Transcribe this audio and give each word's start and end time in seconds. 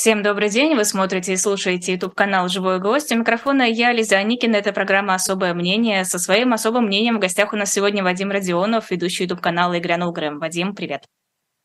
Всем 0.00 0.22
добрый 0.22 0.48
день. 0.48 0.76
Вы 0.76 0.86
смотрите 0.86 1.34
и 1.34 1.36
слушаете 1.36 1.92
YouTube-канал 1.92 2.48
«Живой 2.48 2.78
гость». 2.80 3.12
У 3.12 3.16
микрофона 3.16 3.64
я, 3.64 3.92
Лиза 3.92 4.16
Аникина. 4.16 4.56
Это 4.56 4.72
программа 4.72 5.14
«Особое 5.14 5.52
мнение». 5.52 6.06
Со 6.06 6.18
своим 6.18 6.54
особым 6.54 6.86
мнением 6.86 7.18
в 7.18 7.20
гостях 7.20 7.52
у 7.52 7.56
нас 7.56 7.70
сегодня 7.70 8.02
Вадим 8.02 8.30
Родионов, 8.30 8.90
ведущий 8.90 9.24
YouTube-канала 9.24 9.74
«И 9.74 9.78
грянул 9.78 10.10
Грэм». 10.10 10.38
Вадим, 10.38 10.74
привет. 10.74 11.04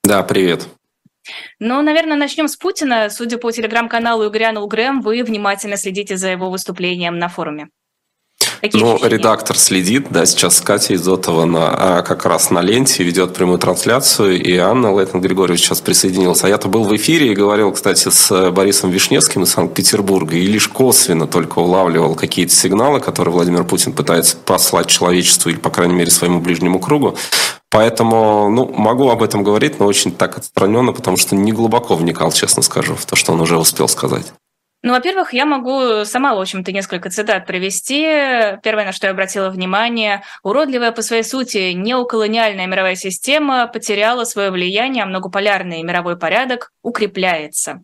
Да, 0.03 0.21
привет. 0.23 0.67
Ну, 1.59 1.81
наверное, 1.81 2.17
начнем 2.17 2.49
с 2.49 2.57
Путина. 2.57 3.09
Судя 3.09 3.37
по 3.37 3.53
телеграм-каналу 3.53 4.25
«И 4.25 4.29
грянул 4.29 4.67
Грэм», 4.67 4.99
вы 4.99 5.23
внимательно 5.23 5.77
следите 5.77 6.17
за 6.17 6.27
его 6.27 6.49
выступлением 6.49 7.17
на 7.17 7.29
форуме. 7.29 7.69
Какие 8.65 8.81
ну, 8.81 8.95
ощущения? 8.95 9.17
редактор 9.17 9.59
следит, 9.59 10.07
да, 10.09 10.25
сейчас 10.25 10.59
Катя 10.59 10.95
Изотова 10.95 11.45
на, 11.45 11.99
а, 11.99 12.01
как 12.01 12.25
раз 12.25 12.49
на 12.49 12.61
ленте 12.61 13.03
ведет 13.03 13.35
прямую 13.35 13.59
трансляцию, 13.59 14.41
и 14.41 14.57
Анна 14.57 14.91
Лейтон 14.91 15.21
Григорьевич 15.21 15.65
сейчас 15.65 15.81
присоединилась. 15.81 16.43
А 16.43 16.49
я-то 16.49 16.67
был 16.67 16.83
в 16.83 16.95
эфире 16.95 17.31
и 17.31 17.35
говорил, 17.35 17.71
кстати, 17.71 18.09
с 18.09 18.49
Борисом 18.49 18.89
Вишневским 18.89 19.43
из 19.43 19.51
Санкт-Петербурга, 19.51 20.35
и 20.35 20.47
лишь 20.47 20.67
косвенно 20.67 21.27
только 21.27 21.59
улавливал 21.59 22.15
какие-то 22.15 22.55
сигналы, 22.55 23.01
которые 23.01 23.33
Владимир 23.35 23.65
Путин 23.65 23.93
пытается 23.93 24.35
послать 24.35 24.87
человечеству 24.87 25.51
или, 25.51 25.57
по 25.57 25.69
крайней 25.69 25.93
мере, 25.93 26.09
своему 26.09 26.39
ближнему 26.41 26.79
кругу. 26.79 27.15
Поэтому, 27.69 28.49
ну, 28.49 28.65
могу 28.75 29.09
об 29.09 29.21
этом 29.21 29.43
говорить, 29.43 29.79
но 29.79 29.85
очень 29.85 30.11
так 30.11 30.39
отстраненно, 30.39 30.91
потому 30.91 31.17
что 31.17 31.35
не 31.35 31.51
глубоко 31.51 31.95
вникал, 31.95 32.31
честно 32.31 32.63
скажу, 32.63 32.95
в 32.95 33.05
то, 33.05 33.15
что 33.15 33.33
он 33.33 33.41
уже 33.41 33.59
успел 33.59 33.87
сказать. 33.87 34.33
Ну, 34.85 34.93
во-первых, 34.93 35.33
я 35.33 35.47
могу 35.47 36.05
сама, 36.05 36.35
в 36.35 36.39
общем-то, 36.39 36.71
несколько 36.71 37.09
цитат 37.09 37.47
привести. 37.47 38.03
Первое, 38.61 38.85
на 38.85 38.91
что 38.91 39.07
я 39.07 39.13
обратила 39.13 39.49
внимание, 39.49 40.21
уродливая 40.43 40.91
по 40.91 41.01
своей 41.01 41.23
сути 41.23 41.71
неоколониальная 41.71 42.67
мировая 42.67 42.95
система 42.95 43.65
потеряла 43.65 44.25
свое 44.25 44.51
влияние, 44.51 45.01
а 45.01 45.07
многополярный 45.07 45.81
мировой 45.81 46.17
порядок 46.17 46.71
укрепляется. 46.83 47.81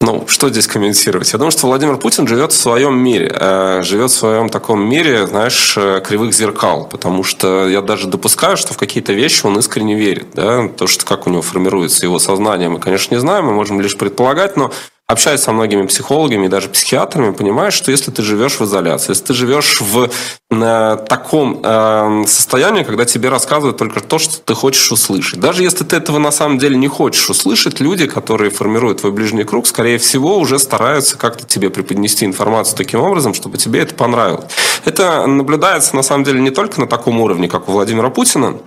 Ну, 0.00 0.28
что 0.28 0.50
здесь 0.50 0.68
комментировать? 0.68 1.32
Я 1.32 1.40
думаю, 1.40 1.50
что 1.50 1.66
Владимир 1.66 1.96
Путин 1.96 2.28
живет 2.28 2.52
в 2.52 2.56
своем 2.56 2.96
мире, 2.96 3.34
э, 3.34 3.82
живет 3.82 4.12
в 4.12 4.14
своем 4.14 4.48
таком 4.48 4.88
мире, 4.88 5.26
знаешь, 5.26 5.76
э, 5.76 6.00
кривых 6.00 6.32
зеркал, 6.32 6.88
потому 6.88 7.24
что 7.24 7.66
я 7.66 7.82
даже 7.82 8.06
допускаю, 8.06 8.56
что 8.56 8.72
в 8.72 8.78
какие-то 8.78 9.12
вещи 9.12 9.44
он 9.44 9.58
искренне 9.58 9.96
верит, 9.96 10.28
да, 10.34 10.68
то, 10.68 10.86
что 10.86 11.04
как 11.04 11.26
у 11.26 11.30
него 11.30 11.42
формируется 11.42 12.06
его 12.06 12.20
сознание, 12.20 12.68
мы, 12.68 12.78
конечно, 12.78 13.12
не 13.12 13.20
знаем, 13.20 13.46
мы 13.46 13.52
можем 13.52 13.80
лишь 13.80 13.98
предполагать, 13.98 14.56
но 14.56 14.70
общаясь 15.08 15.40
со 15.40 15.52
многими 15.52 15.86
психологами 15.86 16.46
и 16.46 16.48
даже 16.48 16.68
психиатрами, 16.68 17.32
понимаешь, 17.32 17.72
что 17.72 17.90
если 17.90 18.10
ты 18.10 18.22
живешь 18.22 18.60
в 18.60 18.64
изоляции, 18.64 19.12
если 19.12 19.24
ты 19.24 19.34
живешь 19.34 19.80
в 19.80 20.10
э, 20.50 20.96
таком 21.08 21.60
э, 21.64 22.24
состоянии, 22.26 22.82
когда 22.82 23.06
тебе 23.06 23.30
рассказывают 23.30 23.78
только 23.78 24.00
то, 24.00 24.18
что 24.18 24.38
ты 24.38 24.54
хочешь 24.54 24.92
услышать, 24.92 25.40
даже 25.40 25.62
если 25.62 25.84
ты 25.84 25.96
этого 25.96 26.18
на 26.18 26.30
самом 26.30 26.58
деле 26.58 26.76
не 26.76 26.88
хочешь 26.88 27.30
услышать, 27.30 27.80
люди, 27.80 28.06
которые 28.06 28.50
формируют 28.50 29.00
твой 29.00 29.12
ближний 29.12 29.44
круг, 29.44 29.66
скорее 29.66 29.96
всего, 29.96 30.38
уже 30.38 30.58
стараются 30.58 31.16
как-то 31.16 31.46
тебе 31.46 31.70
преподнести 31.70 32.26
информацию 32.26 32.76
таким 32.76 33.00
образом, 33.00 33.32
чтобы 33.32 33.56
тебе 33.56 33.80
это 33.80 33.94
понравилось. 33.94 34.52
Это 34.84 35.26
наблюдается 35.26 35.96
на 35.96 36.02
самом 36.02 36.24
деле 36.24 36.40
не 36.40 36.50
только 36.50 36.80
на 36.80 36.86
таком 36.86 37.18
уровне, 37.22 37.48
как 37.48 37.70
у 37.70 37.72
Владимира 37.72 38.10
Путина, 38.10 38.58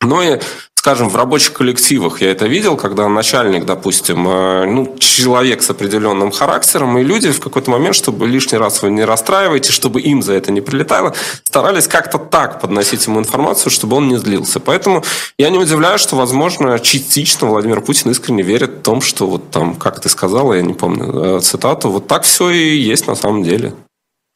но 0.00 0.22
и 0.22 0.40
скажем, 0.82 1.08
в 1.08 1.14
рабочих 1.14 1.52
коллективах 1.52 2.22
я 2.22 2.32
это 2.32 2.48
видел, 2.48 2.76
когда 2.76 3.08
начальник, 3.08 3.64
допустим, 3.64 4.26
э, 4.28 4.64
ну, 4.66 4.96
человек 4.98 5.62
с 5.62 5.70
определенным 5.70 6.32
характером, 6.32 6.98
и 6.98 7.04
люди 7.04 7.30
в 7.30 7.38
какой-то 7.38 7.70
момент, 7.70 7.94
чтобы 7.94 8.26
лишний 8.26 8.58
раз 8.58 8.82
вы 8.82 8.90
не 8.90 9.04
расстраиваете, 9.04 9.70
чтобы 9.70 10.00
им 10.00 10.22
за 10.22 10.32
это 10.32 10.50
не 10.50 10.60
прилетало, 10.60 11.14
старались 11.44 11.86
как-то 11.86 12.18
так 12.18 12.60
подносить 12.60 13.06
ему 13.06 13.20
информацию, 13.20 13.70
чтобы 13.70 13.96
он 13.96 14.08
не 14.08 14.16
злился. 14.16 14.58
Поэтому 14.58 15.04
я 15.38 15.50
не 15.50 15.58
удивляюсь, 15.58 16.00
что, 16.00 16.16
возможно, 16.16 16.76
частично 16.80 17.46
Владимир 17.46 17.80
Путин 17.80 18.10
искренне 18.10 18.42
верит 18.42 18.70
в 18.70 18.82
том, 18.82 19.02
что 19.02 19.28
вот 19.28 19.52
там, 19.52 19.76
как 19.76 20.00
ты 20.00 20.08
сказала, 20.08 20.54
я 20.54 20.62
не 20.62 20.74
помню 20.74 21.36
э, 21.36 21.40
цитату, 21.42 21.90
вот 21.90 22.08
так 22.08 22.24
все 22.24 22.50
и 22.50 22.76
есть 22.76 23.06
на 23.06 23.14
самом 23.14 23.44
деле 23.44 23.72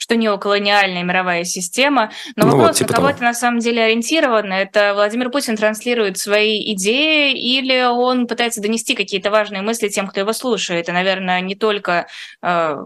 что 0.07 0.15
неоколониальная 0.15 1.03
мировая 1.03 1.43
система. 1.43 2.13
Но 2.37 2.47
ну, 2.47 2.53
вопрос, 2.53 2.69
вот, 2.69 2.77
типа 2.77 2.91
на 2.91 2.97
кого 2.97 3.09
того. 3.09 3.17
это 3.17 3.25
на 3.25 3.35
самом 3.35 3.59
деле 3.59 3.83
ориентировано? 3.83 4.53
Это 4.53 4.93
Владимир 4.95 5.31
Путин 5.31 5.57
транслирует 5.57 6.17
свои 6.17 6.73
идеи 6.75 7.33
или 7.33 7.83
он 7.83 8.29
пытается 8.29 8.61
донести 8.61 8.95
какие-то 8.95 9.33
важные 9.33 9.63
мысли 9.63 9.89
тем, 9.89 10.07
кто 10.07 10.21
его 10.21 10.33
слушает? 10.33 10.89
И, 10.89 10.93
наверное, 10.93 11.41
не 11.41 11.57
только 11.57 12.07
э, 12.41 12.77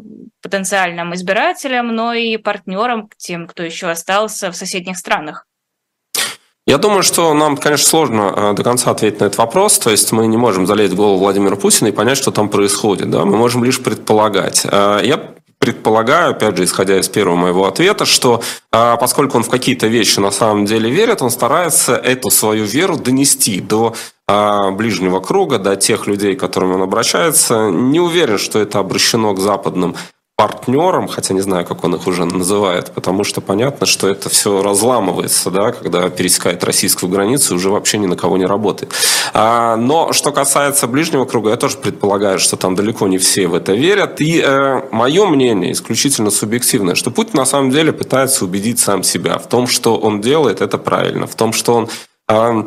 потенциальным 0.40 1.14
избирателям, 1.14 1.94
но 1.94 2.14
и 2.14 2.38
партнерам, 2.38 3.10
тем, 3.18 3.46
кто 3.46 3.62
еще 3.62 3.88
остался 3.88 4.50
в 4.50 4.56
соседних 4.56 4.96
странах. 4.96 5.46
Я 6.66 6.78
думаю, 6.78 7.02
что 7.02 7.34
нам, 7.34 7.58
конечно, 7.58 7.86
сложно 7.86 8.32
э, 8.34 8.52
до 8.54 8.62
конца 8.62 8.92
ответить 8.92 9.20
на 9.20 9.26
этот 9.26 9.36
вопрос. 9.36 9.78
То 9.78 9.90
есть 9.90 10.10
мы 10.12 10.26
не 10.26 10.38
можем 10.38 10.66
залезть 10.66 10.94
в 10.94 10.96
голову 10.96 11.18
Владимира 11.18 11.56
Путина 11.56 11.88
и 11.88 11.92
понять, 11.92 12.16
что 12.16 12.30
там 12.30 12.48
происходит. 12.48 13.10
Да? 13.10 13.26
Мы 13.26 13.36
можем 13.36 13.62
лишь 13.64 13.82
предполагать. 13.82 14.64
Э, 14.64 15.00
я 15.02 15.34
предполагаю, 15.60 16.30
опять 16.30 16.56
же, 16.56 16.64
исходя 16.64 16.98
из 16.98 17.08
первого 17.08 17.36
моего 17.36 17.66
ответа, 17.66 18.06
что 18.06 18.42
а, 18.72 18.96
поскольку 18.96 19.36
он 19.36 19.44
в 19.44 19.50
какие-то 19.50 19.88
вещи 19.88 20.18
на 20.18 20.30
самом 20.30 20.64
деле 20.64 20.90
верит, 20.90 21.20
он 21.20 21.30
старается 21.30 21.94
эту 21.96 22.30
свою 22.30 22.64
веру 22.64 22.96
донести 22.96 23.60
до 23.60 23.94
а, 24.26 24.70
ближнего 24.70 25.20
круга, 25.20 25.58
до 25.58 25.76
тех 25.76 26.06
людей, 26.06 26.34
к 26.34 26.40
которым 26.40 26.76
он 26.76 26.82
обращается. 26.82 27.68
Не 27.68 28.00
уверен, 28.00 28.38
что 28.38 28.58
это 28.58 28.78
обращено 28.78 29.34
к 29.34 29.38
западным 29.38 29.96
партнерам, 30.40 31.06
хотя 31.06 31.34
не 31.34 31.42
знаю, 31.42 31.66
как 31.66 31.84
он 31.84 31.94
их 31.94 32.06
уже 32.06 32.24
называет, 32.24 32.92
потому 32.92 33.24
что 33.24 33.42
понятно, 33.42 33.84
что 33.84 34.08
это 34.08 34.30
все 34.30 34.62
разламывается, 34.62 35.50
да, 35.50 35.70
когда 35.70 36.08
пересекает 36.08 36.64
российскую 36.64 37.10
границу, 37.10 37.54
уже 37.54 37.68
вообще 37.68 37.98
ни 37.98 38.06
на 38.06 38.16
кого 38.16 38.38
не 38.38 38.46
работает. 38.46 38.94
А, 39.34 39.76
но 39.76 40.14
что 40.14 40.32
касается 40.32 40.86
ближнего 40.86 41.26
круга, 41.26 41.50
я 41.50 41.56
тоже 41.56 41.76
предполагаю, 41.76 42.38
что 42.38 42.56
там 42.56 42.74
далеко 42.74 43.06
не 43.06 43.18
все 43.18 43.48
в 43.48 43.54
это 43.54 43.74
верят. 43.74 44.22
И 44.22 44.40
э, 44.42 44.82
мое 44.90 45.26
мнение 45.26 45.72
исключительно 45.72 46.30
субъективное, 46.30 46.94
что 46.94 47.10
Путин 47.10 47.34
на 47.34 47.44
самом 47.44 47.70
деле 47.70 47.92
пытается 47.92 48.46
убедить 48.46 48.78
сам 48.78 49.02
себя 49.02 49.36
в 49.36 49.46
том, 49.46 49.66
что 49.66 49.98
он 49.98 50.22
делает, 50.22 50.62
это 50.62 50.78
правильно, 50.78 51.26
в 51.26 51.34
том, 51.34 51.52
что 51.52 51.74
он 51.74 51.88
э, 52.30 52.64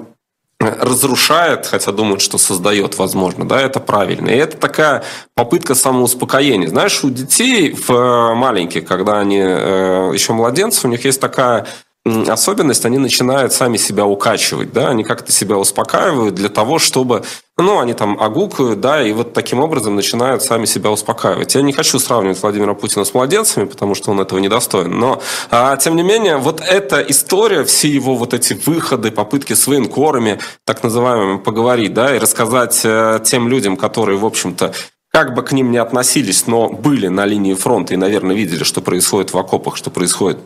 разрушает, 0.69 1.67
хотя 1.67 1.91
думают, 1.91 2.21
что 2.21 2.37
создает, 2.37 2.97
возможно, 2.97 3.47
да, 3.47 3.61
это 3.61 3.79
правильно. 3.79 4.29
И 4.29 4.37
это 4.37 4.57
такая 4.57 5.03
попытка 5.35 5.75
самоуспокоения. 5.75 6.67
Знаешь, 6.67 7.03
у 7.03 7.09
детей 7.09 7.73
в 7.73 7.89
э, 7.91 8.35
маленьких, 8.35 8.85
когда 8.85 9.19
они 9.19 9.39
э, 9.39 10.11
еще 10.13 10.33
младенцы, 10.33 10.87
у 10.87 10.89
них 10.89 11.05
есть 11.05 11.19
такая 11.19 11.67
особенность, 12.05 12.85
они 12.85 12.97
начинают 12.97 13.53
сами 13.53 13.77
себя 13.77 14.05
укачивать, 14.05 14.73
да, 14.73 14.89
они 14.89 15.03
как-то 15.03 15.31
себя 15.31 15.57
успокаивают 15.57 16.35
для 16.35 16.49
того, 16.49 16.77
чтобы, 16.77 17.23
ну, 17.57 17.79
они 17.79 17.93
там 17.93 18.19
огукают, 18.21 18.81
да, 18.81 19.01
и 19.01 19.13
вот 19.13 19.33
таким 19.33 19.61
образом 19.61 19.95
начинают 19.95 20.43
сами 20.43 20.65
себя 20.65 20.91
успокаивать. 20.91 21.55
Я 21.55 21.61
не 21.61 21.71
хочу 21.71 21.99
сравнивать 21.99 22.41
Владимира 22.41 22.73
Путина 22.73 23.05
с 23.05 23.13
младенцами, 23.13 23.65
потому 23.65 23.95
что 23.95 24.11
он 24.11 24.19
этого 24.19 24.39
не 24.39 24.49
достоин, 24.49 24.99
но, 24.99 25.21
а, 25.49 25.77
тем 25.77 25.95
не 25.95 26.03
менее, 26.03 26.37
вот 26.37 26.59
эта 26.59 26.99
история, 27.01 27.63
все 27.63 27.87
его 27.87 28.15
вот 28.15 28.33
эти 28.33 28.53
выходы, 28.53 29.09
попытки 29.11 29.53
с 29.53 29.65
военкорами, 29.65 30.39
так 30.65 30.83
называемыми, 30.83 31.37
поговорить, 31.37 31.93
да, 31.93 32.15
и 32.15 32.19
рассказать 32.19 32.81
э, 32.83 33.21
тем 33.23 33.47
людям, 33.47 33.77
которые, 33.77 34.17
в 34.17 34.25
общем-то, 34.25 34.73
как 35.09 35.35
бы 35.35 35.43
к 35.43 35.51
ним 35.51 35.71
не 35.71 35.77
относились, 35.77 36.47
но 36.47 36.69
были 36.69 37.07
на 37.07 37.25
линии 37.25 37.53
фронта 37.53 37.93
и, 37.93 37.97
наверное, 37.97 38.35
видели, 38.35 38.63
что 38.63 38.81
происходит 38.81 39.31
в 39.31 39.37
окопах, 39.37 39.77
что 39.77 39.89
происходит 39.89 40.39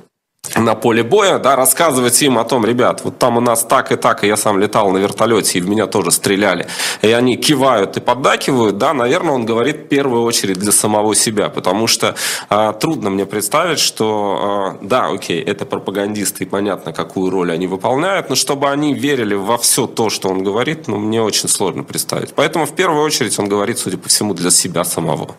на 0.56 0.76
поле 0.76 1.04
боя, 1.04 1.40
да, 1.40 1.56
рассказывать 1.56 2.22
им 2.22 2.38
о 2.38 2.44
том, 2.44 2.66
ребят, 2.66 3.02
вот 3.04 3.18
там 3.18 3.38
у 3.38 3.42
нас 3.42 3.64
так 3.64 3.92
и 3.92 3.96
так, 3.96 4.24
и 4.24 4.28
я 4.28 4.38
сам 4.38 4.60
летал 4.60 4.92
на 4.92 4.98
вертолете, 4.98 5.60
и 5.60 5.62
в 5.62 5.70
меня 5.70 5.88
тоже 5.88 6.12
стреляли, 6.12 6.68
и 7.02 7.12
они 7.12 7.38
кивают 7.38 7.98
и 7.98 8.00
поддакивают, 8.00 8.78
да, 8.78 8.94
наверное, 8.94 9.34
он 9.34 9.46
говорит 9.46 9.78
в 9.78 9.88
первую 9.88 10.24
очередь 10.24 10.60
для 10.60 10.72
самого 10.72 11.16
себя, 11.16 11.50
потому 11.50 11.88
что 11.88 12.16
э, 12.50 12.74
трудно 12.80 13.10
мне 13.10 13.26
представить, 13.26 13.80
что, 13.80 14.78
э, 14.82 14.86
да, 14.86 15.08
окей, 15.08 15.42
это 15.42 15.66
пропагандисты, 15.66 16.44
и 16.44 16.48
понятно, 16.48 16.94
какую 16.94 17.30
роль 17.30 17.52
они 17.52 17.68
выполняют, 17.68 18.30
но 18.30 18.36
чтобы 18.36 18.70
они 18.70 18.94
верили 18.94 19.36
во 19.36 19.58
все 19.58 19.88
то, 19.88 20.10
что 20.10 20.30
он 20.30 20.44
говорит, 20.44 20.88
ну, 20.88 20.98
мне 20.98 21.22
очень 21.22 21.50
сложно 21.50 21.84
представить. 21.84 22.34
Поэтому 22.36 22.66
в 22.66 22.76
первую 22.76 23.04
очередь 23.04 23.38
он 23.40 23.48
говорит, 23.48 23.80
судя 23.80 23.98
по 23.98 24.10
всему, 24.10 24.34
для 24.34 24.52
себя 24.52 24.84
самого. 24.84 25.36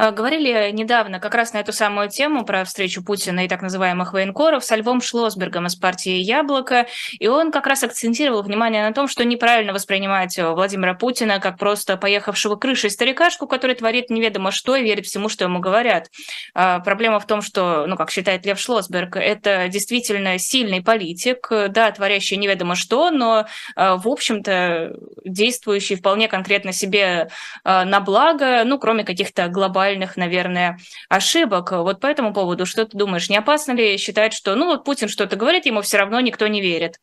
А, 0.00 0.12
говорили 0.12 0.70
недавно 0.72 1.20
как 1.20 1.34
раз 1.34 1.52
на 1.52 1.58
эту 1.58 1.74
самую 1.74 2.08
тему 2.08 2.46
про 2.46 2.64
встречу 2.64 3.04
Путина 3.04 3.44
и 3.44 3.48
так 3.48 3.60
называемых 3.60 4.14
военкоров 4.14 4.64
со 4.64 4.76
Львом 4.76 5.02
Шлосбергом 5.02 5.66
из 5.66 5.76
партии 5.76 6.12
«Яблоко», 6.12 6.86
и 7.18 7.28
он 7.28 7.52
как 7.52 7.66
раз 7.66 7.84
акцентировал 7.84 8.42
внимание 8.42 8.82
на 8.82 8.94
том, 8.94 9.08
что 9.08 9.26
неправильно 9.26 9.74
воспринимать 9.74 10.38
Владимира 10.38 10.94
Путина 10.94 11.38
как 11.38 11.58
просто 11.58 11.98
поехавшего 11.98 12.56
крышей 12.56 12.88
старикашку, 12.88 13.46
который 13.46 13.76
творит 13.76 14.08
неведомо 14.08 14.52
что 14.52 14.74
и 14.74 14.82
верит 14.82 15.04
всему, 15.04 15.28
что 15.28 15.44
ему 15.44 15.58
говорят. 15.58 16.08
А, 16.54 16.80
проблема 16.80 17.20
в 17.20 17.26
том, 17.26 17.42
что, 17.42 17.84
ну, 17.86 17.96
как 17.96 18.10
считает 18.10 18.46
Лев 18.46 18.58
Шлосберг, 18.58 19.16
это 19.16 19.68
действительно 19.68 20.38
сильный 20.38 20.82
политик, 20.82 21.46
да, 21.68 21.90
творящий 21.90 22.38
неведомо 22.38 22.74
что, 22.74 23.10
но, 23.10 23.44
а, 23.76 23.98
в 23.98 24.08
общем-то, 24.08 24.94
действующий 25.26 25.96
вполне 25.96 26.26
конкретно 26.26 26.72
себе 26.72 27.28
на 27.64 28.00
благо, 28.00 28.62
ну, 28.64 28.78
кроме 28.78 29.04
каких-то 29.04 29.48
глобальных 29.48 29.89
глобальных, 29.90 30.16
наверное, 30.16 30.78
ошибок. 31.08 31.72
Вот 31.72 32.00
по 32.00 32.06
этому 32.06 32.32
поводу 32.32 32.66
что 32.66 32.86
ты 32.86 32.96
думаешь? 32.96 33.28
Не 33.28 33.36
опасно 33.36 33.72
ли 33.72 33.96
считать, 33.98 34.32
что, 34.32 34.54
ну 34.54 34.66
вот 34.66 34.84
Путин 34.84 35.08
что-то 35.08 35.36
говорит, 35.36 35.66
ему 35.66 35.82
все 35.82 35.98
равно 35.98 36.20
никто 36.20 36.46
не 36.46 36.60
верит? 36.60 36.98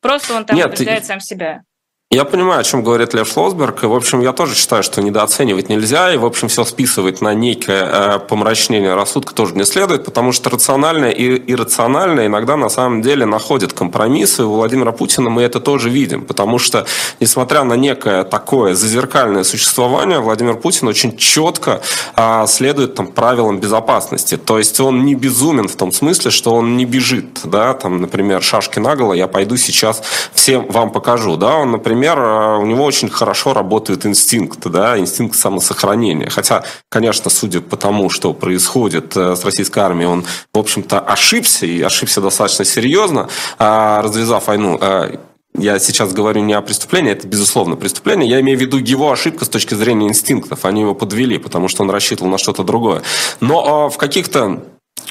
Просто 0.00 0.34
он 0.34 0.44
там 0.44 0.56
Нет, 0.56 0.66
убеждает 0.66 1.04
сам 1.04 1.20
себя. 1.20 1.62
Я 2.12 2.24
понимаю, 2.24 2.58
о 2.58 2.64
чем 2.64 2.82
говорит 2.82 3.14
Лев 3.14 3.28
Шлосберг. 3.28 3.84
И, 3.84 3.86
в 3.86 3.94
общем, 3.94 4.20
я 4.20 4.32
тоже 4.32 4.56
считаю, 4.56 4.82
что 4.82 5.00
недооценивать 5.00 5.68
нельзя. 5.68 6.12
И, 6.12 6.16
в 6.16 6.24
общем, 6.24 6.48
все 6.48 6.64
списывать 6.64 7.20
на 7.20 7.34
некое 7.34 7.84
э, 7.84 8.18
помрачнение 8.18 8.96
рассудка 8.96 9.32
тоже 9.32 9.54
не 9.54 9.64
следует, 9.64 10.06
потому 10.06 10.32
что 10.32 10.50
рациональное 10.50 11.12
и 11.12 11.52
иррациональное 11.52 12.26
иногда 12.26 12.56
на 12.56 12.68
самом 12.68 13.00
деле 13.00 13.26
находят 13.26 13.72
компромиссы. 13.74 14.42
У 14.42 14.54
Владимира 14.54 14.90
Путина 14.90 15.30
мы 15.30 15.42
это 15.42 15.60
тоже 15.60 15.88
видим, 15.88 16.24
потому 16.24 16.58
что, 16.58 16.84
несмотря 17.20 17.62
на 17.62 17.74
некое 17.74 18.24
такое 18.24 18.74
зазеркальное 18.74 19.44
существование, 19.44 20.18
Владимир 20.18 20.56
Путин 20.56 20.88
очень 20.88 21.16
четко 21.16 21.80
э, 22.16 22.44
следует 22.48 22.96
там, 22.96 23.06
правилам 23.06 23.60
безопасности. 23.60 24.36
То 24.36 24.58
есть 24.58 24.80
он 24.80 25.04
не 25.04 25.14
безумен 25.14 25.68
в 25.68 25.76
том 25.76 25.92
смысле, 25.92 26.32
что 26.32 26.56
он 26.56 26.76
не 26.76 26.86
бежит, 26.86 27.42
да, 27.44 27.72
там, 27.74 28.00
например, 28.00 28.42
шашки 28.42 28.80
наголо, 28.80 29.12
я 29.12 29.28
пойду 29.28 29.56
сейчас 29.56 30.02
всем 30.34 30.66
вам 30.66 30.90
покажу, 30.90 31.36
да, 31.36 31.54
он, 31.54 31.70
например, 31.70 31.99
например, 32.00 32.18
э, 32.18 32.56
у 32.58 32.66
него 32.66 32.84
очень 32.84 33.10
хорошо 33.10 33.52
работает 33.52 34.06
инстинкт, 34.06 34.66
да, 34.66 34.98
инстинкт 34.98 35.36
самосохранения. 35.36 36.30
Хотя, 36.30 36.64
конечно, 36.88 37.30
судя 37.30 37.60
по 37.60 37.76
тому, 37.76 38.08
что 38.08 38.32
происходит 38.32 39.16
э, 39.16 39.36
с 39.36 39.44
российской 39.44 39.80
армией, 39.80 40.08
он, 40.08 40.24
в 40.54 40.58
общем-то, 40.58 40.98
ошибся, 41.00 41.66
и 41.66 41.82
ошибся 41.82 42.20
достаточно 42.22 42.64
серьезно, 42.64 43.28
а, 43.58 44.00
развязав 44.02 44.46
войну. 44.46 44.78
Э, 44.80 45.16
я 45.54 45.78
сейчас 45.78 46.12
говорю 46.12 46.42
не 46.42 46.54
о 46.54 46.62
преступлении, 46.62 47.12
это, 47.12 47.26
безусловно, 47.26 47.76
преступление. 47.76 48.30
Я 48.30 48.40
имею 48.40 48.56
в 48.56 48.60
виду 48.60 48.78
его 48.78 49.12
ошибка 49.12 49.44
с 49.44 49.48
точки 49.48 49.74
зрения 49.74 50.08
инстинктов. 50.08 50.64
Они 50.64 50.80
его 50.80 50.94
подвели, 50.94 51.38
потому 51.38 51.68
что 51.68 51.82
он 51.82 51.90
рассчитывал 51.90 52.30
на 52.30 52.38
что-то 52.38 52.62
другое. 52.62 53.02
Но 53.40 53.90
в 53.90 53.98
каких-то 53.98 54.62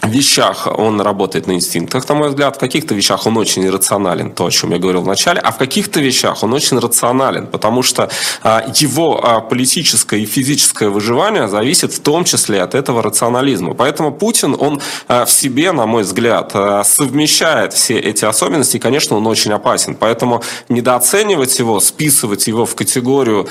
вещах 0.03 0.67
он 0.67 1.01
работает 1.01 1.47
на 1.47 1.53
инстинктах, 1.53 2.07
на 2.09 2.15
мой 2.15 2.29
взгляд. 2.29 2.55
В 2.55 2.59
каких-то 2.59 2.95
вещах 2.95 3.25
он 3.25 3.37
очень 3.37 3.65
иррационален, 3.65 4.31
то, 4.31 4.45
о 4.45 4.51
чем 4.51 4.71
я 4.71 4.77
говорил 4.77 5.01
в 5.01 5.07
начале. 5.07 5.39
А 5.39 5.51
в 5.51 5.57
каких-то 5.57 5.99
вещах 5.99 6.43
он 6.43 6.53
очень 6.53 6.79
рационален, 6.79 7.47
потому 7.47 7.83
что 7.83 8.09
а, 8.43 8.63
его 8.75 9.19
а, 9.23 9.41
политическое 9.41 10.21
и 10.21 10.25
физическое 10.25 10.89
выживание 10.89 11.47
зависит 11.47 11.93
в 11.93 11.99
том 11.99 12.23
числе 12.23 12.61
от 12.61 12.75
этого 12.75 13.01
рационализма. 13.01 13.73
Поэтому 13.73 14.11
Путин, 14.11 14.55
он 14.59 14.81
а, 15.07 15.25
в 15.25 15.31
себе, 15.31 15.71
на 15.71 15.85
мой 15.85 16.03
взгляд, 16.03 16.51
совмещает 16.85 17.73
все 17.73 17.99
эти 17.99 18.25
особенности, 18.25 18.77
и, 18.77 18.79
конечно, 18.79 19.17
он 19.17 19.27
очень 19.27 19.51
опасен. 19.51 19.95
Поэтому 19.95 20.43
недооценивать 20.69 21.59
его, 21.59 21.79
списывать 21.79 22.47
его 22.47 22.65
в 22.65 22.75
категорию 22.75 23.47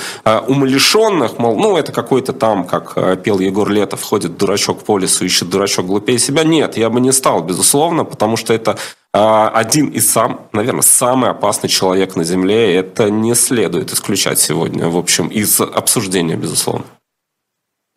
умалишенных, 0.47 1.37
мол, 1.37 1.57
ну, 1.57 1.77
это 1.77 1.91
какой-то 1.91 2.33
там, 2.33 2.65
как 2.65 3.21
пел 3.23 3.39
Егор 3.39 3.69
Летов, 3.69 4.03
ходит 4.03 4.37
дурачок 4.37 4.83
по 4.83 4.97
лесу, 4.97 5.25
ищет 5.25 5.49
дурачок 5.49 5.85
глупее 5.85 6.19
себя, 6.29 6.43
нет, 6.43 6.77
я 6.77 6.89
бы 6.89 7.01
не 7.01 7.11
стал, 7.11 7.43
безусловно, 7.43 8.05
потому 8.05 8.37
что 8.37 8.53
это 8.53 8.77
а, 9.13 9.49
один 9.49 9.87
из 9.87 10.11
сам, 10.11 10.47
наверное, 10.53 10.81
самый 10.81 11.31
опасный 11.31 11.69
человек 11.69 12.15
на 12.15 12.23
Земле. 12.23 12.75
Это 12.75 13.09
не 13.09 13.35
следует 13.35 13.91
исключать 13.91 14.39
сегодня, 14.39 14.87
в 14.87 14.97
общем, 14.97 15.27
из 15.27 15.59
обсуждения, 15.59 16.35
безусловно. 16.35 16.85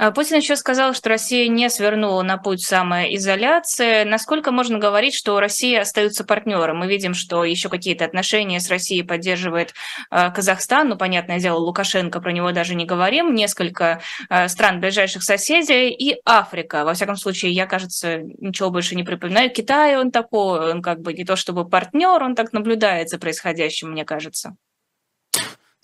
А 0.03 0.11
Путин 0.11 0.39
еще 0.39 0.57
сказал, 0.57 0.95
что 0.95 1.11
Россия 1.11 1.47
не 1.47 1.71
свернула 1.71 2.23
на 2.23 2.37
путь 2.37 2.65
самоизоляции. 2.65 4.03
Насколько 4.03 4.51
можно 4.51 4.81
говорить, 4.81 5.15
что 5.15 5.39
Россия 5.39 5.83
остается 5.83 6.25
партнером? 6.25 6.79
Мы 6.79 6.89
видим, 6.89 7.15
что 7.15 7.45
еще 7.45 7.69
какие-то 7.69 8.05
отношения 8.05 8.59
с 8.59 8.69
Россией 8.69 9.05
поддерживает 9.05 9.75
э, 10.11 10.33
Казахстан. 10.33 10.89
Ну, 10.89 10.97
понятное 10.97 11.39
дело, 11.39 11.59
Лукашенко, 11.59 12.21
про 12.21 12.33
него 12.33 12.51
даже 12.51 12.75
не 12.75 12.85
говорим. 12.85 13.33
Несколько 13.33 14.01
э, 14.29 14.49
стран 14.49 14.81
ближайших 14.81 15.23
соседей 15.23 15.91
и 15.91 16.17
Африка. 16.25 16.85
Во 16.85 16.95
всяком 16.95 17.17
случае, 17.17 17.53
я, 17.53 17.67
кажется, 17.67 18.23
ничего 18.41 18.71
больше 18.71 18.97
не 18.97 19.05
припоминаю. 19.05 19.53
Китай, 19.53 19.97
он 19.97 20.11
такой, 20.11 20.73
он 20.73 20.83
как 20.83 21.01
бы 21.01 21.13
не 21.13 21.25
то 21.25 21.37
чтобы 21.37 21.69
партнер, 21.69 22.21
он 22.25 22.35
так 22.35 22.53
наблюдает 22.53 23.09
за 23.09 23.21
происходящим, 23.21 23.93
мне 23.93 24.05
кажется. 24.05 24.57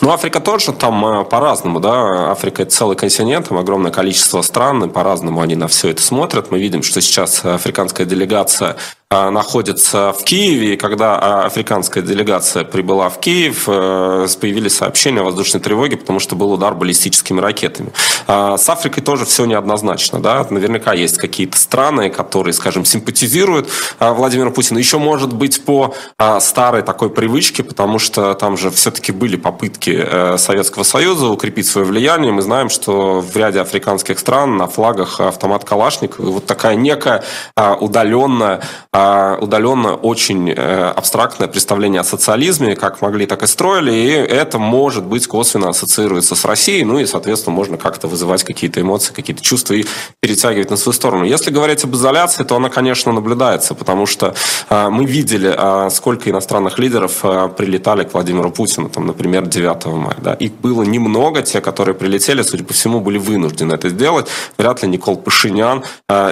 Ну, 0.00 0.12
Африка 0.12 0.38
тоже 0.38 0.72
там 0.72 1.04
э, 1.04 1.24
по-разному, 1.24 1.80
да. 1.80 2.30
Африка– 2.30 2.62
это 2.64 2.70
целый 2.70 2.96
континент, 2.96 3.48
там 3.48 3.58
огромное 3.58 3.90
количество 3.90 4.42
стран, 4.42 4.84
и 4.84 4.88
по-разному 4.88 5.40
они 5.40 5.56
на 5.56 5.66
все 5.66 5.88
это 5.88 6.00
смотрят. 6.02 6.52
Мы 6.52 6.60
видим, 6.60 6.84
что 6.84 7.00
сейчас 7.00 7.44
африканская 7.44 8.06
делегация 8.06 8.76
находится 9.10 10.12
в 10.12 10.22
Киеве, 10.22 10.75
и 10.75 10.76
когда 10.76 11.19
а, 11.19 11.46
африканская 11.46 12.02
делегация 12.02 12.64
прибыла 12.64 13.08
в 13.08 13.19
Киев, 13.20 13.64
э, 13.66 14.26
появились 14.38 14.76
сообщения 14.76 15.20
о 15.20 15.25
воздушной 15.25 15.62
тревоге, 15.62 15.96
потому 15.96 16.20
что 16.20 16.37
был 16.37 16.52
удар 16.52 16.75
баллистическими 16.75 17.40
ракетами. 17.40 17.90
А, 18.26 18.58
с 18.58 18.69
Африкой 18.69 19.02
тоже 19.02 19.25
все 19.25 19.46
неоднозначно. 19.46 20.20
Да? 20.20 20.46
Наверняка 20.50 20.93
есть 20.93 21.16
какие-то 21.16 21.56
страны, 21.56 22.10
которые, 22.10 22.52
скажем, 22.52 22.84
симпатизируют 22.84 23.70
Владимиру 23.99 24.52
Путину. 24.52 24.78
Еще, 24.78 24.99
может 24.99 25.32
быть, 25.32 25.64
по 25.64 25.94
старой 26.40 26.82
такой 26.82 27.08
привычке, 27.08 27.62
потому 27.62 27.99
что 27.99 28.34
там 28.34 28.58
же 28.58 28.70
все-таки 28.70 29.12
были 29.12 29.37
попытки 29.37 29.99
э, 29.99 30.37
Советского 30.37 30.82
Союза 30.82 31.28
укрепить 31.28 31.66
свое 31.66 31.87
влияние. 31.87 32.32
Мы 32.32 32.43
знаем, 32.43 32.69
что 32.69 33.20
в 33.22 33.34
ряде 33.34 33.61
африканских 33.61 34.19
стран 34.19 34.58
на 34.58 34.66
флагах 34.66 35.19
автомат 35.20 35.64
Калашников, 35.64 36.19
вот 36.19 36.44
такая 36.44 36.75
некая 36.75 37.25
удаленная 37.56 38.61
а 38.97 38.97
удаленно 39.40 39.94
очень 39.94 40.50
э, 40.50 40.92
абстрактное 40.96 41.48
представление 41.48 42.00
о 42.00 42.04
социализме, 42.04 42.74
как 42.74 43.02
могли, 43.02 43.26
так 43.26 43.42
и 43.42 43.46
строили, 43.46 43.92
и 43.92 44.08
это, 44.10 44.58
может 44.58 45.04
быть, 45.04 45.26
косвенно 45.26 45.68
ассоциируется 45.68 46.34
с 46.34 46.44
Россией, 46.44 46.84
ну 46.84 46.98
и, 46.98 47.06
соответственно, 47.06 47.54
можно 47.54 47.76
как-то 47.76 48.08
вызывать 48.08 48.44
какие-то 48.44 48.80
эмоции, 48.80 49.12
какие-то 49.12 49.42
чувства 49.42 49.74
и 49.74 49.84
перетягивать 50.20 50.70
на 50.70 50.76
свою 50.76 50.94
сторону. 50.94 51.24
Если 51.24 51.50
говорить 51.50 51.84
об 51.84 51.94
изоляции, 51.94 52.44
то 52.44 52.56
она, 52.56 52.70
конечно, 52.70 53.12
наблюдается, 53.12 53.74
потому 53.74 54.06
что 54.06 54.34
э, 54.70 54.88
мы 54.88 55.04
видели, 55.04 55.54
э, 55.56 55.90
сколько 55.90 56.30
иностранных 56.30 56.78
лидеров 56.78 57.20
прилетали 57.56 58.04
к 58.04 58.14
Владимиру 58.14 58.50
Путину, 58.50 58.88
там, 58.88 59.06
например, 59.06 59.46
9 59.46 59.86
мая. 59.86 60.16
Да? 60.18 60.34
Их 60.34 60.52
было 60.52 60.82
немного, 60.82 61.42
те, 61.42 61.60
которые 61.60 61.94
прилетели, 61.94 62.42
судя 62.42 62.64
по 62.64 62.72
всему, 62.72 63.00
были 63.00 63.18
вынуждены 63.18 63.74
это 63.74 63.88
сделать. 63.90 64.26
Вряд 64.56 64.82
ли 64.82 64.88
Никол 64.88 65.16
Пашинян 65.16 65.84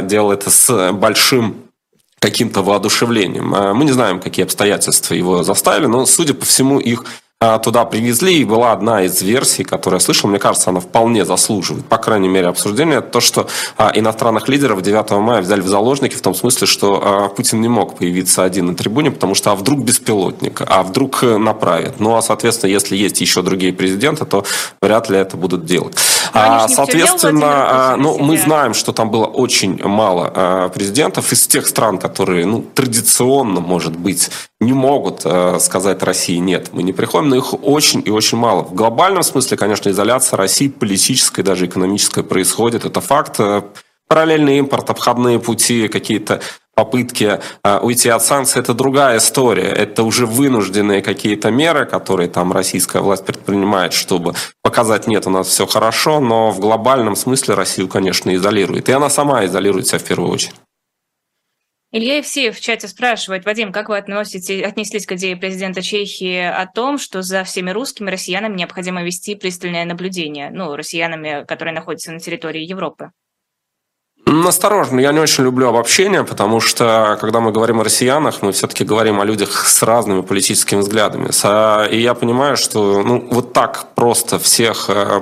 делал 0.02 0.32
это 0.32 0.50
с 0.50 0.92
большим 0.92 1.65
каким-то 2.26 2.60
воодушевлением. 2.60 3.54
А 3.54 3.72
мы 3.72 3.84
не 3.84 3.92
знаем, 3.92 4.18
какие 4.18 4.44
обстоятельства 4.44 5.14
его 5.14 5.44
заставили, 5.44 5.86
но, 5.86 6.06
судя 6.06 6.34
по 6.34 6.44
всему, 6.44 6.80
их 6.80 7.04
туда 7.62 7.84
привезли, 7.84 8.38
и 8.38 8.44
была 8.44 8.72
одна 8.72 9.02
из 9.02 9.20
версий, 9.20 9.62
которую 9.62 9.98
я 9.98 10.04
слышал, 10.04 10.30
мне 10.30 10.38
кажется, 10.38 10.70
она 10.70 10.80
вполне 10.80 11.26
заслуживает, 11.26 11.84
по 11.84 11.98
крайней 11.98 12.28
мере, 12.28 12.46
обсуждения, 12.46 13.02
то, 13.02 13.20
что 13.20 13.46
а, 13.76 13.92
иностранных 13.94 14.48
лидеров 14.48 14.80
9 14.80 15.10
мая 15.20 15.42
взяли 15.42 15.60
в 15.60 15.68
заложники, 15.68 16.14
в 16.14 16.22
том 16.22 16.34
смысле, 16.34 16.66
что 16.66 17.02
а, 17.04 17.28
Путин 17.28 17.60
не 17.60 17.68
мог 17.68 17.98
появиться 17.98 18.42
один 18.42 18.68
на 18.68 18.74
трибуне, 18.74 19.10
потому 19.10 19.34
что 19.34 19.52
а 19.52 19.54
вдруг 19.54 19.80
беспилотник, 19.80 20.62
а 20.66 20.82
вдруг 20.82 21.22
э, 21.24 21.36
направят. 21.36 22.00
Ну, 22.00 22.16
а, 22.16 22.22
соответственно, 22.22 22.70
если 22.70 22.96
есть 22.96 23.20
еще 23.20 23.42
другие 23.42 23.74
президенты, 23.74 24.24
то 24.24 24.46
вряд 24.80 25.10
ли 25.10 25.18
это 25.18 25.36
будут 25.36 25.66
делать. 25.66 25.94
А, 26.32 26.68
соответственно, 26.68 27.96
ну, 27.98 28.18
мы 28.18 28.38
знаем, 28.38 28.72
что 28.72 28.92
там 28.92 29.10
было 29.10 29.26
очень 29.26 29.82
мало 29.84 30.70
президентов 30.74 31.30
из 31.32 31.46
тех 31.46 31.66
стран, 31.66 31.98
которые, 31.98 32.46
ну, 32.46 32.62
традиционно, 32.62 33.60
может 33.60 33.94
быть, 33.94 34.30
не 34.60 34.72
могут 34.72 35.20
сказать 35.60 36.02
России 36.02 36.38
«нет, 36.38 36.70
мы 36.72 36.82
не 36.82 36.92
приходим», 36.92 37.28
но 37.28 37.36
их 37.36 37.52
очень 37.62 38.02
и 38.04 38.10
очень 38.10 38.38
мало. 38.38 38.62
В 38.62 38.74
глобальном 38.74 39.22
смысле, 39.22 39.56
конечно, 39.56 39.90
изоляция 39.90 40.36
России 40.38 40.68
политическая, 40.68 41.42
даже 41.42 41.66
экономическая 41.66 42.22
происходит. 42.22 42.84
Это 42.84 43.00
факт. 43.00 43.38
Параллельный 44.08 44.58
импорт, 44.58 44.88
обходные 44.88 45.40
пути, 45.40 45.88
какие-то 45.88 46.40
попытки 46.76 47.40
э, 47.64 47.78
уйти 47.80 48.10
от 48.10 48.22
санкций, 48.22 48.60
это 48.60 48.74
другая 48.74 49.16
история. 49.16 49.64
Это 49.64 50.04
уже 50.04 50.26
вынужденные 50.26 51.02
какие-то 51.02 51.50
меры, 51.50 51.86
которые 51.86 52.28
там 52.28 52.52
российская 52.52 53.00
власть 53.00 53.24
предпринимает, 53.24 53.94
чтобы 53.94 54.34
показать, 54.62 55.06
нет, 55.06 55.26
у 55.26 55.30
нас 55.30 55.48
все 55.48 55.66
хорошо, 55.66 56.20
но 56.20 56.50
в 56.50 56.60
глобальном 56.60 57.16
смысле 57.16 57.54
Россию, 57.54 57.88
конечно, 57.88 58.32
изолирует. 58.34 58.88
И 58.88 58.92
она 58.92 59.10
сама 59.10 59.44
изолирует 59.46 59.88
себя 59.88 59.98
в 59.98 60.04
первую 60.04 60.30
очередь. 60.30 60.54
Илья 61.96 62.18
Евсеев 62.18 62.54
в 62.54 62.60
чате 62.60 62.88
спрашивает, 62.88 63.46
Вадим, 63.46 63.72
как 63.72 63.88
вы 63.88 63.96
относите, 63.96 64.62
отнеслись 64.62 65.06
к 65.06 65.12
идее 65.12 65.34
президента 65.34 65.80
Чехии 65.80 66.42
о 66.42 66.66
том, 66.66 66.98
что 66.98 67.22
за 67.22 67.42
всеми 67.42 67.70
русскими 67.70 68.10
россиянами 68.10 68.54
необходимо 68.54 69.02
вести 69.02 69.34
пристальное 69.34 69.86
наблюдение, 69.86 70.50
ну, 70.50 70.76
россиянами, 70.76 71.46
которые 71.46 71.72
находятся 71.72 72.12
на 72.12 72.20
территории 72.20 72.60
Европы? 72.60 73.12
Осторожно, 74.26 75.00
я 75.00 75.12
не 75.12 75.20
очень 75.20 75.44
люблю 75.44 75.68
обобщение, 75.68 76.22
потому 76.22 76.60
что, 76.60 77.16
когда 77.18 77.40
мы 77.40 77.50
говорим 77.50 77.80
о 77.80 77.84
россиянах, 77.84 78.42
мы 78.42 78.52
все-таки 78.52 78.84
говорим 78.84 79.18
о 79.18 79.24
людях 79.24 79.66
с 79.66 79.82
разными 79.82 80.20
политическими 80.20 80.80
взглядами. 80.80 81.30
И 81.90 81.98
я 81.98 82.12
понимаю, 82.12 82.58
что 82.58 83.02
ну, 83.02 83.26
вот 83.30 83.54
так 83.54 83.94
просто 83.94 84.38
всех 84.38 84.90
э, 84.90 85.20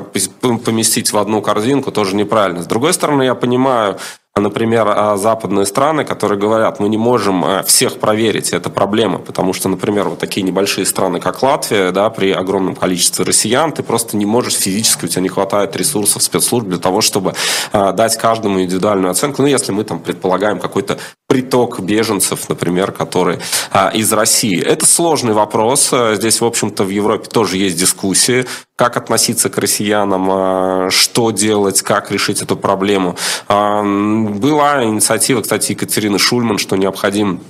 поместить 0.64 1.12
в 1.12 1.18
одну 1.18 1.40
корзинку 1.40 1.92
тоже 1.92 2.16
неправильно. 2.16 2.62
С 2.62 2.66
другой 2.66 2.94
стороны, 2.94 3.22
я 3.22 3.36
понимаю, 3.36 3.98
например, 4.40 4.88
а, 4.88 5.16
западные 5.16 5.64
страны, 5.64 6.04
которые 6.04 6.36
говорят, 6.40 6.80
мы 6.80 6.88
не 6.88 6.96
можем 6.96 7.44
э, 7.44 7.62
всех 7.62 8.00
проверить, 8.00 8.52
это 8.52 8.68
проблема, 8.68 9.18
потому 9.18 9.52
что, 9.52 9.68
например, 9.68 10.08
вот 10.08 10.18
такие 10.18 10.42
небольшие 10.42 10.86
страны, 10.86 11.20
как 11.20 11.40
Латвия, 11.44 11.92
да, 11.92 12.10
при 12.10 12.32
огромном 12.32 12.74
количестве 12.74 13.24
россиян, 13.24 13.70
ты 13.70 13.84
просто 13.84 14.16
не 14.16 14.26
можешь 14.26 14.54
физически, 14.54 15.04
у 15.04 15.08
тебя 15.08 15.22
не 15.22 15.28
хватает 15.28 15.76
ресурсов 15.76 16.20
спецслужб 16.20 16.66
для 16.66 16.78
того, 16.78 17.00
чтобы 17.00 17.34
э, 17.72 17.92
дать 17.92 18.18
каждому 18.18 18.60
индивидуальную 18.60 19.12
оценку, 19.12 19.42
ну, 19.42 19.46
если 19.46 19.70
мы 19.70 19.84
там 19.84 20.00
предполагаем 20.00 20.58
какой-то 20.58 20.98
приток 21.28 21.78
беженцев, 21.78 22.48
например, 22.48 22.90
которые 22.90 23.38
а, 23.70 23.88
из 23.88 24.12
России. 24.12 24.60
Это 24.60 24.86
сложный 24.86 25.32
вопрос. 25.32 25.92
Здесь, 26.12 26.40
в 26.40 26.44
общем-то, 26.44 26.84
в 26.84 26.90
Европе 26.90 27.28
тоже 27.28 27.56
есть 27.56 27.76
дискуссии, 27.76 28.46
как 28.76 28.96
относиться 28.96 29.50
к 29.50 29.58
россиянам, 29.58 30.28
а, 30.30 30.88
что 30.90 31.30
делать, 31.30 31.82
как 31.82 32.10
решить 32.10 32.42
эту 32.42 32.56
проблему. 32.56 33.16
А, 33.48 33.82
была 33.82 34.84
инициатива, 34.84 35.42
кстати, 35.42 35.72
Екатерины 35.72 36.18
Шульман, 36.18 36.58
что 36.58 36.76
необходим 36.76 37.40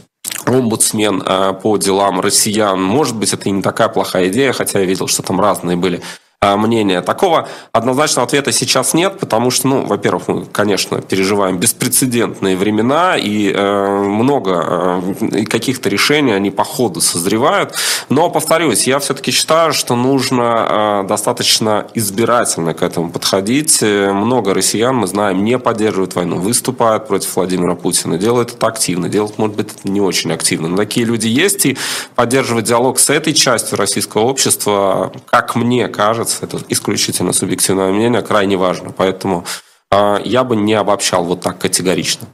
омбудсмен 0.47 1.23
по 1.62 1.76
делам 1.78 2.21
россиян. 2.21 2.83
Может 2.83 3.16
быть, 3.16 3.33
это 3.33 3.49
и 3.49 3.52
не 3.52 3.62
такая 3.62 3.88
плохая 3.88 4.28
идея, 4.28 4.52
хотя 4.52 4.81
я 4.81 4.85
видел, 4.85 5.07
что 5.07 5.23
там 5.23 5.40
разные 5.40 5.76
были 5.76 5.99
а, 5.99 6.24
мнения. 6.57 7.01
Такого 7.03 7.49
однозначного 7.73 8.27
ответа 8.27 8.53
сейчас 8.53 8.95
нет, 8.95 9.19
потому 9.19 9.51
что, 9.51 9.69
ну, 9.69 9.87
во-первых, 9.87 10.29
мы, 10.29 10.45
конечно, 10.47 11.01
переживаем 11.01 11.59
беспрецедентные 11.59 12.57
времена, 12.57 13.17
и 13.17 13.53
э, 13.53 13.99
много 14.05 15.03
э, 15.21 15.45
каких-то 15.45 15.89
решений, 15.89 16.33
они 16.33 16.51
по 16.51 16.65
ходу 16.65 17.01
созревают. 17.01 17.75
Но, 18.09 18.31
повторюсь, 18.31 18.87
я 18.87 18.99
все-таки 18.99 19.31
считаю, 19.31 19.73
что 19.73 19.97
нужно 19.97 21.03
э, 21.03 21.09
достаточно 21.09 21.87
избирательно 21.95 22.75
к 22.75 22.83
этому 22.83 23.11
подходить. 23.11 23.83
Много 23.83 24.55
россиян, 24.55 24.95
мы 24.95 25.07
знаем, 25.07 25.45
не 25.45 25.59
поддерживают 25.59 26.15
войну, 26.15 26.39
выступают 26.39 27.07
против 27.07 27.37
Владимира 27.37 27.75
Путина, 27.75 28.19
делают 28.19 28.53
это 28.55 28.67
активно, 28.67 29.09
делают, 29.09 29.39
может 29.39 29.57
быть, 29.57 29.85
не 29.85 30.01
очень 30.01 30.33
активно. 30.33 30.69
Но 30.69 30.77
такие 30.77 31.07
люди 31.07 31.29
есть, 31.29 31.67
и 31.67 31.77
поддерживать 32.15 32.65
диалог 32.65 32.99
с 32.99 33.11
этой 33.11 33.33
частью 33.33 33.79
российского 33.79 34.23
общества, 34.23 35.13
как 35.27 35.55
мне 35.55 35.89
кажется, 35.89 36.34
это 36.43 36.59
исключительно 36.69 37.33
субъективное 37.33 37.93
мнение, 37.93 38.23
крайне 38.23 38.57
важно. 38.57 38.91
Поэтому 38.91 39.45
э, 39.91 40.19
я 40.25 40.45
бы 40.45 40.57
не 40.57 40.75
обобщал 40.75 41.25
вот 41.25 41.41
так 41.41 41.59
категорично. 41.59 42.29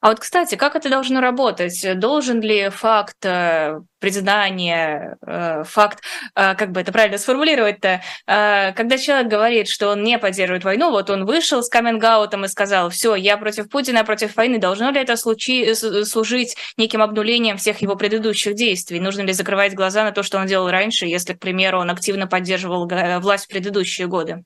А 0.00 0.08
вот, 0.08 0.20
кстати, 0.20 0.54
как 0.54 0.76
это 0.76 0.88
должно 0.88 1.20
работать? 1.20 1.86
Должен 1.98 2.40
ли 2.40 2.70
факт 2.70 3.18
э, 3.22 3.80
признания, 3.98 5.18
э, 5.26 5.62
факт, 5.64 6.02
э, 6.34 6.54
как 6.54 6.70
бы 6.72 6.80
это 6.80 6.90
правильно 6.90 7.18
сформулировать-то, 7.18 8.00
когда 8.26 8.96
человек 8.96 9.28
говорит, 9.28 9.68
что 9.68 9.90
он 9.90 10.02
не 10.02 10.18
поддерживает 10.18 10.64
войну, 10.64 10.90
вот 10.90 11.10
он 11.10 11.26
вышел 11.26 11.62
с 11.62 11.68
каминг 11.68 12.02
и 12.02 12.48
сказал, 12.48 12.88
все, 12.88 13.14
я 13.14 13.36
против 13.36 13.68
Путина, 13.68 14.02
против 14.04 14.36
войны, 14.36 14.58
должно 14.58 14.90
ли 14.90 15.00
это 15.00 15.16
случи, 15.16 15.74
служить 16.04 16.56
неким 16.78 17.02
обнулением 17.02 17.58
всех 17.58 17.82
его 17.82 17.94
предыдущих 17.94 18.54
действий? 18.54 19.00
Нужно 19.00 19.20
ли 19.22 19.34
закрывать 19.34 19.74
глаза 19.74 20.02
на 20.02 20.12
то, 20.12 20.22
что 20.22 20.38
он 20.38 20.46
делал 20.46 20.70
раньше, 20.70 21.04
если, 21.04 21.34
к 21.34 21.40
примеру, 21.40 21.78
он 21.78 21.90
активно 21.90 22.26
поддерживал 22.26 22.88
власть 23.20 23.44
в 23.44 23.48
предыдущие 23.48 24.06
годы? 24.06 24.44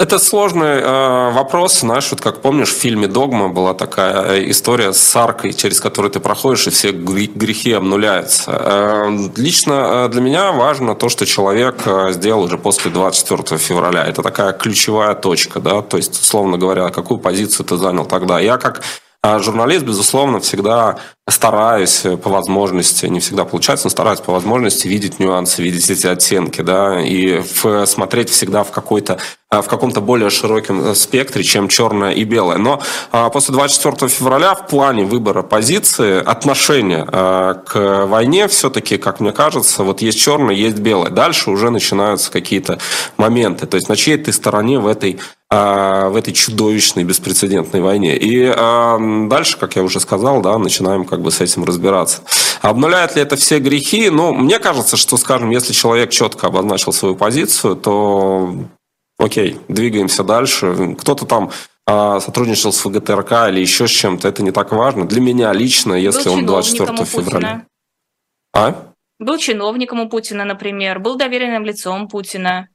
Это 0.00 0.18
сложный 0.18 0.80
э, 0.80 1.30
вопрос. 1.32 1.80
Знаешь, 1.80 2.10
вот 2.10 2.22
как 2.22 2.40
помнишь, 2.40 2.70
в 2.70 2.78
фильме 2.78 3.06
«Догма» 3.06 3.50
была 3.50 3.74
такая 3.74 4.38
э, 4.38 4.50
история 4.50 4.94
с 4.94 5.16
аркой, 5.16 5.52
через 5.52 5.78
которую 5.78 6.10
ты 6.10 6.20
проходишь, 6.20 6.66
и 6.66 6.70
все 6.70 6.90
грехи 6.92 7.72
обнуляются. 7.72 8.50
Э, 8.50 9.10
лично 9.36 10.06
э, 10.06 10.08
для 10.08 10.22
меня 10.22 10.52
важно 10.52 10.94
то, 10.94 11.10
что 11.10 11.26
человек 11.26 11.82
э, 11.84 12.12
сделал 12.12 12.44
уже 12.44 12.56
после 12.56 12.90
24 12.90 13.58
февраля. 13.58 14.06
Это 14.06 14.22
такая 14.22 14.54
ключевая 14.54 15.14
точка, 15.14 15.60
да, 15.60 15.82
то 15.82 15.98
есть, 15.98 16.18
условно 16.18 16.56
говоря, 16.56 16.88
какую 16.88 17.20
позицию 17.20 17.66
ты 17.66 17.76
занял 17.76 18.06
тогда. 18.06 18.40
Я 18.40 18.56
как 18.56 18.80
журналист, 19.24 19.84
безусловно, 19.84 20.40
всегда 20.40 20.98
стараюсь 21.28 22.02
по 22.22 22.30
возможности, 22.30 23.06
не 23.06 23.20
всегда 23.20 23.44
получается, 23.44 23.86
но 23.86 23.90
стараюсь 23.90 24.20
по 24.20 24.32
возможности 24.32 24.88
видеть 24.88 25.18
нюансы, 25.18 25.62
видеть 25.62 25.90
эти 25.90 26.06
оттенки, 26.06 26.62
да, 26.62 27.00
и 27.00 27.40
в, 27.40 27.86
смотреть 27.86 28.30
всегда 28.30 28.64
в 28.64 28.70
какой-то 28.70 29.18
в 29.50 29.66
каком-то 29.66 30.00
более 30.00 30.30
широком 30.30 30.94
спектре, 30.94 31.42
чем 31.42 31.66
черное 31.66 32.12
и 32.12 32.22
белое. 32.22 32.56
Но 32.56 32.80
а, 33.10 33.30
после 33.30 33.52
24 33.52 34.08
февраля 34.08 34.54
в 34.54 34.68
плане 34.68 35.04
выбора 35.04 35.42
позиции 35.42 36.22
отношения 36.22 37.04
а, 37.10 37.54
к 37.54 38.06
войне 38.06 38.46
все-таки, 38.46 38.96
как 38.96 39.18
мне 39.18 39.32
кажется, 39.32 39.82
вот 39.82 40.02
есть 40.02 40.20
черное, 40.20 40.54
есть 40.54 40.78
белое. 40.78 41.10
Дальше 41.10 41.50
уже 41.50 41.70
начинаются 41.70 42.30
какие-то 42.30 42.78
моменты. 43.16 43.66
То 43.66 43.74
есть 43.74 43.88
на 43.88 43.96
чьей 43.96 44.18
ты 44.18 44.32
стороне 44.32 44.78
в 44.78 44.86
этой 44.86 45.18
в 45.52 46.16
этой 46.16 46.32
чудовищной 46.32 47.02
беспрецедентной 47.02 47.80
войне. 47.80 48.16
И 48.16 48.44
э, 48.44 49.26
дальше, 49.28 49.58
как 49.58 49.74
я 49.74 49.82
уже 49.82 49.98
сказал, 49.98 50.42
да, 50.42 50.56
начинаем 50.58 51.04
как 51.04 51.22
бы 51.22 51.32
с 51.32 51.40
этим 51.40 51.64
разбираться. 51.64 52.22
Обнуляет 52.62 53.16
ли 53.16 53.22
это 53.22 53.34
все 53.34 53.58
грехи? 53.58 54.10
Ну, 54.10 54.32
мне 54.32 54.60
кажется, 54.60 54.96
что, 54.96 55.16
скажем, 55.16 55.50
если 55.50 55.72
человек 55.72 56.10
четко 56.10 56.46
обозначил 56.46 56.92
свою 56.92 57.16
позицию, 57.16 57.74
то 57.74 58.54
окей, 59.18 59.58
двигаемся 59.66 60.22
дальше. 60.22 60.94
Кто-то 60.96 61.26
там 61.26 61.50
э, 61.88 62.20
сотрудничал 62.20 62.72
с 62.72 62.78
ФГТРК 62.82 63.48
или 63.48 63.58
еще 63.58 63.88
с 63.88 63.90
чем-то, 63.90 64.28
это 64.28 64.44
не 64.44 64.52
так 64.52 64.70
важно. 64.70 65.08
Для 65.08 65.20
меня 65.20 65.52
лично, 65.52 65.94
если 65.94 66.28
был 66.28 66.36
он 66.36 66.46
24 66.46 67.04
февраля. 67.06 67.66
А? 68.54 68.74
Был 69.18 69.36
чиновником 69.38 69.98
у 69.98 70.08
Путина, 70.08 70.44
например, 70.44 71.00
был 71.00 71.16
доверенным 71.16 71.64
лицом 71.64 72.08
Путина. 72.08 72.68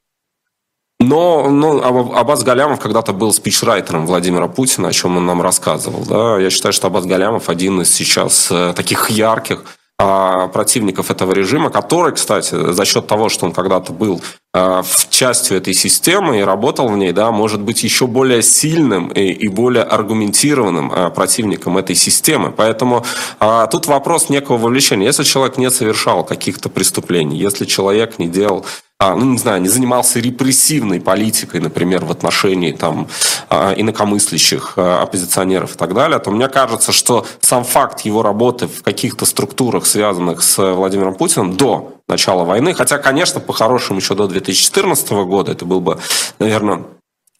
Но 0.98 1.50
ну, 1.50 1.82
Аббас 1.82 2.42
Галямов 2.42 2.80
когда-то 2.80 3.12
был 3.12 3.32
спичрайтером 3.32 4.06
Владимира 4.06 4.48
Путина, 4.48 4.88
о 4.88 4.92
чем 4.92 5.18
он 5.18 5.26
нам 5.26 5.42
рассказывал. 5.42 6.04
Да? 6.06 6.38
Я 6.38 6.50
считаю, 6.50 6.72
что 6.72 6.86
Аббас 6.86 7.04
Галямов 7.04 7.50
один 7.50 7.82
из 7.82 7.92
сейчас 7.92 8.48
э, 8.50 8.72
таких 8.74 9.10
ярких 9.10 9.64
а, 9.98 10.48
противников 10.48 11.10
этого 11.10 11.32
режима, 11.32 11.70
который, 11.70 12.12
кстати, 12.12 12.72
за 12.72 12.84
счет 12.84 13.06
того, 13.06 13.30
что 13.30 13.46
он 13.46 13.52
когда-то 13.52 13.92
был 13.92 14.20
а, 14.52 14.82
в 14.82 15.08
частью 15.08 15.56
этой 15.56 15.72
системы 15.72 16.38
и 16.38 16.42
работал 16.42 16.88
в 16.88 16.96
ней, 16.98 17.12
да, 17.12 17.30
может 17.30 17.62
быть 17.62 17.82
еще 17.82 18.06
более 18.06 18.42
сильным 18.42 19.08
и, 19.08 19.22
и 19.22 19.48
более 19.48 19.84
аргументированным 19.84 20.92
а, 20.94 21.08
противником 21.08 21.78
этой 21.78 21.96
системы. 21.96 22.52
Поэтому 22.52 23.06
а, 23.40 23.66
тут 23.68 23.86
вопрос 23.86 24.28
некого 24.28 24.58
вовлечения. 24.58 25.06
Если 25.06 25.24
человек 25.24 25.56
не 25.56 25.70
совершал 25.70 26.24
каких-то 26.24 26.68
преступлений, 26.68 27.38
если 27.38 27.64
человек 27.64 28.18
не 28.18 28.28
делал 28.28 28.66
а, 28.66 28.85
ну, 29.00 29.24
не 29.32 29.38
знаю, 29.38 29.60
не 29.60 29.68
занимался 29.68 30.20
репрессивной 30.20 31.00
политикой, 31.00 31.60
например, 31.60 32.04
в 32.06 32.10
отношении 32.10 32.72
там, 32.72 33.08
а, 33.50 33.74
инакомыслящих 33.76 34.74
а, 34.76 35.02
оппозиционеров 35.02 35.74
и 35.74 35.78
так 35.78 35.92
далее, 35.92 36.18
то 36.18 36.30
мне 36.30 36.48
кажется, 36.48 36.92
что 36.92 37.26
сам 37.40 37.64
факт 37.64 38.00
его 38.00 38.22
работы 38.22 38.68
в 38.68 38.82
каких-то 38.82 39.26
структурах, 39.26 39.84
связанных 39.84 40.42
с 40.42 40.72
Владимиром 40.72 41.14
Путиным, 41.14 41.56
до 41.56 42.00
начала 42.08 42.44
войны, 42.44 42.72
хотя, 42.72 42.96
конечно, 42.96 43.38
по-хорошему 43.38 43.98
еще 43.98 44.14
до 44.14 44.28
2014 44.28 45.10
года 45.10 45.52
это 45.52 45.66
был 45.66 45.80
бы, 45.80 45.98
наверное, 46.38 46.84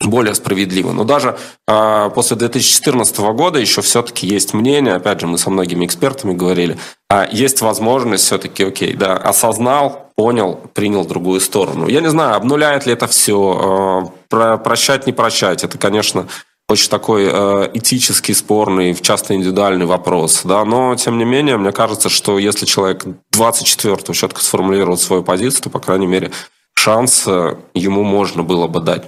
более 0.01 0.35
справедливо. 0.35 0.93
Но 0.93 1.05
даже 1.05 1.39
э, 1.67 2.11
после 2.15 2.37
2014 2.37 3.19
года 3.19 3.59
еще 3.59 3.81
все-таки 3.81 4.27
есть 4.27 4.53
мнение, 4.53 4.95
опять 4.95 5.21
же, 5.21 5.27
мы 5.27 5.39
со 5.39 5.49
многими 5.49 5.87
экспертами 5.87 6.35
говорили, 6.35 6.77
э, 7.11 7.27
есть 7.33 7.63
возможность 7.63 8.25
все-таки, 8.25 8.65
окей, 8.65 8.95
да, 8.95 9.17
осознал, 9.17 10.06
понял, 10.17 10.59
принял 10.75 11.05
другую 11.05 11.41
сторону. 11.41 11.87
Я 11.87 12.01
не 12.01 12.09
знаю, 12.09 12.35
обнуляет 12.35 12.87
ли 12.87 12.93
это 12.93 13.07
все, 13.07 14.09
э, 14.09 14.19
про, 14.29 14.57
прощать, 14.57 15.07
не 15.07 15.13
прощать, 15.13 15.63
это, 15.63 15.79
конечно, 15.79 16.27
очень 16.69 16.91
такой 16.91 17.29
э, 17.31 17.71
этический, 17.75 18.35
спорный, 18.35 18.95
часто 18.95 19.35
индивидуальный 19.35 19.87
вопрос, 19.87 20.41
да, 20.45 20.65
но, 20.65 20.97
тем 20.97 21.19
не 21.19 21.25
менее, 21.25 21.59
мне 21.59 21.71
кажется, 21.71 22.09
что 22.09 22.39
если 22.39 22.67
человек 22.67 23.05
24-го 23.35 24.13
четко 24.15 24.43
сформулировал 24.43 24.97
свою 24.97 25.23
позицию, 25.23 25.65
то, 25.65 25.71
по 25.71 25.79
крайней 25.79 26.07
мере, 26.07 26.33
шанс 26.75 27.25
э, 27.27 27.57
ему 27.75 28.03
можно 28.03 28.43
было 28.43 28.67
бы 28.67 28.81
дать. 28.81 29.05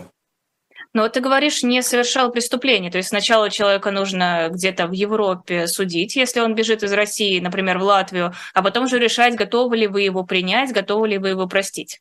Но 0.94 1.08
ты 1.08 1.20
говоришь, 1.20 1.62
не 1.62 1.82
совершал 1.82 2.32
преступление. 2.32 2.90
То 2.90 2.98
есть 2.98 3.10
сначала 3.10 3.50
человека 3.50 3.90
нужно 3.90 4.48
где-то 4.50 4.86
в 4.86 4.92
Европе 4.92 5.66
судить, 5.66 6.16
если 6.16 6.40
он 6.40 6.54
бежит 6.54 6.82
из 6.82 6.92
России, 6.92 7.40
например, 7.40 7.78
в 7.78 7.82
Латвию, 7.82 8.32
а 8.54 8.62
потом 8.62 8.84
уже 8.84 8.98
решать, 8.98 9.34
готовы 9.34 9.76
ли 9.76 9.86
вы 9.86 10.02
его 10.02 10.24
принять, 10.24 10.72
готовы 10.72 11.08
ли 11.08 11.18
вы 11.18 11.28
его 11.30 11.46
простить. 11.46 12.00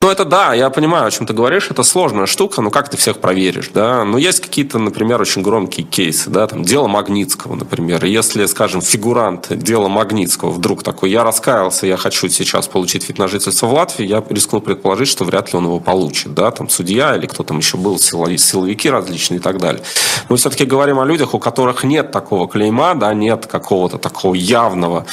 Ну, 0.00 0.12
это 0.12 0.24
да, 0.24 0.54
я 0.54 0.70
понимаю, 0.70 1.08
о 1.08 1.10
чем 1.10 1.26
ты 1.26 1.32
говоришь, 1.32 1.72
это 1.72 1.82
сложная 1.82 2.26
штука, 2.26 2.62
но 2.62 2.70
как 2.70 2.88
ты 2.88 2.96
всех 2.96 3.18
проверишь, 3.18 3.72
да? 3.74 4.04
Но 4.04 4.16
есть 4.16 4.38
какие-то, 4.40 4.78
например, 4.78 5.20
очень 5.20 5.42
громкие 5.42 5.84
кейсы, 5.84 6.30
да, 6.30 6.46
там, 6.46 6.62
дело 6.62 6.86
Магнитского, 6.86 7.56
например. 7.56 8.04
Если, 8.04 8.46
скажем, 8.46 8.80
фигурант 8.80 9.48
дела 9.50 9.88
Магнитского 9.88 10.50
вдруг 10.50 10.84
такой, 10.84 11.10
я 11.10 11.24
раскаялся, 11.24 11.84
я 11.88 11.96
хочу 11.96 12.28
сейчас 12.28 12.68
получить 12.68 13.08
вид 13.08 13.18
на 13.18 13.26
жительство 13.26 13.66
в 13.66 13.74
Латвии, 13.74 14.06
я 14.06 14.22
рискну 14.30 14.60
предположить, 14.60 15.08
что 15.08 15.24
вряд 15.24 15.52
ли 15.52 15.58
он 15.58 15.64
его 15.64 15.80
получит, 15.80 16.32
да, 16.32 16.52
там, 16.52 16.68
судья 16.68 17.16
или 17.16 17.26
кто 17.26 17.42
там 17.42 17.58
еще 17.58 17.76
был, 17.76 17.98
силовики 17.98 18.88
различные 18.88 19.40
и 19.40 19.42
так 19.42 19.58
далее. 19.58 19.82
Мы 20.28 20.36
все-таки 20.36 20.64
говорим 20.64 21.00
о 21.00 21.04
людях, 21.04 21.34
у 21.34 21.40
которых 21.40 21.82
нет 21.82 22.12
такого 22.12 22.46
клейма, 22.48 22.94
да, 22.94 23.12
нет 23.14 23.46
какого-то 23.46 23.98
такого 23.98 24.34
явного 24.34 25.06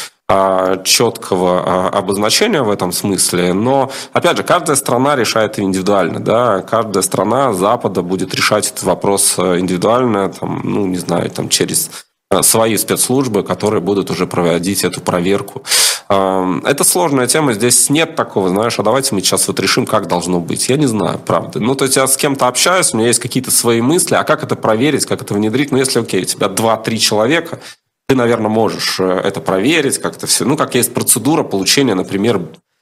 четкого 0.83 1.63
а, 1.65 1.89
обозначения 1.89 2.63
в 2.63 2.71
этом 2.71 2.91
смысле, 2.91 3.53
но, 3.53 3.91
опять 4.11 4.37
же, 4.37 4.43
каждая 4.43 4.75
страна 4.75 5.15
решает 5.15 5.59
индивидуально, 5.59 6.19
да, 6.19 6.61
каждая 6.61 7.03
страна 7.03 7.53
Запада 7.53 8.01
будет 8.01 8.33
решать 8.33 8.71
этот 8.71 8.83
вопрос 8.83 9.35
э, 9.37 9.59
индивидуально, 9.59 10.29
там, 10.29 10.61
ну, 10.63 10.87
не 10.87 10.97
знаю, 10.97 11.29
там, 11.29 11.47
через 11.47 11.91
э, 12.31 12.41
свои 12.41 12.75
спецслужбы, 12.77 13.43
которые 13.43 13.81
будут 13.81 14.09
уже 14.09 14.25
проводить 14.25 14.83
эту 14.83 14.99
проверку 14.99 15.61
Это 16.07 16.83
сложная 16.83 17.27
тема, 17.27 17.53
здесь 17.53 17.89
нет 17.91 18.15
такого, 18.15 18.49
знаешь, 18.49 18.79
а 18.79 18.83
давайте 18.83 19.13
мы 19.13 19.21
сейчас 19.21 19.47
вот 19.47 19.59
решим, 19.59 19.85
как 19.85 20.07
должно 20.07 20.39
быть. 20.39 20.69
Я 20.69 20.77
не 20.77 20.87
знаю, 20.87 21.19
правда. 21.19 21.59
Ну, 21.59 21.75
то 21.75 21.85
есть 21.85 21.97
я 21.97 22.07
с 22.07 22.17
кем-то 22.17 22.47
общаюсь, 22.47 22.93
у 22.93 22.97
меня 22.97 23.07
есть 23.07 23.19
какие-то 23.19 23.51
свои 23.51 23.81
мысли, 23.81 24.15
а 24.15 24.23
как 24.23 24.43
это 24.43 24.55
проверить, 24.55 25.05
как 25.05 25.21
это 25.21 25.35
внедрить? 25.35 25.71
Ну, 25.71 25.77
если, 25.77 25.99
окей, 25.99 26.21
у 26.21 26.25
тебя 26.25 26.47
2-3 26.47 26.97
человека, 26.97 27.59
ты, 28.07 28.15
наверное, 28.15 28.49
можешь 28.49 28.99
э, 28.99 29.03
это 29.03 29.41
проверить, 29.41 29.99
как-то 29.99 30.27
все. 30.27 30.45
Ну, 30.45 30.57
как 30.57 30.75
есть 30.75 30.93
процедура 30.93 31.43
получения, 31.43 31.95
например, 31.95 32.41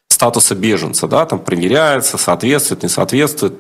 статуса 0.10 0.56
беженца, 0.56 1.08
да, 1.08 1.26
там 1.26 1.40
проверяется, 1.40 2.18
соответствует, 2.18 2.84
не 2.84 2.90
соответствует. 2.90 3.60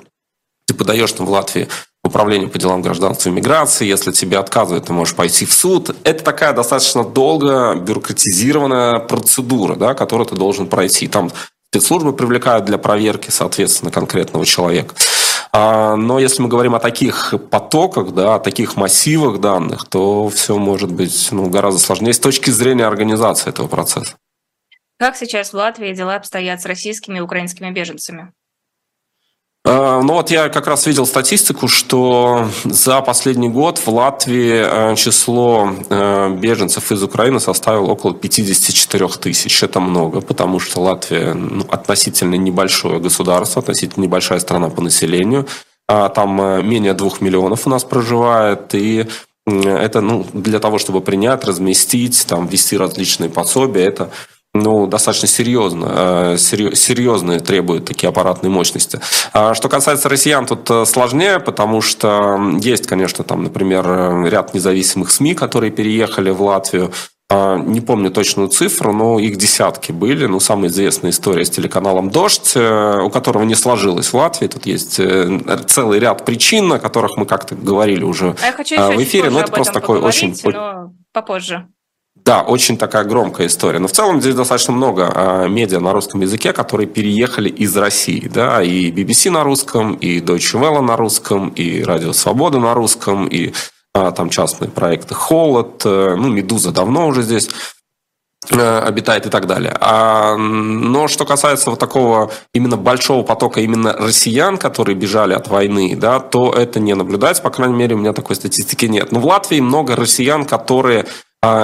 Ты 0.67 0.73
подаешь 0.73 1.11
там 1.11 1.25
в 1.25 1.29
Латвии 1.29 1.67
управление 2.03 2.49
по 2.49 2.59
делам 2.59 2.81
гражданства 2.81 3.29
и 3.29 3.31
миграции. 3.31 3.87
Если 3.87 4.11
тебе 4.11 4.37
отказывают, 4.37 4.85
ты 4.85 4.93
можешь 4.93 5.15
пойти 5.15 5.45
в 5.45 5.53
суд. 5.53 5.95
Это 6.03 6.23
такая 6.23 6.53
достаточно 6.53 7.03
долгая 7.03 7.75
бюрократизированная 7.75 8.99
процедура, 8.99 9.75
да, 9.75 9.93
которую 9.93 10.27
ты 10.27 10.35
должен 10.35 10.67
пройти. 10.67 11.07
Там 11.07 11.31
спецслужбы 11.69 12.13
привлекают 12.13 12.65
для 12.65 12.77
проверки, 12.77 13.29
соответственно, 13.29 13.91
конкретного 13.91 14.45
человека. 14.45 14.95
А, 15.55 15.95
но 15.95 16.17
если 16.17 16.41
мы 16.41 16.49
говорим 16.49 16.73
о 16.73 16.79
таких 16.79 17.35
потоках, 17.51 18.13
да, 18.13 18.35
о 18.35 18.39
таких 18.39 18.75
массивах 18.75 19.39
данных, 19.39 19.85
то 19.87 20.27
все 20.29 20.57
может 20.57 20.91
быть 20.91 21.29
ну, 21.31 21.47
гораздо 21.47 21.79
сложнее 21.79 22.13
с 22.13 22.19
точки 22.19 22.49
зрения 22.49 22.85
организации 22.85 23.49
этого 23.49 23.67
процесса. 23.67 24.15
Как 24.97 25.15
сейчас 25.15 25.51
в 25.51 25.53
Латвии 25.53 25.93
дела 25.93 26.15
обстоят 26.15 26.61
с 26.61 26.65
российскими 26.65 27.19
и 27.19 27.21
украинскими 27.21 27.69
беженцами? 27.69 28.33
А, 29.65 30.01
ну 30.01 30.13
вот 30.13 30.29
я 30.29 30.49
как 30.49 30.67
раз 30.67 30.85
видел 30.85 31.05
статистику, 31.05 31.69
что 31.69 32.49
за 32.65 33.01
последний 33.01 33.47
год 33.47 33.77
в 33.77 33.87
Латвии 33.87 34.91
э, 34.91 34.95
число 34.95 35.71
э, 35.89 36.35
беженцев 36.37 36.91
из 36.91 37.01
Украины 37.01 37.39
составило 37.39 37.91
около 37.91 38.13
54 38.13 39.07
тысяч. 39.07 39.63
Это 39.63 39.79
много, 39.79 40.19
потому 40.19 40.59
что 40.59 40.81
Латвия 40.81 41.33
ну, 41.33 41.65
относительно 41.69 42.35
небольшое 42.35 42.99
государство, 42.99 43.61
относительно 43.61 44.03
небольшая 44.03 44.39
страна 44.39 44.69
по 44.69 44.81
населению. 44.81 45.47
А 45.87 46.09
там 46.09 46.41
э, 46.41 46.61
менее 46.61 46.93
двух 46.93 47.21
миллионов 47.21 47.65
у 47.65 47.69
нас 47.69 47.85
проживает, 47.85 48.75
и 48.75 49.07
это 49.45 50.01
ну, 50.01 50.25
для 50.33 50.59
того, 50.59 50.77
чтобы 50.77 51.01
принять, 51.01 51.43
разместить, 51.45 52.25
там, 52.27 52.47
ввести 52.47 52.77
различные 52.77 53.29
пособия, 53.29 53.85
это 53.85 54.09
ну, 54.53 54.85
достаточно 54.85 55.27
серьезно, 55.27 56.35
э, 56.35 56.37
серьезные 56.37 57.39
требуют 57.39 57.85
такие 57.85 58.09
аппаратные 58.09 58.51
мощности. 58.51 58.99
А 59.33 59.55
что 59.55 59.67
касается 59.67 60.09
россиян, 60.09 60.45
тут 60.45 60.69
э, 60.69 60.85
сложнее, 60.85 61.39
потому 61.39 61.81
что 61.81 62.39
есть, 62.61 62.85
конечно, 62.85 63.23
там, 63.23 63.43
например, 63.43 64.25
ряд 64.25 64.53
независимых 64.53 65.09
СМИ, 65.09 65.33
которые 65.33 65.71
переехали 65.71 66.29
в 66.29 66.43
Латвию, 66.43 66.91
а, 67.31 67.57
не 67.57 67.81
помню 67.81 68.11
точную 68.11 68.49
цифру, 68.49 68.93
но 68.93 69.17
их 69.17 69.37
десятки 69.37 69.91
были. 69.91 70.27
Ну, 70.27 70.39
самая 70.39 70.69
известная 70.69 71.09
история 71.09 71.45
с 71.45 71.49
телеканалом 71.49 72.11
«Дождь», 72.11 72.51
э, 72.53 73.01
у 73.01 73.09
которого 73.09 73.43
не 73.45 73.55
сложилось 73.55 74.13
в 74.13 74.13
Латвии. 74.13 74.47
Тут 74.47 74.67
есть 74.67 75.01
целый 75.65 75.99
ряд 75.99 76.25
причин, 76.25 76.71
о 76.71 76.77
которых 76.77 77.17
мы 77.17 77.25
как-то 77.25 77.55
говорили 77.55 78.03
уже 78.03 78.35
а 78.77 78.91
в 78.91 79.01
эфире. 79.01 79.31
Но 79.31 79.39
это 79.39 79.51
просто 79.51 79.73
такой 79.73 79.99
очень... 79.99 80.37
попозже. 81.11 81.67
Да, 82.25 82.41
очень 82.41 82.77
такая 82.77 83.03
громкая 83.03 83.47
история. 83.47 83.79
Но 83.79 83.87
в 83.87 83.91
целом 83.91 84.21
здесь 84.21 84.33
достаточно 84.33 84.73
много 84.73 85.11
а, 85.13 85.47
медиа 85.47 85.79
на 85.81 85.91
русском 85.91 86.21
языке, 86.21 86.53
которые 86.53 86.87
переехали 86.87 87.49
из 87.49 87.75
России. 87.75 88.29
Да, 88.33 88.63
и 88.63 88.91
BBC 88.91 89.29
на 89.29 89.43
русском, 89.43 89.95
и 89.95 90.19
Deutsche 90.21 90.59
Welle 90.59 90.81
на 90.81 90.95
русском, 90.95 91.49
и 91.49 91.83
Радио 91.83 92.13
Свобода 92.13 92.59
на 92.59 92.73
русском, 92.73 93.27
и 93.27 93.53
а, 93.93 94.11
там 94.11 94.29
частные 94.29 94.71
проекты 94.71 95.13
Холод, 95.13 95.81
э, 95.85 96.15
ну, 96.17 96.29
Медуза 96.29 96.71
давно 96.71 97.07
уже 97.07 97.21
здесь 97.23 97.49
э, 98.49 98.79
обитает 98.79 99.25
и 99.25 99.29
так 99.29 99.45
далее. 99.45 99.77
А, 99.81 100.37
но 100.37 101.09
что 101.09 101.25
касается 101.25 101.69
вот 101.69 101.79
такого 101.79 102.31
именно 102.53 102.77
большого 102.77 103.23
потока 103.23 103.59
именно 103.59 103.93
россиян, 103.93 104.57
которые 104.57 104.95
бежали 104.95 105.33
от 105.33 105.49
войны, 105.49 105.95
да, 105.95 106.21
то 106.21 106.53
это 106.53 106.79
не 106.79 106.95
наблюдается, 106.95 107.43
по 107.43 107.49
крайней 107.49 107.75
мере, 107.75 107.95
у 107.95 107.99
меня 107.99 108.13
такой 108.13 108.37
статистики 108.37 108.85
нет. 108.85 109.11
Но 109.11 109.19
в 109.19 109.25
Латвии 109.25 109.59
много 109.59 109.95
россиян, 109.95 110.45
которые 110.45 111.05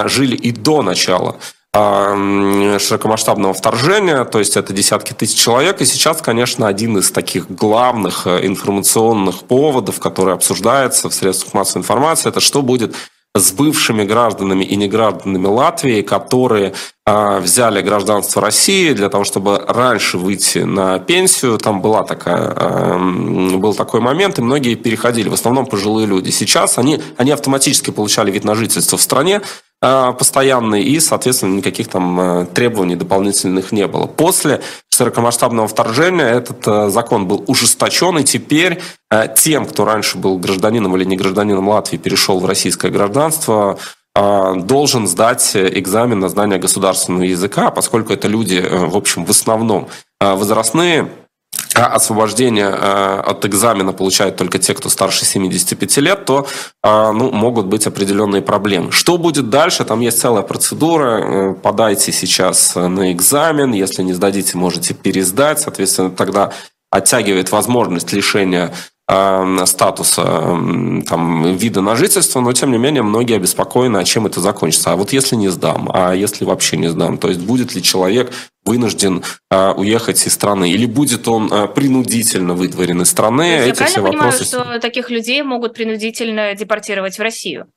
жили 0.07 0.35
и 0.35 0.51
до 0.51 0.81
начала 0.81 1.37
а, 1.71 2.15
широкомасштабного 2.79 3.53
вторжения, 3.53 4.25
то 4.25 4.39
есть 4.39 4.57
это 4.57 4.73
десятки 4.73 5.13
тысяч 5.13 5.39
человек. 5.39 5.81
И 5.81 5.85
сейчас, 5.85 6.19
конечно, 6.19 6.67
один 6.67 6.97
из 6.97 7.11
таких 7.11 7.49
главных 7.49 8.25
э, 8.25 8.47
информационных 8.47 9.43
поводов, 9.43 9.99
который 9.99 10.33
обсуждается 10.33 11.09
в 11.09 11.13
средствах 11.13 11.53
массовой 11.53 11.81
информации, 11.81 12.29
это 12.29 12.39
что 12.39 12.63
будет 12.63 12.95
с 13.35 13.51
бывшими 13.51 14.03
гражданами 14.03 14.63
и 14.63 14.75
негражданами 14.75 15.45
Латвии, 15.45 16.01
которые 16.01 16.73
э, 17.05 17.39
взяли 17.39 17.83
гражданство 17.83 18.41
России 18.41 18.91
для 18.93 19.09
того, 19.09 19.23
чтобы 19.23 19.63
раньше 19.67 20.17
выйти 20.17 20.59
на 20.59 20.97
пенсию. 20.97 21.59
Там 21.59 21.81
была 21.81 22.01
такая, 22.01 22.97
был 22.97 23.75
такой 23.75 24.01
момент, 24.01 24.39
и 24.39 24.41
многие 24.41 24.73
переходили, 24.73 25.29
в 25.29 25.33
основном 25.33 25.67
пожилые 25.67 26.07
люди. 26.07 26.31
Сейчас 26.31 26.79
они, 26.79 26.99
они 27.17 27.29
автоматически 27.29 27.91
получали 27.91 28.31
вид 28.31 28.43
на 28.43 28.55
жительство 28.55 28.97
в 28.97 29.01
стране, 29.03 29.41
постоянный, 29.81 30.83
и, 30.83 30.99
соответственно, 30.99 31.55
никаких 31.55 31.87
там 31.87 32.19
э, 32.19 32.45
требований 32.47 32.95
дополнительных 32.95 33.71
не 33.71 33.87
было. 33.87 34.07
После 34.07 34.61
широкомасштабного 34.89 35.69
вторжения 35.69 36.27
этот 36.27 36.67
э, 36.67 36.89
закон 36.89 37.27
был 37.27 37.45
ужесточен, 37.47 38.17
и 38.17 38.23
теперь 38.23 38.81
тем, 39.35 39.65
кто 39.65 39.85
раньше 39.85 40.17
был 40.17 40.37
гражданином 40.37 40.95
или 40.95 41.03
не 41.05 41.17
гражданином 41.17 41.67
Латвии, 41.69 41.97
перешел 41.97 42.39
в 42.39 42.45
российское 42.45 42.91
гражданство, 42.91 43.79
должен 44.13 45.07
сдать 45.07 45.55
экзамен 45.55 46.19
на 46.19 46.29
знание 46.29 46.59
государственного 46.59 47.23
языка, 47.23 47.71
поскольку 47.71 48.13
это 48.13 48.27
люди, 48.27 48.63
в 48.69 48.95
общем, 48.95 49.25
в 49.25 49.31
основном 49.31 49.87
возрастные, 50.19 51.03
а 51.03 51.09
освобождение 51.73 52.69
э, 52.69 53.21
от 53.21 53.45
экзамена 53.45 53.93
получают 53.93 54.35
только 54.35 54.59
те, 54.59 54.73
кто 54.73 54.89
старше 54.89 55.25
75 55.25 55.97
лет, 55.97 56.25
то 56.25 56.47
э, 56.83 57.11
ну, 57.11 57.31
могут 57.31 57.67
быть 57.67 57.87
определенные 57.87 58.41
проблемы. 58.41 58.91
Что 58.91 59.17
будет 59.17 59.49
дальше? 59.49 59.85
Там 59.85 59.99
есть 60.01 60.19
целая 60.19 60.43
процедура. 60.43 61.05
Э, 61.05 61.53
подайте 61.53 62.11
сейчас 62.11 62.75
на 62.75 63.11
экзамен. 63.11 63.71
Если 63.71 64.03
не 64.03 64.13
сдадите, 64.13 64.57
можете 64.57 64.93
пересдать. 64.93 65.59
Соответственно, 65.59 66.11
тогда 66.11 66.51
оттягивает 66.91 67.51
возможность 67.51 68.11
лишения 68.13 68.73
статуса 69.65 70.21
эм, 70.21 71.01
там, 71.01 71.55
вида 71.55 71.81
на 71.81 71.95
жительство, 71.95 72.41
но 72.41 72.53
тем 72.53 72.71
не 72.71 72.77
менее 72.77 73.01
многие 73.01 73.37
обеспокоены, 73.37 73.97
а 73.97 74.03
чем 74.03 74.27
это 74.27 74.39
закончится. 74.39 74.91
А 74.91 74.95
вот 74.95 75.11
если 75.13 75.35
не 75.35 75.47
сдам, 75.49 75.89
а 75.91 76.13
если 76.13 76.45
вообще 76.45 76.77
не 76.77 76.89
сдам, 76.89 77.17
то 77.17 77.27
есть 77.29 77.39
будет 77.41 77.73
ли 77.73 77.81
человек 77.81 78.31
вынужден 78.65 79.23
э, 79.49 79.71
уехать 79.71 80.25
из 80.27 80.33
страны, 80.33 80.71
или 80.71 80.85
будет 80.85 81.27
он 81.27 81.51
э, 81.51 81.67
принудительно 81.67 82.53
выдворен 82.53 83.01
из 83.01 83.09
страны? 83.09 83.41
Есть, 83.41 83.61
Эти 83.61 83.67
я 83.67 83.73
правильно 83.75 84.09
понимаю, 84.09 84.31
вопросы... 84.31 84.45
что 84.45 84.79
таких 84.79 85.09
людей 85.09 85.41
могут 85.41 85.73
принудительно 85.73 86.53
депортировать 86.53 87.17
в 87.17 87.21
Россию? 87.21 87.67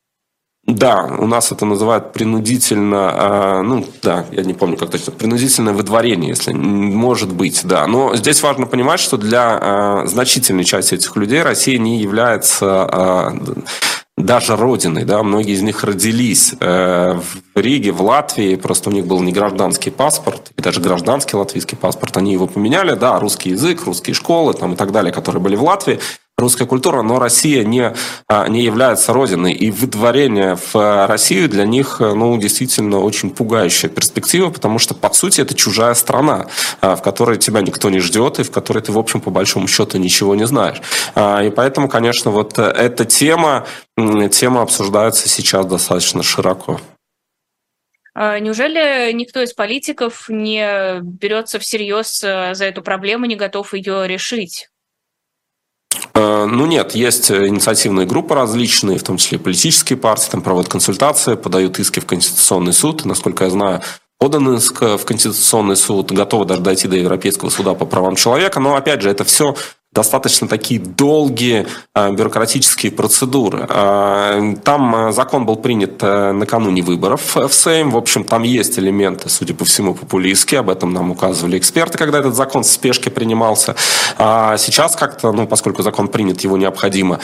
Да, 0.64 1.16
у 1.18 1.26
нас 1.26 1.50
это 1.50 1.66
называют 1.66 2.12
принудительно, 2.12 3.10
а, 3.12 3.62
ну 3.62 3.84
да, 4.00 4.26
я 4.30 4.44
не 4.44 4.54
помню 4.54 4.76
как 4.76 4.90
точно, 4.90 5.12
принудительное 5.12 5.72
выдворение, 5.72 6.30
если 6.30 6.52
может 6.52 7.32
быть, 7.32 7.62
да. 7.64 7.86
Но 7.88 8.14
здесь 8.14 8.42
важно 8.42 8.66
понимать, 8.66 9.00
что 9.00 9.16
для 9.16 9.58
а, 9.60 10.06
значительной 10.06 10.62
части 10.62 10.94
этих 10.94 11.16
людей 11.16 11.42
Россия 11.42 11.78
не 11.78 11.98
является 11.98 12.86
а, 12.88 13.32
даже 14.16 14.56
родиной, 14.56 15.04
да, 15.04 15.22
многие 15.22 15.54
из 15.54 15.62
них 15.62 15.84
родились 15.84 16.54
э, 16.60 17.18
в 17.54 17.58
Риге, 17.58 17.92
в 17.92 18.02
Латвии, 18.02 18.56
просто 18.56 18.90
у 18.90 18.92
них 18.92 19.06
был 19.06 19.20
не 19.20 19.32
гражданский 19.32 19.90
паспорт, 19.90 20.52
и 20.56 20.62
даже 20.62 20.80
гражданский 20.80 21.36
латвийский 21.36 21.78
паспорт, 21.78 22.16
они 22.18 22.32
его 22.34 22.46
поменяли, 22.46 22.94
да, 22.94 23.18
русский 23.18 23.50
язык, 23.50 23.84
русские 23.84 24.14
школы 24.14 24.52
там 24.52 24.74
и 24.74 24.76
так 24.76 24.92
далее, 24.92 25.12
которые 25.12 25.42
были 25.42 25.56
в 25.56 25.64
Латвии, 25.64 25.98
русская 26.42 26.66
культура, 26.66 27.02
но 27.02 27.18
Россия 27.18 27.64
не, 27.64 27.94
а, 28.28 28.48
не 28.48 28.62
является 28.62 29.12
родиной. 29.12 29.52
И 29.52 29.70
выдворение 29.70 30.56
в 30.56 31.06
Россию 31.06 31.48
для 31.48 31.64
них, 31.64 32.00
ну, 32.00 32.36
действительно 32.36 32.98
очень 32.98 33.30
пугающая 33.30 33.88
перспектива, 33.88 34.50
потому 34.50 34.78
что, 34.78 34.94
по 34.94 35.12
сути, 35.14 35.40
это 35.40 35.54
чужая 35.54 35.94
страна, 35.94 36.46
а, 36.80 36.96
в 36.96 37.02
которой 37.02 37.38
тебя 37.38 37.62
никто 37.62 37.88
не 37.90 38.00
ждет, 38.00 38.40
и 38.40 38.42
в 38.42 38.50
которой 38.50 38.80
ты, 38.80 38.92
в 38.92 38.98
общем, 38.98 39.20
по 39.20 39.30
большому 39.30 39.68
счету 39.68 39.98
ничего 39.98 40.34
не 40.34 40.46
знаешь. 40.46 40.82
А, 41.14 41.42
и 41.42 41.50
поэтому, 41.50 41.88
конечно, 41.88 42.30
вот 42.30 42.58
эта 42.58 43.04
тема, 43.04 43.66
тема 43.96 44.62
обсуждается 44.62 45.28
сейчас 45.28 45.64
достаточно 45.66 46.22
широко. 46.22 46.80
Неужели 48.14 49.10
никто 49.12 49.40
из 49.40 49.54
политиков 49.54 50.28
не 50.28 51.00
берется 51.00 51.58
всерьез 51.58 52.20
за 52.20 52.64
эту 52.64 52.82
проблему, 52.82 53.24
не 53.24 53.36
готов 53.36 53.72
ее 53.72 54.06
решить? 54.06 54.68
Э, 56.14 56.46
ну 56.46 56.66
нет, 56.66 56.94
есть 56.94 57.30
инициативные 57.30 58.06
группы 58.06 58.34
различные, 58.34 58.98
в 58.98 59.02
том 59.02 59.16
числе 59.16 59.38
политические 59.38 59.96
партии, 59.96 60.30
там 60.30 60.42
проводят 60.42 60.70
консультации, 60.70 61.34
подают 61.34 61.78
иски 61.78 62.00
в 62.00 62.06
Конституционный 62.06 62.72
суд. 62.72 63.04
Насколько 63.04 63.44
я 63.44 63.50
знаю, 63.50 63.82
подан 64.18 64.54
иск 64.54 64.82
в 64.82 65.04
Конституционный 65.04 65.76
суд, 65.76 66.12
готовы 66.12 66.44
даже 66.44 66.60
дойти 66.60 66.88
до 66.88 66.96
Европейского 66.96 67.50
суда 67.50 67.74
по 67.74 67.86
правам 67.86 68.16
человека. 68.16 68.60
Но 68.60 68.76
опять 68.76 69.02
же, 69.02 69.10
это 69.10 69.24
все 69.24 69.54
достаточно 69.92 70.48
такие 70.48 70.80
долгие 70.80 71.66
бюрократические 71.94 72.92
процедуры. 72.92 73.66
Там 74.64 75.12
закон 75.12 75.44
был 75.44 75.56
принят 75.56 76.00
накануне 76.00 76.82
выборов 76.82 77.36
в 77.36 77.52
Сейм. 77.52 77.90
В 77.90 77.96
общем, 77.96 78.24
там 78.24 78.42
есть 78.42 78.78
элементы, 78.78 79.28
судя 79.28 79.54
по 79.54 79.64
всему, 79.64 79.94
популистские. 79.94 80.60
Об 80.60 80.70
этом 80.70 80.92
нам 80.92 81.10
указывали 81.10 81.58
эксперты, 81.58 81.98
когда 81.98 82.18
этот 82.18 82.34
закон 82.34 82.62
в 82.62 82.66
спешке 82.66 83.10
принимался. 83.10 83.76
А 84.18 84.56
сейчас 84.56 84.96
как-то, 84.96 85.32
ну, 85.32 85.46
поскольку 85.46 85.82
закон 85.82 86.08
принят, 86.08 86.40
его 86.40 86.56
необходимо 86.56 87.20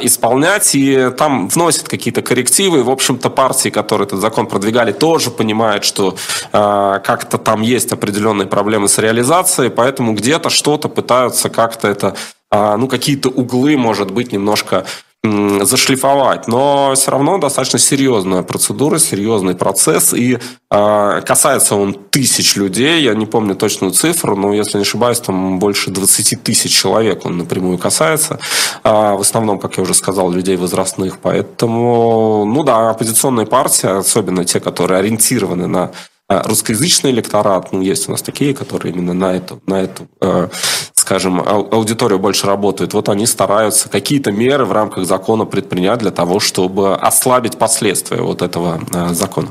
исполнять. 0.00 0.74
И 0.74 1.10
там 1.16 1.48
вносят 1.48 1.88
какие-то 1.88 2.22
коррективы. 2.22 2.82
В 2.82 2.90
общем-то, 2.90 3.30
партии, 3.30 3.70
которые 3.70 4.06
этот 4.06 4.20
закон 4.20 4.46
продвигали, 4.46 4.92
тоже 4.92 5.30
понимают, 5.30 5.84
что 5.84 6.16
как-то 6.52 7.38
там 7.38 7.62
есть 7.62 7.92
определенные 7.92 8.46
проблемы 8.46 8.88
с 8.88 8.98
реализацией, 8.98 9.70
поэтому 9.70 10.12
где-то 10.12 10.50
что-то 10.50 10.88
пытаются 10.88 11.48
как-то 11.48 11.88
это, 11.88 12.09
ну, 12.52 12.88
какие-то 12.88 13.28
углы, 13.28 13.76
может 13.76 14.10
быть, 14.10 14.32
немножко 14.32 14.84
зашлифовать, 15.22 16.48
но 16.48 16.94
все 16.94 17.10
равно 17.10 17.36
достаточно 17.36 17.78
серьезная 17.78 18.42
процедура, 18.42 18.98
серьезный 18.98 19.54
процесс, 19.54 20.14
и 20.14 20.38
э, 20.70 21.22
касается 21.26 21.74
он 21.74 21.92
тысяч 21.92 22.56
людей, 22.56 23.02
я 23.02 23.14
не 23.14 23.26
помню 23.26 23.54
точную 23.54 23.92
цифру, 23.92 24.34
но 24.34 24.54
если 24.54 24.78
не 24.78 24.82
ошибаюсь, 24.82 25.20
там 25.20 25.58
больше 25.58 25.90
20 25.90 26.42
тысяч 26.42 26.72
человек 26.72 27.26
он 27.26 27.36
напрямую 27.36 27.76
касается, 27.76 28.38
э, 28.82 28.90
в 28.90 29.20
основном, 29.20 29.58
как 29.58 29.76
я 29.76 29.82
уже 29.82 29.92
сказал, 29.92 30.30
людей 30.30 30.56
возрастных, 30.56 31.18
поэтому, 31.18 32.46
ну 32.46 32.64
да, 32.64 32.88
оппозиционные 32.88 33.44
партии, 33.44 33.98
особенно 33.98 34.46
те, 34.46 34.58
которые 34.58 35.00
ориентированы 35.00 35.66
на 35.66 35.82
а 35.82 35.92
русскоязычный 36.30 37.10
электорат, 37.10 37.72
ну, 37.72 37.80
есть 37.80 38.08
у 38.08 38.12
нас 38.12 38.22
такие, 38.22 38.54
которые 38.54 38.94
именно 38.94 39.12
на 39.14 39.34
эту, 39.34 39.60
на 39.66 39.82
эту 39.82 40.08
э, 40.20 40.48
скажем, 40.94 41.40
аудиторию 41.40 42.20
больше 42.20 42.46
работают, 42.46 42.94
вот 42.94 43.08
они 43.08 43.26
стараются 43.26 43.88
какие-то 43.88 44.30
меры 44.30 44.64
в 44.64 44.72
рамках 44.72 45.06
закона 45.06 45.44
предпринять 45.44 45.98
для 45.98 46.12
того, 46.12 46.38
чтобы 46.38 46.94
ослабить 46.94 47.58
последствия 47.58 48.22
вот 48.22 48.42
этого 48.42 48.80
э, 48.94 49.08
закона. 49.08 49.48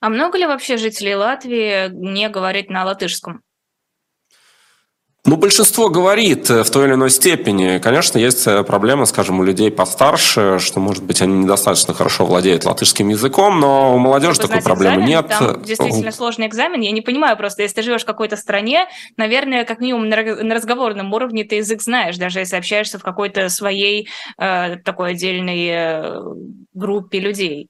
А 0.00 0.08
много 0.08 0.38
ли 0.38 0.46
вообще 0.46 0.78
жителей 0.78 1.14
Латвии 1.14 1.90
не 1.92 2.30
говорит 2.30 2.70
на 2.70 2.84
латышском? 2.86 3.42
Ну, 5.26 5.36
большинство 5.36 5.90
говорит 5.90 6.48
э, 6.48 6.64
в 6.64 6.70
той 6.70 6.86
или 6.86 6.94
иной 6.94 7.10
степени. 7.10 7.78
Конечно, 7.78 8.16
есть 8.18 8.46
э, 8.46 8.64
проблема, 8.64 9.04
скажем, 9.04 9.38
у 9.40 9.44
людей 9.44 9.70
постарше, 9.70 10.58
что, 10.58 10.80
может 10.80 11.04
быть, 11.04 11.20
они 11.20 11.44
недостаточно 11.44 11.92
хорошо 11.92 12.24
владеют 12.24 12.64
латышским 12.64 13.08
языком, 13.10 13.60
но 13.60 13.94
у 13.94 13.98
молодежи 13.98 14.40
такой 14.40 14.62
проблемы 14.62 15.04
экзамен, 15.04 15.08
нет. 15.08 15.28
Там 15.28 15.62
действительно 15.62 16.10
сложный 16.10 16.46
экзамен. 16.46 16.80
Я 16.80 16.90
не 16.90 17.02
понимаю 17.02 17.36
просто, 17.36 17.62
если 17.62 17.76
ты 17.76 17.82
живешь 17.82 18.02
в 18.02 18.06
какой-то 18.06 18.36
стране, 18.36 18.86
наверное, 19.18 19.64
как 19.64 19.80
минимум 19.80 20.08
на 20.08 20.54
разговорном 20.54 21.12
уровне 21.12 21.44
ты 21.44 21.56
язык 21.56 21.82
знаешь, 21.82 22.16
даже 22.16 22.38
если 22.38 22.56
общаешься 22.56 22.98
в 22.98 23.02
какой-то 23.02 23.50
своей 23.50 24.08
э, 24.38 24.76
такой 24.78 25.10
отдельной 25.10 25.66
э, 25.68 26.20
группе 26.72 27.20
людей. 27.20 27.68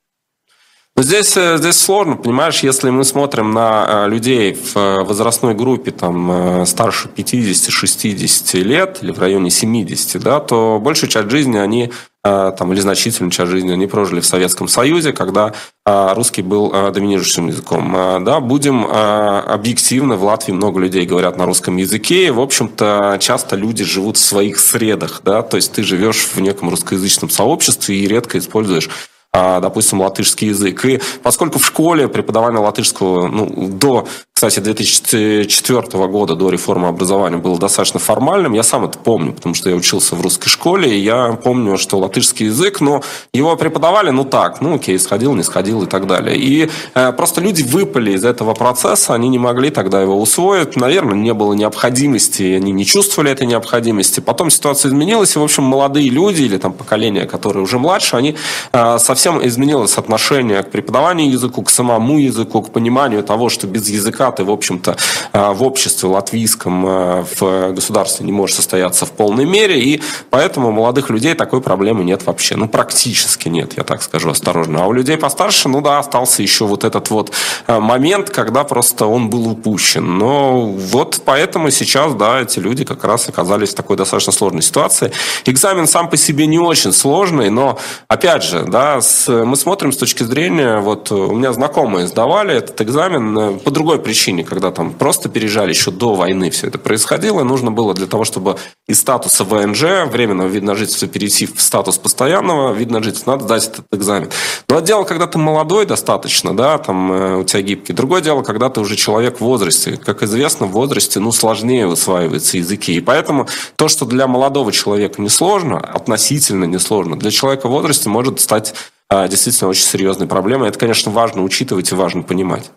Здесь, 1.02 1.34
э, 1.34 1.56
здесь 1.56 1.78
сложно, 1.78 2.16
понимаешь, 2.16 2.60
если 2.62 2.90
мы 2.90 3.04
смотрим 3.04 3.52
на 3.52 3.86
э, 3.88 4.08
людей 4.10 4.52
в 4.52 4.76
э, 4.76 5.02
возрастной 5.02 5.54
группе 5.54 5.92
там, 5.92 6.66
старше 6.66 7.08
50-60 7.16 8.60
лет 8.60 8.98
или 9.00 9.10
в 9.10 9.18
районе 9.18 9.48
70, 9.48 10.20
да, 10.22 10.40
то 10.40 10.78
большую 10.78 11.08
часть 11.08 11.30
жизни 11.30 11.56
они 11.56 11.90
там, 12.22 12.70
или 12.74 12.80
значительную 12.80 13.30
часть 13.30 13.50
жизни 13.50 13.72
они 13.72 13.86
прожили 13.86 14.20
в 14.20 14.26
Советском 14.26 14.68
Союзе, 14.68 15.14
когда 15.14 15.54
русский 15.86 16.42
был 16.42 16.70
доминирующим 16.92 17.48
языком. 17.48 17.96
Да, 18.26 18.40
будем 18.40 18.84
объективны, 18.84 20.16
в 20.16 20.24
Латвии 20.24 20.52
много 20.52 20.80
людей 20.80 21.06
говорят 21.06 21.38
на 21.38 21.46
русском 21.46 21.78
языке, 21.78 22.26
и, 22.26 22.30
в 22.30 22.40
общем-то, 22.40 23.16
часто 23.20 23.56
люди 23.56 23.84
живут 23.84 24.18
в 24.18 24.20
своих 24.20 24.58
средах, 24.58 25.22
да, 25.24 25.40
то 25.40 25.56
есть 25.56 25.72
ты 25.72 25.82
живешь 25.82 26.28
в 26.34 26.38
неком 26.42 26.68
русскоязычном 26.68 27.30
сообществе 27.30 27.96
и 27.96 28.06
редко 28.06 28.36
используешь 28.36 28.90
допустим, 29.32 30.00
латышский 30.00 30.48
язык. 30.48 30.84
И 30.84 31.00
поскольку 31.22 31.58
в 31.58 31.66
школе 31.66 32.08
преподавание 32.08 32.60
латышского 32.60 33.28
ну, 33.28 33.68
до 33.68 34.08
кстати, 34.40 34.61
2004 34.61 36.07
года 36.07 36.35
до 36.35 36.48
реформы 36.48 36.88
образования 36.88 37.37
было 37.37 37.59
достаточно 37.59 38.00
формальным. 38.00 38.55
Я 38.55 38.62
сам 38.62 38.87
это 38.87 38.98
помню, 38.98 39.35
потому 39.35 39.55
что 39.55 39.68
я 39.68 39.76
учился 39.76 40.16
в 40.16 40.22
русской 40.22 40.48
школе, 40.48 40.96
и 40.96 40.98
я 40.98 41.33
помню, 41.33 41.76
что 41.76 41.98
латышский 41.98 42.46
язык, 42.46 42.81
но 42.81 43.03
его 43.35 43.55
преподавали, 43.57 44.09
ну 44.09 44.24
так, 44.24 44.62
ну 44.62 44.76
окей, 44.76 44.98
сходил, 44.98 45.35
не 45.35 45.42
сходил 45.42 45.83
и 45.83 45.87
так 45.87 46.07
далее. 46.07 46.38
И 46.38 46.70
э, 46.94 47.12
просто 47.12 47.42
люди 47.42 47.62
выпали 47.62 48.12
из 48.12 48.24
этого 48.24 48.55
процесса, 48.55 49.12
они 49.12 49.29
не 49.29 49.38
могли 49.38 49.68
тогда 49.68 50.00
его 50.00 50.18
усвоить, 50.18 50.74
наверное, 50.74 51.18
не 51.18 51.35
было 51.35 51.53
необходимости, 51.53 52.55
они 52.55 52.72
не 52.72 52.87
чувствовали 52.87 53.31
этой 53.31 53.46
необходимости. 53.46 54.20
Потом 54.20 54.48
ситуация 54.48 54.88
изменилась, 54.88 55.37
и, 55.37 55.38
в 55.38 55.42
общем, 55.42 55.64
молодые 55.64 56.09
люди 56.09 56.44
или 56.44 56.57
там 56.57 56.72
поколение, 56.72 57.26
которые 57.26 57.62
уже 57.62 57.79
младше, 57.79 58.16
они 58.16 58.37
э, 58.72 58.98
совсем 59.00 59.46
изменилось 59.46 59.98
отношение 59.98 60.62
к 60.62 60.70
преподаванию 60.70 61.31
языку, 61.31 61.61
к 61.62 61.68
самому 61.68 62.18
языку, 62.18 62.62
к 62.62 62.70
пониманию 62.70 63.22
того, 63.22 63.50
что 63.50 63.66
без 63.66 63.87
языка 63.90 64.29
ты, 64.30 64.44
в 64.44 64.50
общем-то, 64.50 64.96
э, 65.32 65.52
в 65.52 65.62
обществе 65.62 66.08
латвийском, 66.08 66.86
э, 66.86 67.24
в 67.38 67.72
государстве 67.72 68.26
не 68.26 68.32
можешь 68.32 68.56
состояться 68.56 69.06
в 69.06 69.12
полной 69.12 69.44
мере, 69.44 69.80
и 69.80 70.02
поэтому 70.30 70.68
у 70.68 70.72
молодых 70.72 71.10
людей 71.10 71.34
такой 71.34 71.60
проблемы 71.60 72.04
нет 72.04 72.26
вообще. 72.26 72.56
Ну, 72.56 72.68
практически 72.68 73.48
нет, 73.48 73.74
я 73.76 73.84
так 73.84 74.02
скажу 74.02 74.30
осторожно. 74.30 74.84
А 74.84 74.86
у 74.86 74.92
людей 74.92 75.16
постарше, 75.16 75.68
ну 75.68 75.80
да, 75.80 75.98
остался 75.98 76.42
еще 76.42 76.64
вот 76.64 76.84
этот 76.84 77.10
вот 77.10 77.32
э, 77.66 77.78
момент, 77.78 78.30
когда 78.30 78.64
просто 78.64 79.06
он 79.06 79.30
был 79.30 79.48
упущен. 79.48 80.18
Но 80.18 80.66
вот 80.66 81.22
поэтому 81.24 81.70
сейчас, 81.70 82.14
да, 82.14 82.40
эти 82.40 82.58
люди 82.58 82.84
как 82.84 83.04
раз 83.04 83.28
оказались 83.28 83.70
в 83.70 83.74
такой 83.74 83.96
достаточно 83.96 84.32
сложной 84.32 84.62
ситуации. 84.62 85.12
Экзамен 85.46 85.86
сам 85.86 86.08
по 86.08 86.16
себе 86.16 86.46
не 86.46 86.58
очень 86.58 86.92
сложный, 86.92 87.50
но, 87.50 87.78
опять 88.08 88.44
же, 88.44 88.64
да, 88.64 89.00
с, 89.00 89.28
мы 89.28 89.56
смотрим 89.56 89.92
с 89.92 89.96
точки 89.96 90.22
зрения, 90.22 90.78
вот 90.78 91.10
у 91.10 91.34
меня 91.34 91.52
знакомые 91.52 92.06
сдавали 92.06 92.54
этот 92.54 92.80
экзамен 92.80 93.58
по 93.58 93.70
другой 93.70 93.98
причине 93.98 94.19
причине, 94.20 94.44
когда 94.44 94.70
там 94.70 94.92
просто 94.92 95.30
переезжали 95.30 95.70
еще 95.70 95.90
до 95.90 96.14
войны 96.14 96.50
все 96.50 96.66
это 96.66 96.78
происходило, 96.78 97.42
нужно 97.42 97.70
было 97.70 97.94
для 97.94 98.06
того, 98.06 98.24
чтобы 98.24 98.56
из 98.87 99.00
статуса 99.00 99.44
ВНЖ, 99.44 100.11
временного 100.11 100.46
вида 100.46 100.66
на 100.66 100.74
жительство, 100.74 101.09
перейти 101.09 101.46
в 101.46 101.62
статус 101.62 101.96
постоянного 101.96 102.74
вида 102.74 102.92
на 102.92 103.02
жительство, 103.02 103.33
надо 103.33 103.44
сдать 103.44 103.68
этот 103.68 103.87
экзамен. 103.92 104.28
Но 104.68 104.80
дело, 104.80 105.04
когда 105.04 105.26
ты 105.26 105.38
молодой 105.38 105.87
достаточно, 105.87 106.54
да, 106.54 106.76
там 106.76 107.12
э, 107.12 107.37
у 107.38 107.44
тебя 107.44 107.62
гибкий. 107.62 107.94
Другое 107.94 108.20
дело, 108.20 108.42
когда 108.42 108.68
ты 108.68 108.80
уже 108.80 108.94
человек 108.94 109.38
в 109.38 109.40
возрасте. 109.40 109.96
Как 109.96 110.22
известно, 110.22 110.66
в 110.66 110.72
возрасте, 110.72 111.18
ну, 111.18 111.33
сложнее 111.33 111.87
усваиваются 111.87 112.59
языки. 112.59 112.92
И 112.92 113.00
поэтому 113.00 113.48
то, 113.76 113.88
что 113.88 114.04
для 114.04 114.26
молодого 114.26 114.70
человека 114.70 115.22
несложно, 115.22 115.78
относительно 115.78 116.66
несложно, 116.66 117.18
для 117.18 117.30
человека 117.30 117.68
в 117.68 117.70
возрасте 117.70 118.11
может 118.11 118.38
стать 118.40 118.74
а, 119.09 119.28
действительно 119.28 119.70
очень 119.70 119.85
серьезной 119.85 120.28
проблемой. 120.28 120.68
Это, 120.68 120.78
конечно, 120.78 121.11
важно 121.11 121.42
учитывать 121.42 121.90
и 121.90 121.94
важно 121.94 122.22
понимать. 122.22 122.70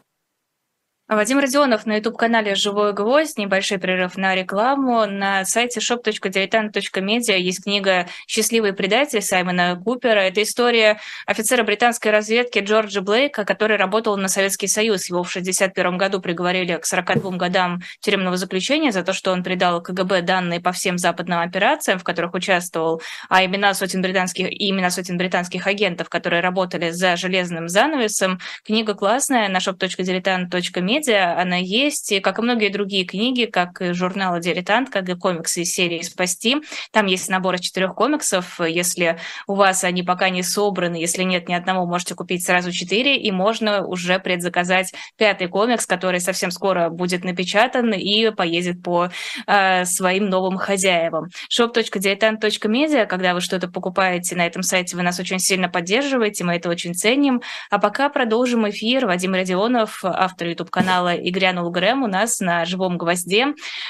Вадим 1.15 1.39
Родионов 1.39 1.86
на 1.86 1.97
YouTube-канале 1.97 2.56
«Живой 2.56 2.93
гвоздь». 2.93 3.38
Небольшой 3.38 3.78
прерыв 3.78 4.17
на 4.17 4.34
рекламу. 4.36 5.06
На 5.06 5.45
сайте 5.45 5.80
shop.diletant.media 5.80 7.38
есть 7.38 7.63
книга 7.63 8.08
«Счастливый 8.28 8.73
предатель» 8.73 9.21
Саймона 9.21 9.80
Купера. 9.84 10.19
Это 10.19 10.41
история 10.41 10.99
офицера 11.28 11.63
британской 11.63 12.12
разведки 12.12 12.60
Джорджа 12.60 13.02
Блейка, 13.02 13.45
который 13.45 13.78
работал 13.78 14.17
на 14.17 14.28
Советский 14.28 14.67
Союз. 14.67 15.10
Его 15.10 15.23
в 15.23 15.30
1961 15.30 15.97
году 15.97 16.19
приговорили 16.19 16.78
к 16.78 16.86
42 16.86 17.38
годам 17.38 17.82
тюремного 17.99 18.38
заключения 18.38 18.91
за 18.91 19.04
то, 19.04 19.13
что 19.13 19.32
он 19.32 19.43
придал 19.43 19.82
КГБ 19.82 20.21
данные 20.21 20.62
по 20.62 20.71
всем 20.71 20.97
западным 20.97 21.39
операциям, 21.39 21.99
в 21.99 22.04
которых 22.04 22.34
участвовал, 22.34 23.02
а 23.30 23.45
имена 23.45 23.73
сотен 23.73 24.02
британских, 24.02 24.52
и 24.52 24.69
имена 24.69 24.89
сотен 24.89 25.17
британских 25.17 25.67
агентов, 25.67 26.10
которые 26.10 26.41
работали 26.41 26.89
за 26.89 27.17
железным 27.17 27.67
занавесом. 27.67 28.39
Книга 28.65 28.95
классная 28.95 29.47
на 29.49 29.58
shop.diletant.media 29.58 31.02
медиа, 31.03 31.39
она 31.39 31.57
есть, 31.57 32.11
и 32.11 32.19
как 32.19 32.39
и 32.39 32.41
многие 32.41 32.69
другие 32.69 33.05
книги, 33.05 33.45
как 33.45 33.81
и 33.81 33.93
журнал 33.93 34.39
«Дилетант», 34.39 34.89
как 34.89 35.09
и 35.09 35.15
комиксы 35.15 35.61
из 35.61 35.73
серии 35.73 36.01
«Спасти». 36.01 36.57
Там 36.91 37.05
есть 37.07 37.29
набор 37.29 37.55
из 37.55 37.61
четырех 37.61 37.95
комиксов. 37.95 38.59
Если 38.59 39.17
у 39.47 39.55
вас 39.55 39.83
они 39.83 40.03
пока 40.03 40.29
не 40.29 40.43
собраны, 40.43 40.95
если 40.95 41.23
нет 41.23 41.49
ни 41.49 41.53
одного, 41.53 41.85
можете 41.85 42.15
купить 42.15 42.45
сразу 42.45 42.71
четыре, 42.71 43.17
и 43.17 43.31
можно 43.31 43.85
уже 43.85 44.19
предзаказать 44.19 44.93
пятый 45.17 45.47
комикс, 45.47 45.85
который 45.85 46.19
совсем 46.19 46.51
скоро 46.51 46.89
будет 46.89 47.23
напечатан 47.23 47.93
и 47.93 48.29
поедет 48.31 48.81
по 48.81 49.09
э, 49.47 49.85
своим 49.85 50.29
новым 50.29 50.57
хозяевам. 50.57 51.29
shop.diletant.media, 51.51 53.05
когда 53.05 53.33
вы 53.33 53.41
что-то 53.41 53.67
покупаете 53.67 54.35
на 54.35 54.45
этом 54.45 54.63
сайте, 54.63 54.95
вы 54.95 55.03
нас 55.03 55.19
очень 55.19 55.39
сильно 55.39 55.69
поддерживаете, 55.69 56.43
мы 56.43 56.55
это 56.55 56.69
очень 56.69 56.93
ценим. 56.93 57.41
А 57.69 57.79
пока 57.79 58.09
продолжим 58.09 58.69
эфир. 58.69 59.05
Вадим 59.05 59.33
Родионов, 59.33 60.03
автор 60.03 60.47
YouTube-канала 60.47 60.92
канала 60.93 61.15
«И 61.15 61.32
грянул 61.32 61.71
Грэм» 61.71 62.03
у 62.03 62.08
нас 62.08 62.39
на 62.39 62.65
«Живом 62.65 62.97
гвозде». 62.97 63.47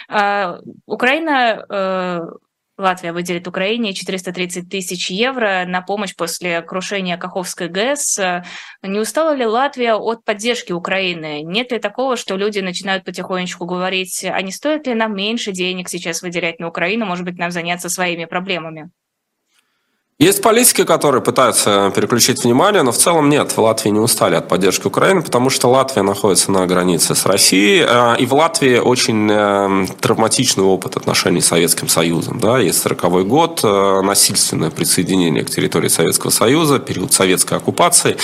А, 0.08 0.60
Украина 0.86 1.66
э, 1.70 2.20
Латвия 2.78 3.12
выделит 3.12 3.48
Украине 3.48 3.94
430 3.94 4.70
тысяч 4.70 5.12
евро 5.12 5.66
на 5.68 5.82
помощь 5.82 6.16
после 6.16 6.62
крушения 6.62 7.18
Каховской 7.18 7.68
ГЭС. 7.68 8.20
Не 8.82 9.00
устала 9.00 9.36
ли 9.36 9.46
Латвия 9.46 9.96
от 9.96 10.24
поддержки 10.24 10.72
Украины? 10.72 11.42
Нет 11.44 11.72
ли 11.72 11.80
такого, 11.80 12.16
что 12.16 12.38
люди 12.38 12.60
начинают 12.60 13.04
потихонечку 13.04 13.66
говорить, 13.66 14.24
а 14.24 14.42
не 14.42 14.52
стоит 14.52 14.88
ли 14.88 14.94
нам 14.96 15.14
меньше 15.16 15.52
денег 15.52 15.90
сейчас 15.90 16.22
выделять 16.22 16.60
на 16.60 16.70
Украину, 16.70 17.06
может 17.06 17.26
быть, 17.26 17.38
нам 17.38 17.52
заняться 17.52 17.90
своими 17.90 18.26
проблемами? 18.26 18.92
Есть 20.20 20.44
политики, 20.44 20.84
которые 20.84 21.24
пытаются 21.24 21.92
переключить 21.96 22.44
внимание, 22.44 22.84
но 22.84 22.92
в 22.92 22.98
целом 22.98 23.30
нет, 23.30 23.52
в 23.52 23.58
Латвии 23.58 23.90
не 23.90 24.00
устали 24.00 24.36
от 24.36 24.48
поддержки 24.48 24.86
Украины, 24.86 25.24
потому 25.24 25.50
что 25.50 25.70
Латвия 25.70 26.04
находится 26.04 26.52
на 26.52 26.68
границе 26.68 27.16
с 27.16 27.26
Россией, 27.26 27.84
э, 27.86 28.18
и 28.20 28.28
в 28.28 28.34
Латвии 28.36 28.78
очень 28.78 29.28
э, 29.32 29.88
травматичный 30.00 30.64
опыт 30.64 30.98
отношений 30.98 31.42
с 31.42 31.48
Советским 31.48 31.88
Союзом. 31.88 32.40
Да? 32.40 32.60
Есть 32.60 32.84
40 32.84 33.28
год, 33.28 33.62
э, 33.64 34.02
насильственное 34.02 34.70
присоединение 34.70 35.44
к 35.44 35.50
территории 35.50 35.88
Советского 35.88 36.30
Союза, 36.30 36.78
период 36.78 37.12
советской 37.12 37.58
оккупации, 37.58 38.16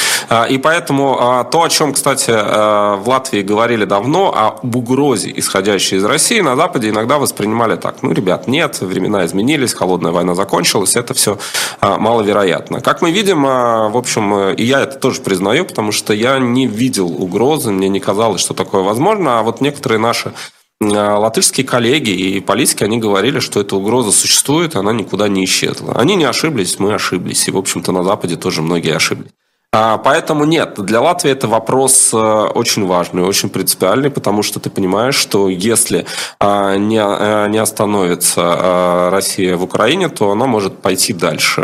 и 0.49 0.57
поэтому 0.59 1.47
то, 1.51 1.63
о 1.63 1.69
чем, 1.69 1.93
кстати, 1.93 2.29
в 2.31 3.03
Латвии 3.07 3.41
говорили 3.41 3.85
давно, 3.85 4.33
об 4.35 4.75
угрозе, 4.75 5.33
исходящей 5.35 5.97
из 5.97 6.03
России, 6.03 6.39
на 6.41 6.55
Западе 6.55 6.89
иногда 6.89 7.17
воспринимали 7.17 7.77
так, 7.77 8.03
ну, 8.03 8.11
ребят, 8.11 8.47
нет, 8.47 8.79
времена 8.81 9.25
изменились, 9.25 9.73
холодная 9.73 10.11
война 10.11 10.35
закончилась, 10.35 10.95
это 10.95 11.13
все 11.13 11.37
маловероятно. 11.81 12.81
Как 12.81 13.01
мы 13.01 13.11
видим, 13.11 13.45
а, 13.45 13.89
в 13.89 13.97
общем, 13.97 14.49
и 14.53 14.63
я 14.63 14.81
это 14.81 14.97
тоже 14.97 15.21
признаю, 15.21 15.65
потому 15.65 15.91
что 15.91 16.13
я 16.13 16.39
не 16.39 16.67
видел 16.67 17.07
угрозы, 17.07 17.71
мне 17.71 17.89
не 17.89 17.99
казалось, 17.99 18.41
что 18.41 18.53
такое 18.53 18.83
возможно, 18.83 19.39
а 19.39 19.43
вот 19.43 19.61
некоторые 19.61 19.99
наши 19.99 20.33
а, 20.81 21.17
латышские 21.17 21.65
коллеги 21.65 22.11
и 22.11 22.39
политики, 22.39 22.83
они 22.83 22.97
говорили, 22.97 23.39
что 23.39 23.59
эта 23.59 23.75
угроза 23.75 24.11
существует, 24.11 24.75
она 24.75 24.93
никуда 24.93 25.27
не 25.27 25.43
исчезла. 25.45 25.93
Они 25.93 26.15
не 26.15 26.25
ошиблись, 26.25 26.79
мы 26.79 26.93
ошиблись. 26.93 27.47
И, 27.47 27.51
в 27.51 27.57
общем-то, 27.57 27.91
на 27.91 28.03
Западе 28.03 28.35
тоже 28.35 28.61
многие 28.61 28.95
ошиблись. 28.95 29.31
А, 29.71 29.99
поэтому 29.99 30.45
нет, 30.45 30.79
для 30.79 30.99
Латвии 30.99 31.29
это 31.29 31.47
вопрос 31.47 32.11
э, 32.11 32.17
очень 32.17 32.87
важный, 32.87 33.21
очень 33.21 33.51
принципиальный, 33.51 34.09
потому 34.09 34.41
что 34.41 34.59
ты 34.59 34.71
понимаешь, 34.71 35.13
что 35.13 35.47
если 35.47 36.07
а, 36.39 36.75
не, 36.75 36.97
э, 36.97 37.47
не 37.49 37.59
остановится 37.59 38.41
а, 38.41 39.09
Россия 39.11 39.55
в 39.57 39.63
Украине, 39.63 40.09
то 40.09 40.31
она 40.31 40.47
может 40.47 40.81
пойти 40.81 41.13
дальше. 41.13 41.61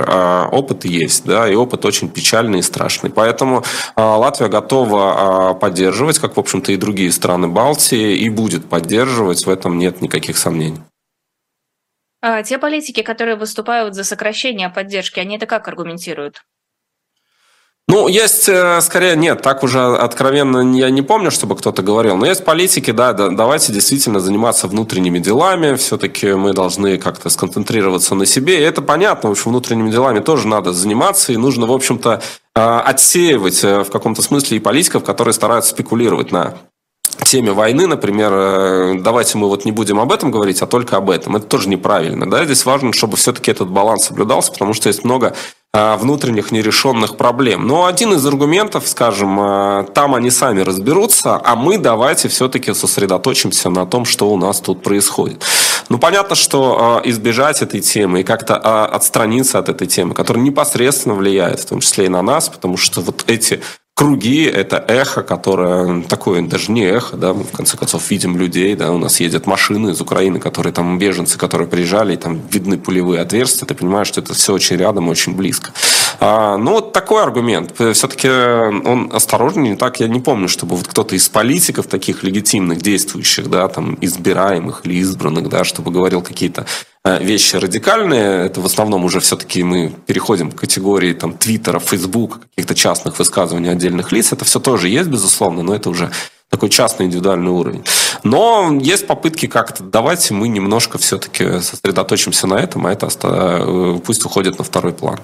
Опыт 0.52 0.86
есть, 0.86 1.26
да, 1.26 1.50
и 1.50 1.56
опыт 1.56 1.84
очень 1.86 2.10
печальный 2.10 2.60
и 2.60 2.62
страшный. 2.62 3.10
Поэтому 3.10 3.64
Латвия 3.96 4.50
готова 4.50 5.58
поддерживать, 5.60 6.20
как, 6.20 6.38
в 6.38 6.40
общем-то, 6.40 6.72
и 6.72 6.78
другие 6.78 7.12
страны 7.12 7.48
Балтии, 7.48 8.18
и 8.18 8.30
будет 8.30 8.70
поддерживать, 8.70 9.46
в 9.46 9.50
этом 9.50 9.78
нет 9.80 10.02
никаких 10.02 10.38
сомнений. 10.38 10.80
Те 12.44 12.58
политики, 12.58 13.02
которые 13.02 13.36
выступают 13.36 13.96
за 13.96 14.04
сокращение 14.04 14.70
поддержки, 14.70 15.20
они 15.20 15.38
это 15.38 15.46
как 15.46 15.68
аргументируют? 15.68 16.42
Ну, 17.88 18.08
есть, 18.08 18.50
э, 18.50 18.82
скорее, 18.82 19.16
нет, 19.16 19.44
так 19.44 19.62
уже 19.62 19.80
откровенно 19.80 20.76
я 20.76 20.90
не 20.90 21.04
помню, 21.04 21.30
чтобы 21.30 21.56
кто-то 21.56 21.84
говорил. 21.84 22.18
Но 22.18 22.26
есть 22.26 22.44
политики, 22.44 22.90
да, 22.90 23.14
да 23.14 23.30
давайте 23.30 23.72
действительно 23.72 24.20
заниматься 24.20 24.68
внутренними 24.68 25.20
делами. 25.20 25.76
Все-таки 25.76 26.34
мы 26.34 26.54
должны 26.54 26.98
как-то 26.98 27.30
сконцентрироваться 27.30 28.16
на 28.16 28.26
себе. 28.26 28.58
И 28.58 28.64
это 28.64 28.82
понятно, 28.82 29.30
в 29.30 29.34
общем, 29.34 29.52
внутренними 29.52 29.92
делами 29.92 30.20
тоже 30.20 30.48
надо 30.48 30.74
заниматься. 30.74 31.32
И 31.32 31.38
нужно, 31.38 31.68
в 31.68 31.72
общем-то, 31.72 32.24
э, 32.56 32.60
отсеивать 32.60 33.64
э, 33.64 33.84
в 33.84 33.92
каком-то 33.92 34.24
смысле 34.24 34.58
и 34.58 34.60
политиков, 34.60 35.04
которые 35.04 35.36
стараются 35.36 35.70
спекулировать 35.70 36.32
на 36.32 36.56
теме 37.24 37.54
войны, 37.54 37.88
например, 37.88 39.02
давайте 39.02 39.38
мы 39.38 39.48
вот 39.48 39.66
не 39.66 39.72
будем 39.72 40.00
об 40.00 40.12
этом 40.12 40.32
говорить, 40.32 40.62
а 40.62 40.68
только 40.68 40.98
об 40.98 41.10
этом. 41.10 41.36
Это 41.36 41.46
тоже 41.46 41.70
неправильно. 41.70 42.30
Да? 42.30 42.46
Здесь 42.46 42.66
важно, 42.66 42.94
чтобы 42.94 43.18
все-таки 43.18 43.52
этот 43.52 43.70
баланс 43.70 44.06
соблюдался, 44.06 44.52
потому 44.52 44.74
что 44.74 44.90
есть 44.90 45.04
много 45.04 45.36
внутренних 45.98 46.52
нерешенных 46.52 47.18
проблем. 47.18 47.68
Но 47.68 47.86
один 47.86 48.14
из 48.14 48.26
аргументов, 48.26 48.88
скажем, 48.88 49.38
а, 49.40 49.84
там 49.84 50.16
они 50.16 50.30
сами 50.30 50.62
разберутся, 50.62 51.42
а 51.44 51.56
мы 51.56 51.78
давайте 51.78 52.30
все-таки 52.30 52.74
сосредоточимся 52.74 53.70
на 53.70 53.86
том, 53.86 54.06
что 54.06 54.30
у 54.30 54.38
нас 54.38 54.62
тут 54.62 54.82
происходит. 54.84 55.44
Ну, 55.90 55.98
понятно, 55.98 56.36
что 56.36 56.78
а, 56.80 57.10
избежать 57.10 57.62
этой 57.62 57.82
темы 57.82 58.22
и 58.22 58.24
как-то 58.24 58.56
отстраниться 58.86 59.60
от 59.60 59.70
этой 59.70 59.88
темы, 59.88 60.14
которая 60.14 60.44
непосредственно 60.44 61.16
влияет, 61.16 61.60
в 61.60 61.66
том 61.66 61.82
числе 61.82 62.06
и 62.06 62.10
на 62.10 62.22
нас, 62.22 62.50
потому 62.50 62.78
что 62.78 63.02
вот 63.02 63.26
эти 63.28 63.62
круги– 63.96 64.44
это 64.44 64.84
эхо, 64.88 65.24
которое 65.24 66.02
такое 66.04 66.42
даже 66.42 66.72
не 66.72 66.84
эхо, 66.84 67.16
да, 67.16 67.34
мы 67.34 67.44
в 67.44 67.52
конце 67.52 67.78
концов 67.78 68.12
видим 68.12 68.38
людей, 68.38 68.76
да, 68.76 68.92
у 68.92 68.98
нас 68.98 69.22
едут 69.22 69.48
машины 69.48 69.92
из 69.92 70.02
Украины, 70.02 70.40
которые 70.40 70.74
там 70.74 71.00
беженцы, 71.00 71.38
которые 71.38 71.68
приезжали, 71.68 72.14
и 72.14 72.18
там 72.18 72.42
видны 72.52 72.78
пулевые 72.78 73.22
отверстия, 73.22 73.66
ты 73.66 73.74
понимаешь, 73.74 74.08
что 74.08 74.20
это 74.22 74.34
все 74.34 74.54
очень 74.54 74.76
рядом, 74.76 75.08
очень 75.08 75.34
близко. 75.34 75.72
А, 76.20 76.58
ну, 76.58 76.72
вот 76.72 76.94
такой 76.94 77.24
аргумент. 77.24 77.74
Все-таки 77.94 78.30
он 78.30 79.12
осторожный, 79.14 79.70
не 79.70 79.76
так, 79.76 80.00
я 80.00 80.08
не 80.08 80.20
помню, 80.20 80.48
чтобы 80.48 80.76
вот 80.76 80.88
кто-то 80.88 81.16
из 81.16 81.30
политиков 81.30 81.88
таких 81.88 82.24
легитимных, 82.24 82.82
действующих, 82.82 83.50
да, 83.50 83.68
там, 83.68 83.98
избираемых 84.02 84.82
или 84.86 84.96
избранных, 84.96 85.50
да, 85.50 85.64
чтобы 85.64 85.92
говорил 85.92 86.22
какие-то 86.22 86.66
Э, 87.08 87.24
вещи 87.24 87.56
радикальные. 87.56 88.48
Это 88.48 88.62
в 88.62 88.66
основном 88.66 89.06
уже 89.06 89.20
все-таки 89.20 89.62
мы 89.62 89.94
переходим 90.08 90.52
к 90.52 90.62
категории 90.62 91.14
там, 91.14 91.38
Твиттера, 91.38 91.78
Фейсбука, 91.78 92.40
каких-то 92.40 92.74
частных 92.74 93.20
высказываний 93.20 93.70
отдельных 93.70 94.12
лиц. 94.12 94.34
Это 94.34 94.44
все 94.44 94.60
тоже 94.60 94.90
есть, 94.90 95.08
безусловно, 95.08 95.62
но 95.62 95.76
это 95.76 95.92
уже 95.92 96.10
такой 96.50 96.70
частный 96.70 97.06
индивидуальный 97.06 97.52
уровень. 97.52 97.84
Но 98.24 98.76
есть 98.82 99.06
попытки 99.06 99.46
как-то, 99.46 99.84
давайте 99.84 100.34
мы 100.34 100.48
немножко 100.48 100.98
все-таки 100.98 101.62
сосредоточимся 101.62 102.48
на 102.48 102.56
этом, 102.56 102.88
а 102.88 102.92
это 102.92 103.08
э, 103.22 104.00
пусть 104.04 104.26
уходит 104.26 104.58
на 104.58 104.64
второй 104.64 104.94
план. 104.94 105.20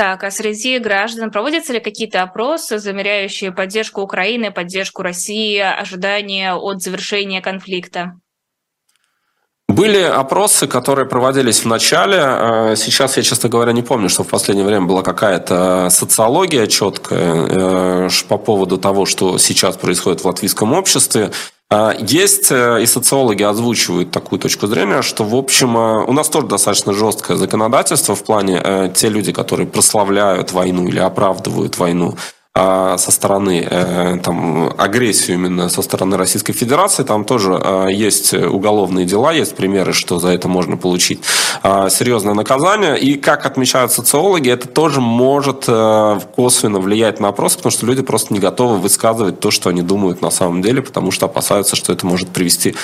Так, 0.00 0.24
а 0.24 0.30
среди 0.30 0.78
граждан 0.78 1.30
проводятся 1.30 1.74
ли 1.74 1.78
какие-то 1.78 2.22
опросы, 2.22 2.78
замеряющие 2.78 3.52
поддержку 3.52 4.00
Украины, 4.00 4.50
поддержку 4.50 5.02
России, 5.02 5.58
ожидания 5.58 6.54
от 6.54 6.80
завершения 6.80 7.42
конфликта? 7.42 8.14
Были 9.68 10.00
опросы, 10.00 10.66
которые 10.68 11.06
проводились 11.06 11.60
в 11.60 11.66
начале. 11.66 12.16
Э, 12.18 12.76
сейчас 12.76 13.18
я, 13.18 13.22
честно 13.22 13.50
говоря, 13.50 13.72
не 13.72 13.82
помню, 13.82 14.08
что 14.08 14.24
в 14.24 14.28
последнее 14.28 14.66
время 14.66 14.86
была 14.86 15.02
какая-то 15.02 15.88
социология 15.90 16.66
четкая 16.66 18.06
э, 18.06 18.08
по 18.26 18.38
поводу 18.38 18.78
того, 18.78 19.04
что 19.04 19.36
сейчас 19.36 19.76
происходит 19.76 20.22
в 20.22 20.24
латвийском 20.24 20.72
обществе. 20.72 21.30
Э, 21.70 21.92
есть, 22.00 22.50
и 22.50 22.86
социологи 22.86 23.42
озвучивают 23.42 24.10
такую 24.10 24.38
точку 24.38 24.66
зрения, 24.66 25.02
что, 25.02 25.24
в 25.24 25.34
общем, 25.34 25.76
у 25.76 26.12
нас 26.12 26.28
тоже 26.28 26.46
достаточно 26.46 26.92
жесткое 26.92 27.36
законодательство 27.36 28.14
в 28.14 28.24
плане 28.24 28.92
те 28.94 29.08
люди, 29.08 29.32
которые 29.32 29.66
прославляют 29.66 30.52
войну 30.52 30.88
или 30.88 30.98
оправдывают 30.98 31.78
войну, 31.78 32.16
а 32.16 32.39
со 32.56 33.12
стороны 33.12 33.64
э, 33.70 34.18
там, 34.24 34.72
агрессию 34.76 35.36
именно 35.36 35.68
со 35.68 35.82
стороны 35.82 36.16
Российской 36.16 36.52
Федерации, 36.52 37.04
там 37.04 37.24
тоже 37.24 37.52
э, 37.52 37.86
есть 37.92 38.34
уголовные 38.34 39.06
дела, 39.06 39.32
есть 39.32 39.54
примеры, 39.54 39.92
что 39.92 40.18
за 40.18 40.30
это 40.30 40.48
можно 40.48 40.76
получить 40.76 41.20
э, 41.62 41.88
серьезное 41.90 42.34
наказание. 42.34 42.98
И, 42.98 43.14
как 43.14 43.46
отмечают 43.46 43.92
социологи, 43.92 44.50
это 44.50 44.66
тоже 44.66 45.00
может 45.00 45.66
косвенно 45.66 46.80
влиять 46.80 47.20
на 47.20 47.28
опрос, 47.28 47.54
потому 47.54 47.70
что 47.70 47.86
люди 47.86 48.02
просто 48.02 48.34
не 48.34 48.40
готовы 48.40 48.78
высказывать 48.78 49.38
то, 49.38 49.52
что 49.52 49.70
они 49.70 49.82
думают 49.82 50.20
на 50.20 50.30
самом 50.30 50.60
деле, 50.60 50.82
потому 50.82 51.12
что 51.12 51.26
опасаются, 51.26 51.76
что 51.76 51.92
это 51.92 52.04
может 52.04 52.30
привести 52.30 52.74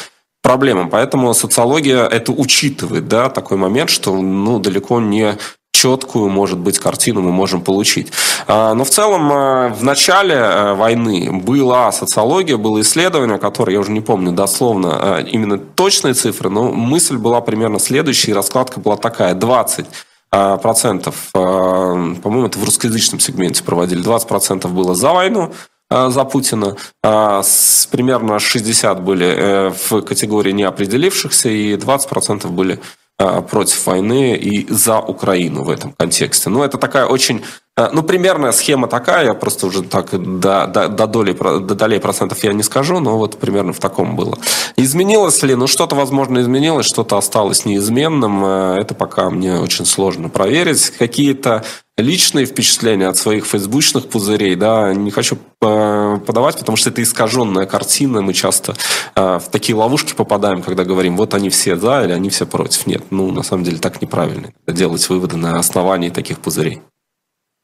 проблемам. 0.43 0.91
Поэтому 0.91 1.35
социология 1.35 2.07
это 2.07 2.31
учитывает, 2.31 3.09
да, 3.09 3.31
такой 3.31 3.57
момент, 3.57 3.91
что 3.91 4.15
ну, 4.15 4.61
далеко 4.61 5.01
не 5.01 5.37
четкую, 5.77 6.31
может 6.31 6.59
быть, 6.59 6.79
картину 6.79 7.21
мы 7.21 7.33
можем 7.33 7.61
получить. 7.61 8.11
А, 8.47 8.73
но 8.75 8.85
в 8.85 8.91
целом 8.91 9.31
а, 9.31 9.69
в 9.69 9.85
начале 9.85 10.35
а, 10.39 10.75
войны 10.75 11.31
была 11.31 11.93
социология, 11.93 12.57
было 12.57 12.81
исследование, 12.81 13.39
которое, 13.39 13.75
я 13.75 13.81
уже 13.81 13.91
не 13.91 14.01
помню 14.01 14.33
дословно 14.33 15.25
именно 15.31 15.59
точные 15.59 16.15
цифры, 16.15 16.49
но 16.49 16.73
мысль 16.73 17.19
была 17.19 17.43
примерно 17.43 17.79
следующая, 17.79 18.33
и 18.33 18.35
раскладка 18.35 18.81
была 18.81 18.97
такая. 18.97 19.35
20 19.35 19.87
процентов, 20.31 21.29
по-моему, 21.33 22.47
это 22.47 22.59
в 22.59 22.65
русскоязычном 22.65 23.21
сегменте 23.21 23.63
проводили, 23.63 24.03
20 24.03 24.29
процентов 24.29 24.73
было 24.73 24.95
за 24.95 25.13
войну, 25.13 25.53
за 25.91 26.25
Путина. 26.25 26.77
Примерно 27.03 28.39
60 28.39 29.03
были 29.03 29.27
э, 29.27 29.73
в 29.89 30.03
категории 30.03 30.53
неопределившихся, 30.53 31.49
и 31.49 31.77
20% 31.77 32.49
были 32.49 32.75
Э, 32.75 33.06
против 33.19 33.87
войны 33.87 34.37
и 34.37 34.67
за 34.71 35.01
Украину 35.01 35.65
в 35.65 35.71
этом 35.71 35.93
контексте. 35.93 36.51
Ну, 36.51 36.63
это 36.63 36.77
такая 36.77 37.07
очень, 37.07 37.43
э, 37.77 37.89
ну, 37.93 38.03
примерная 38.03 38.53
схема 38.53 38.89
такая, 38.89 39.25
я 39.25 39.35
просто 39.35 39.67
уже 39.67 39.83
так 39.83 40.11
до, 40.11 40.67
до, 40.67 40.89
до, 40.89 41.07
доли, 41.07 41.33
до 41.33 41.75
долей 41.75 41.99
процентов 41.99 42.45
я 42.45 42.53
не 42.53 42.63
скажу, 42.63 43.01
но 43.01 43.17
вот 43.17 43.39
примерно 43.39 43.73
в 43.73 43.79
таком 43.79 44.17
было. 44.17 44.39
Изменилось 44.77 45.43
ли? 45.43 45.55
Ну, 45.55 45.67
что-то, 45.67 45.97
возможно, 45.97 46.41
изменилось, 46.41 46.87
что-то 46.87 47.17
осталось 47.17 47.65
неизменным. 47.65 48.45
Э, 48.45 48.79
это 48.81 48.95
пока 48.95 49.31
мне 49.31 49.61
очень 49.61 49.87
сложно 49.87 50.29
проверить. 50.29 50.91
Какие-то 50.91 51.65
личные 51.97 52.47
впечатления 52.47 53.09
от 53.09 53.17
своих 53.17 53.47
фейсбучных 53.47 54.09
пузырей, 54.09 54.55
да, 54.55 54.93
не 54.93 55.11
хочу 55.11 55.37
э, 55.37 56.19
подавать, 56.27 56.59
потому 56.59 56.77
что 56.77 56.91
это 56.91 57.03
искаженная 57.03 57.67
картина, 57.67 58.21
мы 58.21 58.35
часто 58.35 58.75
э, 59.15 59.39
в 59.39 59.49
такие 59.51 59.75
ловушки 59.75 60.15
попадаем, 60.15 60.63
когда 60.63 60.85
говорим, 60.85 61.17
вот 61.17 61.35
они 61.35 61.49
все 61.49 61.77
за 61.77 62.05
или 62.05 62.13
они 62.13 62.29
все 62.31 62.47
против. 62.47 62.87
Нет, 62.87 63.05
ну, 63.11 63.31
на 63.33 63.43
самом 63.43 63.65
деле 63.65 63.79
так 63.79 64.03
неправильно 64.03 64.53
делать 64.67 65.09
выводы 65.09 65.37
на 65.37 65.59
основании 65.59 66.11
таких 66.11 66.41
пузырей. 66.41 66.83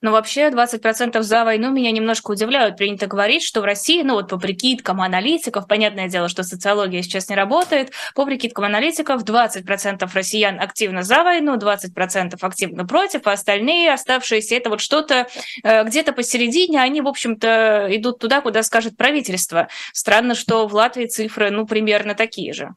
Но 0.03 0.11
вообще 0.11 0.49
20% 0.49 1.23
за 1.23 1.45
войну 1.45 1.71
меня 1.71 1.93
немножко 1.93 2.33
удивляют. 2.33 2.77
Принято 2.77 3.07
говорить, 3.07 3.43
что 3.43 3.61
в 3.61 3.65
России, 3.65 4.03
ну 4.03 4.15
вот 4.15 4.29
по 4.29 4.39
прикидкам 4.39 5.01
аналитиков, 5.01 5.69
понятное 5.69 6.09
дело, 6.09 6.29
что 6.29 6.43
социология 6.43 7.03
сейчас 7.03 7.29
не 7.29 7.37
работает, 7.37 7.93
по 8.15 8.27
прикидкам 8.27 8.65
аналитиков 8.65 9.23
20% 9.23 10.09
россиян 10.13 10.61
активно 10.61 11.03
за 11.03 11.23
войну, 11.23 11.57
20% 11.57 12.37
активно 12.41 12.85
против, 12.85 13.27
а 13.27 13.33
остальные 13.33 13.93
оставшиеся 13.93 14.57
это 14.57 14.71
вот 14.71 14.81
что-то 14.81 15.29
э, 15.63 15.85
где-то 15.85 16.13
посередине, 16.13 16.81
они, 16.81 17.01
в 17.01 17.09
общем-то, 17.09 17.87
идут 17.91 18.19
туда, 18.19 18.41
куда 18.41 18.63
скажет 18.65 18.97
правительство. 18.97 19.69
Странно, 19.93 20.35
что 20.35 20.67
в 20.67 20.75
Латвии 20.75 21.07
цифры, 21.07 21.51
ну, 21.51 21.65
примерно 21.65 22.15
такие 22.15 22.53
же. 22.53 22.71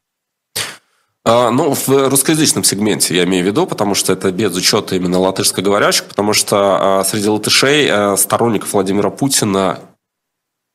А, 1.28 1.50
ну, 1.50 1.74
в 1.74 1.88
русскоязычном 1.88 2.62
сегменте 2.62 3.16
я 3.16 3.24
имею 3.24 3.42
в 3.42 3.48
виду, 3.48 3.66
потому 3.66 3.96
что 3.96 4.12
это 4.12 4.30
без 4.30 4.54
учета 4.54 4.94
именно 4.94 5.18
латышскоговорящих, 5.18 6.04
потому 6.04 6.32
что 6.32 7.00
а, 7.00 7.04
среди 7.04 7.28
латышей 7.28 7.88
а, 7.90 8.16
сторонников 8.16 8.72
Владимира 8.72 9.10
Путина 9.10 9.80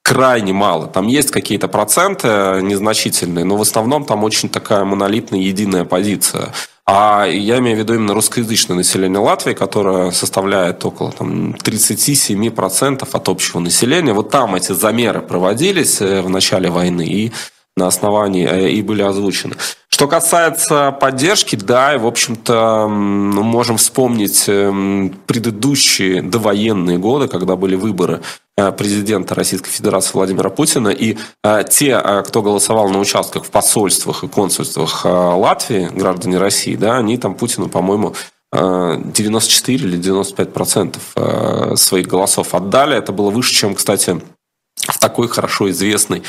крайне 0.04 0.52
мало. 0.52 0.88
Там 0.88 1.08
есть 1.08 1.32
какие-то 1.32 1.70
проценты 1.70 2.28
незначительные, 2.64 3.46
но 3.46 3.56
в 3.56 3.62
основном 3.62 4.04
там 4.04 4.26
очень 4.26 4.50
такая 4.50 4.84
монолитная, 4.84 5.40
единая 5.40 5.86
позиция. 5.86 6.54
А 6.86 7.26
я 7.26 7.60
имею 7.60 7.78
в 7.78 7.80
виду 7.80 7.94
именно 7.94 8.14
русскоязычное 8.14 8.76
население 8.76 9.20
Латвии, 9.20 9.54
которое 9.54 10.12
составляет 10.12 10.84
около 10.84 11.14
там, 11.14 11.52
37% 11.52 13.08
от 13.10 13.30
общего 13.30 13.60
населения. 13.60 14.12
Вот 14.12 14.32
там 14.32 14.54
эти 14.56 14.74
замеры 14.74 15.22
проводились 15.22 16.02
э, 16.02 16.22
в 16.22 16.30
начале 16.30 16.70
войны, 16.70 17.08
и 17.08 17.32
на 17.78 17.88
основании 17.88 18.48
э, 18.48 18.70
и 18.70 18.82
были 18.82 19.02
озвучены. 19.02 19.56
Что 19.90 20.08
касается 20.08 20.92
поддержки, 20.92 21.56
да, 21.56 21.98
в 21.98 22.08
общем-то, 22.08 22.88
мы 22.90 23.44
можем 23.44 23.78
вспомнить 23.78 24.46
эм, 24.48 25.16
предыдущие 25.28 26.22
довоенные 26.22 26.98
годы, 26.98 27.28
когда 27.28 27.56
были 27.56 27.76
выборы 27.76 28.22
э, 28.58 28.72
президента 28.72 29.36
Российской 29.36 29.70
Федерации 29.70 30.12
Владимира 30.14 30.50
Путина, 30.50 30.90
и 30.90 31.18
э, 31.44 31.64
те, 31.70 32.00
кто 32.26 32.42
голосовал 32.42 32.90
на 32.90 33.00
участках 33.00 33.46
в 33.46 33.52
посольствах 33.52 34.24
и 34.24 34.28
консульствах 34.28 35.06
Латвии, 35.06 35.90
граждане 35.94 36.40
России, 36.40 36.76
да, 36.76 36.98
они 36.98 37.18
там 37.18 37.36
Путину, 37.36 37.70
по-моему, 37.70 38.16
94 38.54 39.88
или 39.88 39.96
95 39.96 40.52
процентов 40.52 41.16
своих 41.80 42.08
голосов 42.08 42.54
отдали. 42.54 42.98
Это 42.98 43.14
было 43.14 43.30
выше, 43.30 43.54
чем, 43.54 43.76
кстати, 43.76 44.20
в 44.76 45.00
такой 45.00 45.30
хорошо 45.30 45.70
известной 45.70 46.24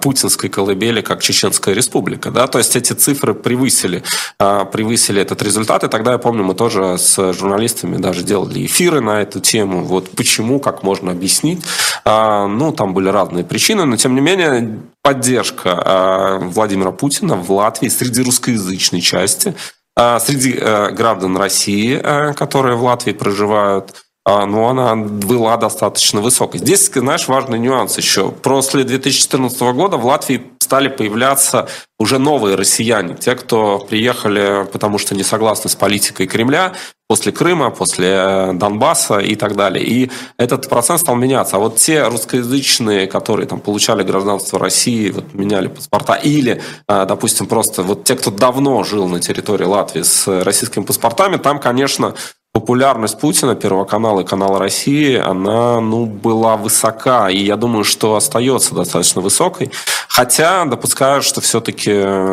путинской 0.00 0.48
колыбели, 0.48 1.02
как 1.02 1.22
Чеченская 1.22 1.74
республика. 1.74 2.30
Да? 2.30 2.46
То 2.46 2.58
есть 2.58 2.76
эти 2.76 2.94
цифры 2.94 3.34
превысили, 3.34 4.02
а, 4.38 4.64
превысили 4.64 5.20
этот 5.20 5.42
результат. 5.42 5.84
И 5.84 5.88
тогда, 5.88 6.12
я 6.12 6.18
помню, 6.18 6.44
мы 6.44 6.54
тоже 6.54 6.96
с 6.98 7.32
журналистами 7.32 7.98
даже 7.98 8.22
делали 8.22 8.64
эфиры 8.64 9.00
на 9.00 9.20
эту 9.20 9.40
тему. 9.40 9.84
Вот 9.84 10.10
почему, 10.10 10.60
как 10.60 10.82
можно 10.82 11.12
объяснить. 11.12 11.62
А, 12.04 12.46
ну, 12.46 12.72
там 12.72 12.94
были 12.94 13.08
разные 13.08 13.44
причины, 13.44 13.84
но 13.84 13.96
тем 13.96 14.14
не 14.14 14.20
менее 14.20 14.80
поддержка 15.02 16.40
Владимира 16.42 16.90
Путина 16.90 17.36
в 17.36 17.52
Латвии 17.52 17.88
среди 17.88 18.22
русскоязычной 18.22 19.00
части, 19.00 19.54
среди 19.96 20.52
граждан 20.52 21.36
России, 21.36 22.02
которые 22.34 22.76
в 22.76 22.82
Латвии 22.82 23.12
проживают, 23.12 23.94
а, 23.94 24.05
но 24.26 24.68
она 24.68 24.96
была 24.96 25.56
достаточно 25.56 26.20
высокой. 26.20 26.58
Здесь, 26.58 26.90
знаешь, 26.92 27.28
важный 27.28 27.58
нюанс 27.60 27.96
еще. 27.96 28.30
После 28.30 28.82
2014 28.82 29.60
года 29.72 29.96
в 29.96 30.04
Латвии 30.04 30.42
стали 30.58 30.88
появляться 30.88 31.68
уже 31.98 32.18
новые 32.18 32.56
россияне, 32.56 33.14
те, 33.14 33.36
кто 33.36 33.78
приехали, 33.78 34.66
потому 34.72 34.98
что 34.98 35.14
не 35.14 35.22
согласны 35.22 35.70
с 35.70 35.76
политикой 35.76 36.26
Кремля, 36.26 36.72
после 37.08 37.30
Крыма, 37.30 37.70
после 37.70 38.08
э, 38.08 38.52
Донбасса 38.52 39.18
и 39.18 39.36
так 39.36 39.54
далее. 39.54 39.84
И 39.84 40.10
этот 40.38 40.68
процент 40.68 41.00
стал 41.00 41.14
меняться. 41.14 41.56
А 41.56 41.58
вот 41.60 41.76
те 41.76 42.02
русскоязычные, 42.08 43.06
которые 43.06 43.46
там 43.46 43.60
получали 43.60 44.02
гражданство 44.02 44.58
России, 44.58 45.10
вот, 45.10 45.32
меняли 45.32 45.68
паспорта, 45.68 46.14
или, 46.14 46.60
э, 46.88 47.06
допустим, 47.06 47.46
просто 47.46 47.82
вот 47.82 48.04
те, 48.04 48.16
кто 48.16 48.30
давно 48.30 48.82
жил 48.82 49.06
на 49.08 49.20
территории 49.20 49.64
Латвии 49.64 50.02
с 50.02 50.26
российскими 50.42 50.84
паспортами, 50.84 51.36
там, 51.36 51.60
конечно, 51.60 52.14
популярность 52.56 53.20
Путина, 53.20 53.54
Первого 53.54 53.84
канала 53.84 54.20
и 54.20 54.24
канала 54.24 54.58
России, 54.58 55.14
она 55.14 55.78
ну, 55.78 56.06
была 56.06 56.56
высока. 56.56 57.28
И 57.28 57.36
я 57.36 57.56
думаю, 57.56 57.84
что 57.84 58.16
остается 58.16 58.74
достаточно 58.74 59.20
высокой. 59.20 59.70
Хотя 60.08 60.64
допускаю, 60.64 61.20
что 61.20 61.42
все-таки 61.42 61.92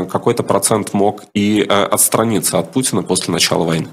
какой-то 0.10 0.44
процент 0.44 0.94
мог 0.94 1.24
и 1.34 1.62
э, 1.62 1.66
отстраниться 1.66 2.58
от 2.58 2.72
Путина 2.72 3.04
после 3.04 3.34
начала 3.34 3.66
войны. 3.66 3.90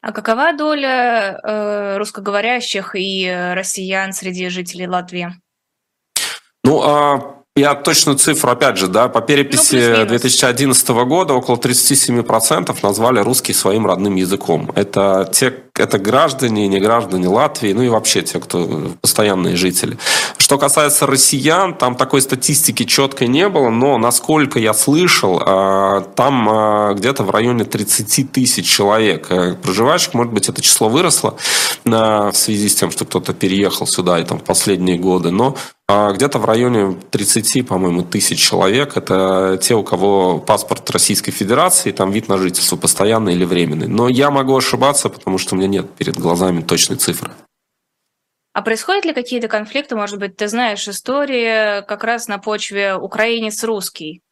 А 0.00 0.12
какова 0.12 0.52
доля 0.52 1.40
э, 1.42 1.96
русскоговорящих 1.96 2.94
и 2.94 3.52
россиян 3.52 4.12
среди 4.12 4.48
жителей 4.48 4.86
Латвии? 4.86 5.34
Ну, 6.62 6.82
а 6.84 7.36
я 7.56 7.74
точную 7.74 8.18
цифру, 8.18 8.50
опять 8.50 8.76
же, 8.76 8.86
да, 8.86 9.08
по 9.08 9.22
переписи 9.22 9.94
ну, 10.00 10.06
2011 10.06 10.88
года 10.88 11.32
около 11.32 11.56
37% 11.56 12.76
назвали 12.82 13.20
русский 13.20 13.54
своим 13.54 13.86
родным 13.86 14.14
языком. 14.16 14.70
Это 14.74 15.28
те, 15.32 15.54
это 15.74 15.98
граждане, 15.98 16.68
не 16.68 16.78
граждане 16.78 17.28
Латвии, 17.28 17.72
ну 17.72 17.82
и 17.82 17.88
вообще 17.88 18.20
те, 18.20 18.40
кто 18.40 18.92
постоянные 19.00 19.56
жители. 19.56 19.96
Что 20.36 20.58
касается 20.58 21.06
россиян, 21.06 21.74
там 21.74 21.94
такой 21.94 22.20
статистики 22.20 22.84
четкой 22.84 23.28
не 23.28 23.48
было, 23.48 23.70
но 23.70 23.96
насколько 23.96 24.58
я 24.58 24.74
слышал, 24.74 25.40
а, 25.44 26.02
там 26.14 26.48
а, 26.50 26.92
где-то 26.92 27.24
в 27.24 27.30
районе 27.30 27.64
30 27.64 28.32
тысяч 28.32 28.68
человек 28.68 29.30
э, 29.30 29.54
проживающих, 29.54 30.12
может 30.12 30.32
быть, 30.32 30.48
это 30.50 30.60
число 30.60 30.90
выросло 30.90 31.36
в 31.84 32.32
связи 32.34 32.68
с 32.68 32.74
тем, 32.74 32.90
что 32.90 33.04
кто-то 33.04 33.32
переехал 33.32 33.86
сюда 33.86 34.18
и 34.18 34.24
там 34.24 34.40
в 34.40 34.44
последние 34.44 34.98
годы, 34.98 35.30
но 35.30 35.56
а 35.56 35.75
где-то 35.88 36.40
в 36.40 36.44
районе 36.44 36.96
30, 37.10 37.66
по-моему, 37.66 38.02
тысяч 38.02 38.40
человек. 38.40 38.96
Это 38.96 39.56
те, 39.62 39.74
у 39.74 39.84
кого 39.84 40.38
паспорт 40.38 40.90
Российской 40.90 41.30
Федерации, 41.30 41.92
там 41.92 42.10
вид 42.10 42.28
на 42.28 42.38
жительство 42.38 42.76
постоянный 42.76 43.34
или 43.34 43.44
временный. 43.44 43.86
Но 43.86 44.08
я 44.08 44.30
могу 44.30 44.56
ошибаться, 44.56 45.08
потому 45.08 45.38
что 45.38 45.54
у 45.54 45.58
меня 45.58 45.68
нет 45.68 45.90
перед 45.94 46.16
глазами 46.16 46.62
точной 46.62 46.96
цифры. 46.96 47.30
А 48.52 48.62
происходят 48.62 49.04
ли 49.04 49.12
какие-то 49.12 49.48
конфликты, 49.48 49.94
может 49.96 50.18
быть, 50.18 50.36
ты 50.36 50.48
знаешь 50.48 50.88
истории 50.88 51.84
как 51.86 52.02
раз 52.02 52.26
на 52.26 52.38
почве 52.38 52.96
украинец-русский? 52.96 54.22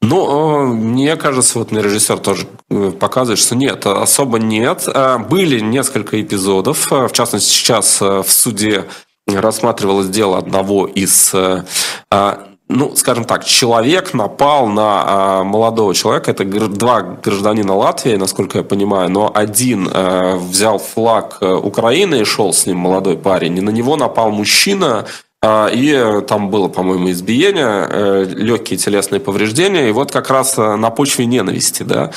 Ну, 0.00 0.66
мне 0.66 1.16
кажется, 1.16 1.58
вот 1.58 1.72
режиссер 1.72 2.18
тоже 2.18 2.46
э, 2.70 2.90
показывает, 2.92 3.38
что 3.38 3.56
нет, 3.56 3.86
особо 3.86 4.38
нет. 4.38 4.84
А, 4.86 5.18
были 5.18 5.60
несколько 5.60 6.20
эпизодов, 6.20 6.90
в 6.90 7.10
частности, 7.10 7.50
сейчас 7.50 8.00
э, 8.02 8.22
в 8.22 8.30
суде 8.30 8.84
рассматривалось 9.26 10.08
дело 10.08 10.38
одного 10.38 10.86
из 10.86 11.32
э, 11.34 11.64
а, 12.10 12.46
ну, 12.68 12.96
скажем 12.96 13.24
так, 13.24 13.44
человек 13.44 14.14
напал 14.14 14.68
на 14.68 15.02
а, 15.04 15.44
молодого 15.44 15.94
человека. 15.94 16.30
Это 16.30 16.44
два 16.44 17.02
гражданина 17.02 17.74
Латвии, 17.74 18.16
насколько 18.16 18.58
я 18.58 18.64
понимаю, 18.64 19.10
но 19.10 19.30
один 19.34 19.88
а, 19.92 20.36
взял 20.36 20.78
флаг 20.78 21.38
Украины 21.40 22.20
и 22.20 22.24
шел 22.24 22.52
с 22.52 22.66
ним 22.66 22.78
молодой 22.78 23.16
парень. 23.16 23.58
И 23.58 23.60
на 23.60 23.70
него 23.70 23.96
напал 23.96 24.30
мужчина, 24.30 25.06
и 25.46 26.22
там 26.26 26.48
было, 26.48 26.68
по-моему, 26.68 27.10
избиение, 27.10 28.24
легкие 28.24 28.78
телесные 28.78 29.20
повреждения. 29.20 29.90
И 29.90 29.92
вот 29.92 30.10
как 30.10 30.30
раз 30.30 30.56
на 30.56 30.88
почве 30.88 31.26
ненависти, 31.26 31.82
да. 31.82 32.12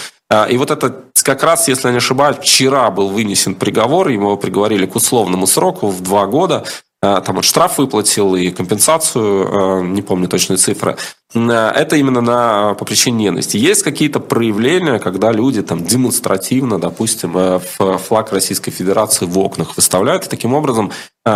И 0.50 0.56
вот 0.56 0.72
это 0.72 1.04
как 1.24 1.44
раз, 1.44 1.68
если 1.68 1.88
я 1.88 1.92
не 1.92 1.98
ошибаюсь, 1.98 2.38
вчера 2.38 2.90
был 2.90 3.10
вынесен 3.10 3.56
приговор, 3.56 4.08
ему 4.08 4.38
приговорили 4.38 4.86
к 4.86 4.96
условному 4.96 5.46
сроку 5.46 5.88
в 5.90 6.02
два 6.02 6.26
года 6.26 6.64
Э, 6.64 6.87
там 7.02 7.36
вот 7.36 7.46
штраф 7.46 7.78
выплатил 7.78 8.36
и 8.36 8.50
компенсацию, 8.50 9.82
э, 9.82 9.84
не 9.86 10.02
помню 10.02 10.28
точные 10.28 10.58
цифры. 10.58 10.98
Э, 11.36 11.72
это 11.76 11.96
именно 11.96 12.22
на, 12.22 12.74
по 12.74 12.86
причине 12.86 13.26
ненависти. 13.26 13.58
Есть 13.58 13.84
какие-то 13.84 14.20
проявления, 14.20 15.00
когда 15.00 15.32
люди 15.32 15.62
там 15.62 15.84
демонстративно, 15.84 16.80
допустим, 16.80 17.60
флаг 18.00 18.32
Российской 18.32 18.72
Федерации 18.72 19.26
в 19.26 19.38
окнах 19.38 19.76
выставляют, 19.76 20.26
и 20.26 20.30
таким 20.30 20.54
образом 20.54 20.92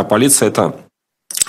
полиция 0.10 0.48
это 0.48 0.76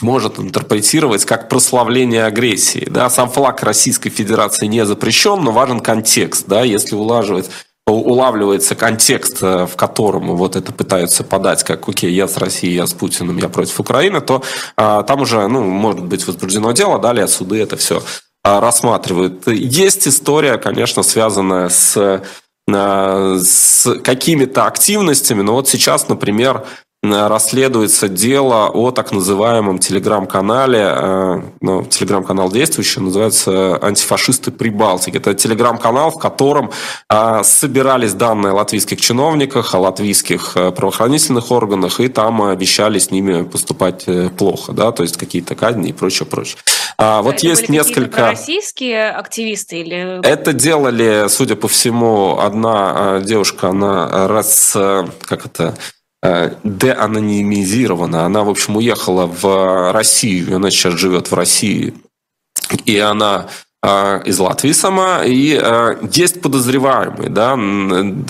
может 0.02 0.38
интерпретировать 0.38 1.24
как 1.24 1.48
прославление 1.48 2.24
агрессии. 2.24 2.86
Да? 2.90 3.08
Сам 3.08 3.30
флаг 3.30 3.62
Российской 3.62 4.10
Федерации 4.10 4.66
не 4.66 4.84
запрещен, 4.84 5.42
но 5.42 5.52
важен 5.52 5.80
контекст. 5.80 6.46
Да? 6.46 6.62
Если 6.62 6.94
улаживать 6.94 7.50
улавливается 7.86 8.74
контекст, 8.74 9.42
э, 9.42 9.66
в 9.66 9.76
котором 9.76 10.36
вот 10.36 10.56
это 10.56 10.72
пытаются 10.72 11.24
подать, 11.24 11.64
как, 11.64 11.88
окей, 11.88 12.12
я 12.12 12.28
с 12.28 12.36
Россией, 12.36 12.74
я 12.74 12.86
с 12.86 12.92
Путиным, 12.92 13.38
я 13.38 13.48
против 13.48 13.80
Украины, 13.80 14.20
то 14.20 14.42
а, 14.76 15.02
там 15.02 15.22
уже, 15.22 15.46
ну, 15.48 15.62
может 15.62 16.04
быть 16.04 16.26
возбуждено 16.26 16.72
дело, 16.72 16.98
далее 16.98 17.26
суды 17.26 17.60
это 17.60 17.76
все 17.76 18.02
а, 18.44 18.60
рассматривают. 18.60 19.46
Есть 19.48 20.06
история, 20.06 20.58
конечно, 20.58 21.02
связанная 21.02 21.68
с 21.68 22.22
с 22.68 24.00
какими-то 24.04 24.66
активностями. 24.66 25.42
Но 25.42 25.54
вот 25.54 25.68
сейчас, 25.68 26.08
например, 26.08 26.64
расследуется 27.02 28.08
дело 28.08 28.68
о 28.68 28.92
так 28.92 29.10
называемом 29.10 29.80
телеграм-канале, 29.80 30.78
э, 30.80 31.42
ну, 31.60 31.84
телеграм-канал 31.84 32.50
действующий, 32.50 33.00
называется 33.00 33.76
«Антифашисты 33.82 34.52
Прибалтики». 34.52 35.16
Это 35.16 35.34
телеграм-канал, 35.34 36.12
в 36.12 36.18
котором 36.18 36.70
э, 37.10 37.40
собирались 37.42 38.14
данные 38.14 38.52
о 38.52 38.54
латвийских 38.54 39.00
чиновниках, 39.00 39.74
о 39.74 39.80
латвийских 39.80 40.52
э, 40.56 40.70
правоохранительных 40.70 41.50
органах, 41.50 41.98
и 41.98 42.06
там 42.06 42.40
обещали 42.42 43.00
с 43.00 43.10
ними 43.10 43.42
поступать 43.42 44.06
плохо, 44.38 44.72
да, 44.72 44.92
то 44.92 45.02
есть 45.02 45.16
какие-то 45.16 45.56
казни 45.56 45.90
и 45.90 45.92
прочее, 45.92 46.26
прочее. 46.26 46.58
А, 46.98 47.22
вот 47.22 47.36
Это 47.36 47.46
есть 47.48 47.68
несколько... 47.68 48.30
российские 48.30 49.10
активисты 49.10 49.80
или... 49.80 50.24
Это 50.24 50.52
делали, 50.52 51.26
судя 51.28 51.56
по 51.56 51.66
всему, 51.66 52.38
одна 52.38 53.20
девушка, 53.24 53.70
она 53.70 54.28
раз, 54.28 54.72
как 54.72 55.46
это, 55.46 55.74
Э, 55.74 56.01
деанонимизирована. 56.22 58.24
Она, 58.24 58.44
в 58.44 58.50
общем, 58.50 58.76
уехала 58.76 59.26
в 59.26 59.92
Россию, 59.92 60.56
она 60.56 60.70
сейчас 60.70 60.94
живет 60.94 61.30
в 61.30 61.34
России, 61.34 61.94
и 62.84 62.98
она 62.98 63.48
из 63.84 64.38
Латвии 64.38 64.70
сама, 64.70 65.24
и 65.24 65.58
а, 65.60 65.98
есть 66.12 66.40
подозреваемый. 66.40 67.28
Да? 67.28 67.58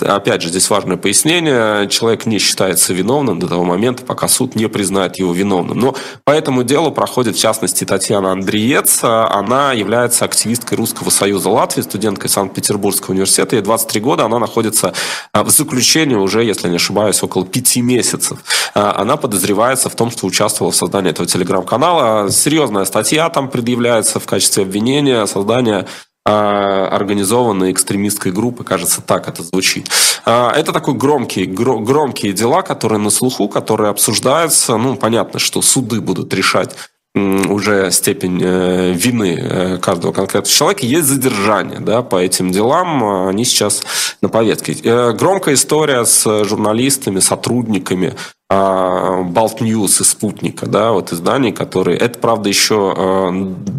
Опять 0.01 0.41
же, 0.41 0.49
здесь 0.49 0.67
важное 0.67 0.97
пояснение. 0.97 1.87
Человек 1.89 2.25
не 2.25 2.39
считается 2.39 2.91
виновным 2.91 3.37
до 3.37 3.47
того 3.47 3.63
момента, 3.63 4.03
пока 4.03 4.27
суд 4.27 4.55
не 4.55 4.67
признает 4.67 5.17
его 5.17 5.31
виновным. 5.31 5.79
Но 5.79 5.95
по 6.23 6.31
этому 6.31 6.63
делу 6.63 6.91
проходит, 6.91 7.35
в 7.35 7.39
частности, 7.39 7.83
Татьяна 7.83 8.31
Андреец. 8.31 9.01
Она 9.03 9.73
является 9.73 10.25
активисткой 10.25 10.75
Русского 10.79 11.11
Союза 11.11 11.49
Латвии, 11.49 11.83
студенткой 11.83 12.31
Санкт-Петербургского 12.31 13.11
университета. 13.11 13.55
Ей 13.55 13.61
23 13.61 14.01
года, 14.01 14.25
она 14.25 14.39
находится 14.39 14.93
а, 15.33 15.43
в 15.43 15.51
заключении 15.51 16.15
уже, 16.15 16.43
если 16.43 16.67
не 16.67 16.77
ошибаюсь, 16.77 17.21
около 17.21 17.45
пяти 17.45 17.83
месяцев. 17.83 18.39
Она 18.73 19.17
подозревается 19.17 19.87
в 19.89 19.95
том, 19.95 20.09
что 20.09 20.25
участвовала 20.25 20.71
в 20.71 20.75
создании 20.75 21.11
этого 21.11 21.27
телеграм-канала. 21.27 22.31
Серьезная 22.31 22.85
статья 22.85 23.29
там 23.29 23.49
предъявляется 23.49 24.19
в 24.19 24.25
качестве 24.25 24.63
обвинения, 24.63 25.27
создания 25.43 25.85
а, 26.25 26.87
организованной 26.87 27.73
экстремистской 27.73 28.31
группы, 28.31 28.63
кажется, 28.63 29.01
так 29.01 29.27
это 29.27 29.43
звучит. 29.43 29.89
А, 30.25 30.53
это 30.55 30.71
такой 30.71 30.93
громкие, 30.93 31.45
громкие 31.45 32.31
дела, 32.31 32.61
которые 32.61 32.99
на 32.99 33.09
слуху, 33.09 33.49
которые 33.49 33.89
обсуждаются. 33.89 34.77
Ну, 34.77 34.95
понятно, 34.95 35.39
что 35.39 35.61
суды 35.61 35.99
будут 35.99 36.33
решать 36.33 36.75
уже 37.15 37.91
степень 37.91 38.41
э, 38.43 38.91
вины 38.93 39.37
э, 39.39 39.77
каждого 39.77 40.11
конкретного 40.11 40.51
человека, 40.51 40.85
есть 40.85 41.07
задержание 41.07 41.79
да, 41.79 42.01
по 42.01 42.15
этим 42.15 42.51
делам, 42.51 43.27
они 43.27 43.45
сейчас 43.45 43.83
на 44.21 44.29
повестке. 44.29 44.75
Э, 44.83 45.13
громкая 45.13 45.53
история 45.53 46.05
с 46.05 46.43
журналистами, 46.45 47.19
сотрудниками 47.19 48.13
Baltnews 48.49 49.99
и 50.01 50.03
Спутника, 50.03 50.67
да, 50.67 50.91
вот 50.91 51.11
изданий, 51.11 51.51
которые... 51.51 51.97
Это, 51.97 52.19
правда, 52.19 52.49
еще 52.49 53.31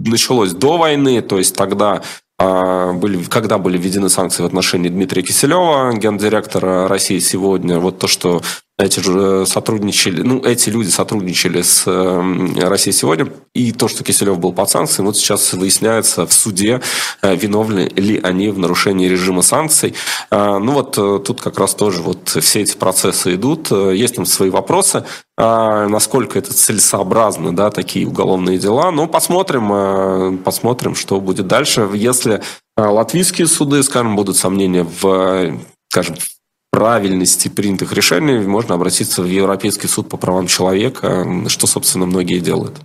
началось 0.05 0.53
до 0.53 0.78
войны, 0.78 1.22
то 1.22 1.39
есть 1.39 1.55
тогда 1.55 2.03
были, 2.41 3.22
когда 3.22 3.59
были 3.59 3.78
введены 3.78 4.09
санкции 4.09 4.43
в 4.43 4.47
отношении 4.47 4.89
Дмитрия 4.89 5.22
Киселева, 5.22 5.93
гендиректора 5.95 6.89
России 6.89 7.20
сегодня, 7.20 7.78
вот 7.78 8.01
то, 8.01 8.09
что 8.09 8.43
эти 8.85 9.01
же 9.01 9.43
э, 9.43 9.47
сотрудничали, 9.47 10.22
ну, 10.22 10.41
эти 10.45 10.68
люди 10.68 10.89
сотрудничали 10.89 11.62
с 11.62 11.85
эм, 11.87 12.59
Россией 12.59 12.95
сегодня, 12.95 13.28
и 13.55 13.72
то, 13.72 13.89
что 13.89 14.05
Киселев 14.05 14.39
был 14.39 14.53
под 14.53 14.68
санкциями, 14.68 15.07
вот 15.07 15.16
сейчас 15.16 15.53
выясняется 15.55 16.26
в 16.26 16.32
суде, 16.32 16.80
э, 17.22 17.35
виновны 17.35 17.91
ли 17.97 18.20
они 18.22 18.51
в 18.51 18.59
нарушении 18.59 19.09
режима 19.09 19.43
санкций. 19.43 19.95
Э, 20.30 20.59
ну, 20.59 20.72
вот 20.72 20.93
тут 20.95 21.41
как 21.41 21.59
раз 21.59 21.74
тоже 21.74 22.03
вот 22.03 22.28
все 22.28 22.62
эти 22.62 22.76
процессы 22.76 23.35
идут, 23.35 23.70
есть 23.70 24.16
там 24.16 24.26
свои 24.26 24.51
вопросы, 24.51 25.05
насколько 25.37 26.39
это 26.39 26.53
целесообразно, 26.55 27.55
да, 27.55 27.70
такие 27.70 28.07
уголовные 28.07 28.59
дела, 28.59 28.91
но 28.91 29.09
посмотрим, 29.09 30.39
посмотрим, 30.39 30.95
что 30.95 31.20
будет 31.20 31.47
дальше. 31.47 31.89
Если 31.95 32.41
латвийские 32.76 33.47
суды, 33.49 33.82
скажем, 33.82 34.14
будут 34.14 34.37
сомнения 34.37 34.87
в 35.01 35.59
скажем, 35.95 36.16
правильности 36.75 37.49
принятых 37.49 37.93
решений 37.93 38.39
можно 38.39 38.75
обратиться 38.75 39.22
в 39.22 39.27
Европейский 39.27 39.87
суд 39.87 40.09
по 40.09 40.16
правам 40.16 40.49
человека, 40.49 41.25
что, 41.47 41.68
собственно, 41.68 42.05
многие 42.05 42.41
делают. 42.41 42.81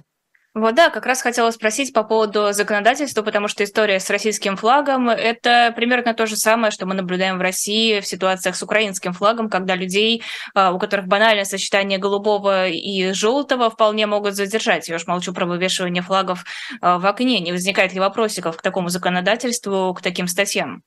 Вот 0.54 0.76
да, 0.76 0.92
как 0.92 1.08
раз 1.08 1.24
хотела 1.24 1.50
спросить 1.50 1.92
по 1.92 2.04
поводу 2.04 2.54
законодательства, 2.54 3.24
потому 3.24 3.48
что 3.48 3.64
история 3.64 4.00
с 4.00 4.10
российским 4.12 4.58
флагом– 4.58 5.10
это 5.10 5.74
примерно 5.76 6.14
то 6.14 6.28
же 6.28 6.36
самое, 6.36 6.70
что 6.70 6.86
мы 6.86 6.94
наблюдаем 6.94 7.40
в 7.40 7.42
России 7.42 8.00
в 8.00 8.06
ситуациях 8.06 8.56
с 8.56 8.62
украинским 8.62 9.14
флагом, 9.14 9.50
когда 9.50 9.76
людей, 9.76 10.22
а, 10.54 10.72
у 10.72 10.78
которых 10.78 11.08
банальное 11.08 11.46
сочетание 11.46 11.98
голубого 11.98 12.68
и 12.68 13.12
желтого, 13.14 13.72
вполне 13.72 14.06
могут 14.06 14.36
задержать. 14.36 14.88
Я 14.88 14.98
уж 14.98 15.08
молчу 15.08 15.34
про 15.34 15.48
вывешивание 15.48 16.04
флагов 16.04 16.46
а, 16.82 17.00
в 17.00 17.08
окне. 17.08 17.40
Не 17.40 17.54
возникает 17.54 17.94
ли 17.94 18.00
вопросиков 18.00 18.56
к 18.56 18.62
такому 18.62 18.90
законодательству, 18.90 19.96
к 19.96 20.02
таким 20.02 20.28
статьям? 20.28 20.84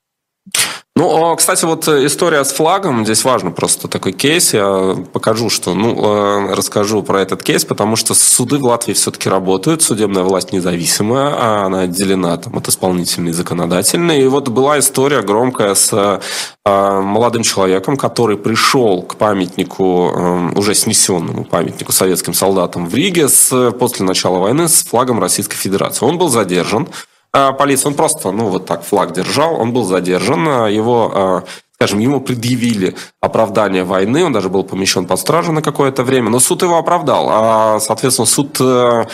Ну, 0.95 1.35
кстати, 1.37 1.65
вот 1.65 1.89
э, 1.89 2.05
история 2.05 2.45
с 2.45 2.53
флагом, 2.53 3.05
здесь 3.05 3.25
важно 3.25 3.51
просто 3.51 3.89
такой 3.89 4.13
кейс, 4.13 4.53
я 4.53 4.95
покажу, 5.13 5.49
что, 5.49 5.73
ну, 5.73 5.95
э, 5.97 6.55
расскажу 6.55 7.03
про 7.03 7.23
этот 7.23 7.43
кейс, 7.43 7.65
потому 7.65 7.97
что 7.97 8.13
суды 8.13 8.59
в 8.59 8.65
Латвии 8.65 8.93
все-таки 8.93 9.31
работают, 9.31 9.81
судебная 9.81 10.23
власть 10.23 10.53
независимая, 10.53 11.35
а 11.35 11.65
она 11.65 11.81
отделена 11.81 12.37
там, 12.37 12.59
от 12.59 12.69
исполнительной 12.69 13.31
и 13.31 13.35
законодательной. 13.35 14.21
И 14.21 14.27
вот 14.27 14.49
была 14.49 14.79
история 14.79 15.23
громкая 15.23 15.75
с 15.75 15.93
э, 15.95 16.21
молодым 16.67 17.43
человеком, 17.43 17.97
который 17.97 18.37
пришел 18.37 19.03
к 19.03 19.17
памятнику, 19.17 20.53
уже 20.55 20.75
снесенному 20.75 21.45
памятнику 21.47 21.93
советским 21.93 22.35
солдатам 22.35 22.87
в 22.87 22.95
Риге 22.95 23.29
с, 23.29 23.73
после 23.73 24.05
начала 24.05 24.39
войны 24.39 24.69
с 24.69 24.85
флагом 24.85 25.21
Российской 25.21 25.57
Федерации. 25.57 26.05
Он 26.05 26.19
был 26.19 26.29
задержан, 26.29 26.87
а, 26.87 27.12
полиции. 27.33 27.89
Он 27.89 27.95
просто, 27.95 28.31
ну, 28.31 28.49
вот 28.49 28.67
так 28.67 28.85
флаг 28.85 29.13
держал, 29.13 29.61
он 29.61 29.73
был 29.73 29.85
задержан, 29.85 30.47
а, 30.49 30.67
его 30.69 31.11
а, 31.15 31.45
скажем, 31.75 31.99
ему 31.99 32.21
предъявили 32.21 32.95
оправдание 33.21 33.85
войны, 33.85 34.25
он 34.25 34.33
даже 34.33 34.49
был 34.49 34.63
помещен 34.63 35.07
под 35.07 35.19
стражу 35.19 35.51
на 35.53 35.63
какое-то 35.63 36.05
время, 36.05 36.31
но 36.31 36.39
суд 36.39 36.63
его 36.63 36.79
оправдал, 36.79 37.29
а, 37.29 37.81
соответственно, 37.81 38.27
суд 38.27 38.57
э, 38.61 39.07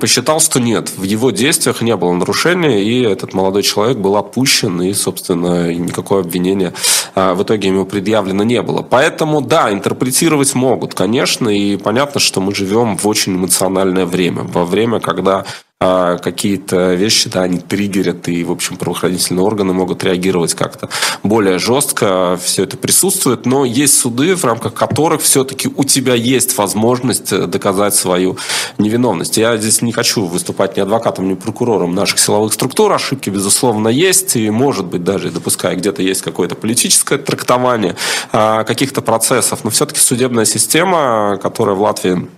посчитал, 0.00 0.40
что 0.40 0.58
нет, 0.58 0.90
в 0.96 1.04
его 1.04 1.30
действиях 1.30 1.80
не 1.80 1.94
было 1.94 2.12
нарушения, 2.12 2.82
и 2.82 3.02
этот 3.02 3.34
молодой 3.34 3.62
человек 3.62 3.98
был 3.98 4.16
отпущен, 4.16 4.82
и, 4.82 4.92
собственно, 4.94 5.72
никакое 5.72 6.22
обвинение 6.22 6.72
в 7.14 7.42
итоге 7.42 7.68
ему 7.68 7.84
предъявлено 7.84 8.42
не 8.42 8.60
было. 8.62 8.82
Поэтому, 8.82 9.40
да, 9.40 9.72
интерпретировать 9.72 10.54
могут, 10.56 10.94
конечно, 10.94 11.48
и 11.48 11.76
понятно, 11.76 12.18
что 12.18 12.40
мы 12.40 12.52
живем 12.52 12.96
в 12.96 13.06
очень 13.06 13.36
эмоциональное 13.36 14.06
время, 14.06 14.42
во 14.42 14.64
время, 14.64 14.98
когда 14.98 15.44
а, 15.84 16.18
какие-то 16.18 16.94
вещи, 16.94 17.28
да, 17.28 17.42
они 17.42 17.58
триггерят, 17.58 18.28
и, 18.28 18.44
в 18.44 18.52
общем, 18.52 18.76
правоохранительные 18.76 19.42
органы 19.42 19.72
могут 19.72 20.04
реагировать 20.04 20.54
как-то 20.54 20.88
более 21.24 21.58
жестко, 21.58 22.38
все 22.40 22.62
это 22.62 22.76
присутствует, 22.76 23.46
но 23.46 23.64
есть 23.64 23.98
суды, 23.98 24.36
в 24.36 24.44
рамках 24.44 24.74
которых 24.74 25.22
все-таки 25.22 25.68
у 25.74 25.82
тебя 25.82 26.14
есть 26.14 26.56
возможность 26.56 27.32
э, 27.32 27.48
доказать 27.48 27.96
свою 27.96 28.36
невиновность. 28.78 29.36
Я 29.36 29.56
здесь 29.56 29.82
не 29.82 29.90
хочу 29.90 30.26
выступать 30.26 30.76
ни 30.76 30.80
адвокатом, 30.80 31.28
ни 31.28 31.34
прокурором 31.34 31.96
наших 31.96 32.20
силовых 32.20 32.52
структур, 32.52 32.92
ошибки, 32.92 33.28
безусловно, 33.30 33.88
есть, 33.88 34.36
и, 34.36 34.50
может 34.50 34.86
быть, 34.86 35.02
даже 35.02 35.32
допуская, 35.32 35.74
где-то 35.74 36.00
есть 36.00 36.22
какое-то 36.22 36.54
политическое 36.54 37.18
трактование 37.18 37.96
а, 38.30 38.62
каких-то 38.62 39.02
процессов, 39.02 39.64
но 39.64 39.70
все-таки 39.70 39.98
судебная 39.98 40.44
система, 40.44 41.40
которая 41.42 41.74
в 41.74 41.82
Латвии 41.82 42.28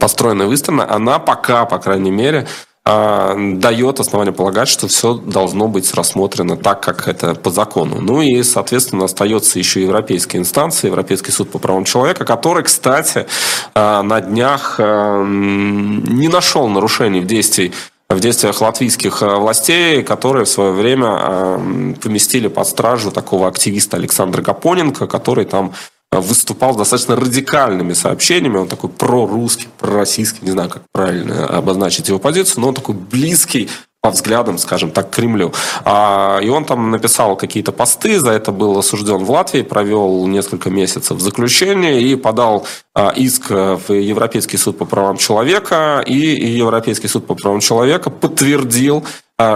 построена 0.00 0.44
и 0.44 0.46
выстроена, 0.46 0.90
она 0.90 1.18
пока, 1.18 1.66
по 1.66 1.78
крайней 1.78 2.10
мере, 2.10 2.46
дает 2.88 4.00
основание 4.00 4.32
полагать, 4.32 4.68
что 4.68 4.88
все 4.88 5.14
должно 5.14 5.68
быть 5.68 5.92
рассмотрено 5.92 6.56
так, 6.56 6.82
как 6.82 7.06
это 7.06 7.34
по 7.34 7.50
закону. 7.50 8.00
Ну 8.00 8.22
и, 8.22 8.42
соответственно, 8.42 9.04
остается 9.04 9.58
еще 9.58 9.82
европейская 9.82 10.38
инстанция, 10.38 10.88
Европейский 10.88 11.30
суд 11.30 11.50
по 11.50 11.58
правам 11.58 11.84
человека, 11.84 12.24
который, 12.24 12.62
кстати, 12.62 13.26
а, 13.74 14.02
на 14.02 14.20
днях 14.20 14.76
а, 14.78 15.22
не 15.22 16.28
нашел 16.28 16.66
нарушений 16.68 17.20
в 17.20 17.26
действии 17.26 17.72
в 18.08 18.20
действиях 18.20 18.62
латвийских 18.62 19.20
властей, 19.20 20.02
которые 20.02 20.46
в 20.46 20.48
свое 20.48 20.72
время 20.72 21.94
поместили 22.02 22.48
под 22.48 22.66
стражу 22.66 23.10
такого 23.10 23.48
активиста 23.48 23.98
Александра 23.98 24.40
Гапоненко, 24.40 25.06
который 25.06 25.44
там 25.44 25.74
выступал 26.10 26.74
с 26.74 26.76
достаточно 26.76 27.16
радикальными 27.16 27.92
сообщениями. 27.92 28.58
Он 28.58 28.68
такой 28.68 28.90
прорусский, 28.90 29.68
пророссийский, 29.78 30.40
не 30.42 30.50
знаю, 30.50 30.70
как 30.70 30.82
правильно 30.92 31.46
обозначить 31.46 32.08
его 32.08 32.18
позицию, 32.18 32.62
но 32.62 32.68
он 32.68 32.74
такой 32.74 32.94
близкий 32.94 33.68
по 34.00 34.10
взглядам, 34.10 34.58
скажем 34.58 34.90
так, 34.90 35.10
к 35.10 35.14
Кремлю. 35.14 35.52
А, 35.84 36.38
и 36.40 36.48
он 36.48 36.64
там 36.64 36.90
написал 36.90 37.36
какие-то 37.36 37.72
посты, 37.72 38.20
за 38.20 38.30
это 38.30 38.52
был 38.52 38.78
осужден 38.78 39.24
в 39.24 39.30
Латвии, 39.30 39.62
провел 39.62 40.26
несколько 40.26 40.70
месяцев 40.70 41.18
в 41.18 41.20
заключении 41.20 42.00
и 42.00 42.14
подал 42.14 42.64
а, 42.94 43.10
иск 43.10 43.50
в 43.50 43.92
Европейский 43.92 44.56
суд 44.56 44.78
по 44.78 44.84
правам 44.84 45.16
человека. 45.16 46.02
И 46.06 46.16
Европейский 46.16 47.08
суд 47.08 47.26
по 47.26 47.34
правам 47.34 47.60
человека 47.60 48.08
подтвердил 48.08 49.04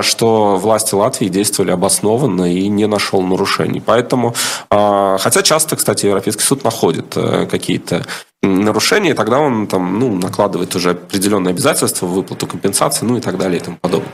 что 0.00 0.56
власти 0.56 0.94
Латвии 0.94 1.28
действовали 1.28 1.72
обоснованно 1.72 2.52
и 2.52 2.68
не 2.68 2.86
нашел 2.86 3.20
нарушений. 3.22 3.82
Поэтому, 3.84 4.34
хотя 4.70 5.42
часто, 5.42 5.76
кстати, 5.76 6.06
Европейский 6.06 6.44
суд 6.44 6.62
находит 6.62 7.14
какие-то 7.50 8.04
нарушения, 8.42 9.14
тогда 9.14 9.38
он 9.38 9.66
там, 9.66 9.98
ну, 9.98 10.14
накладывает 10.16 10.74
уже 10.74 10.90
определенные 10.90 11.52
обязательства, 11.52 12.06
выплату 12.06 12.46
компенсации, 12.46 13.04
ну 13.04 13.16
и 13.16 13.20
так 13.20 13.38
далее 13.38 13.60
и 13.60 13.62
тому 13.64 13.76
подобное. 13.80 14.12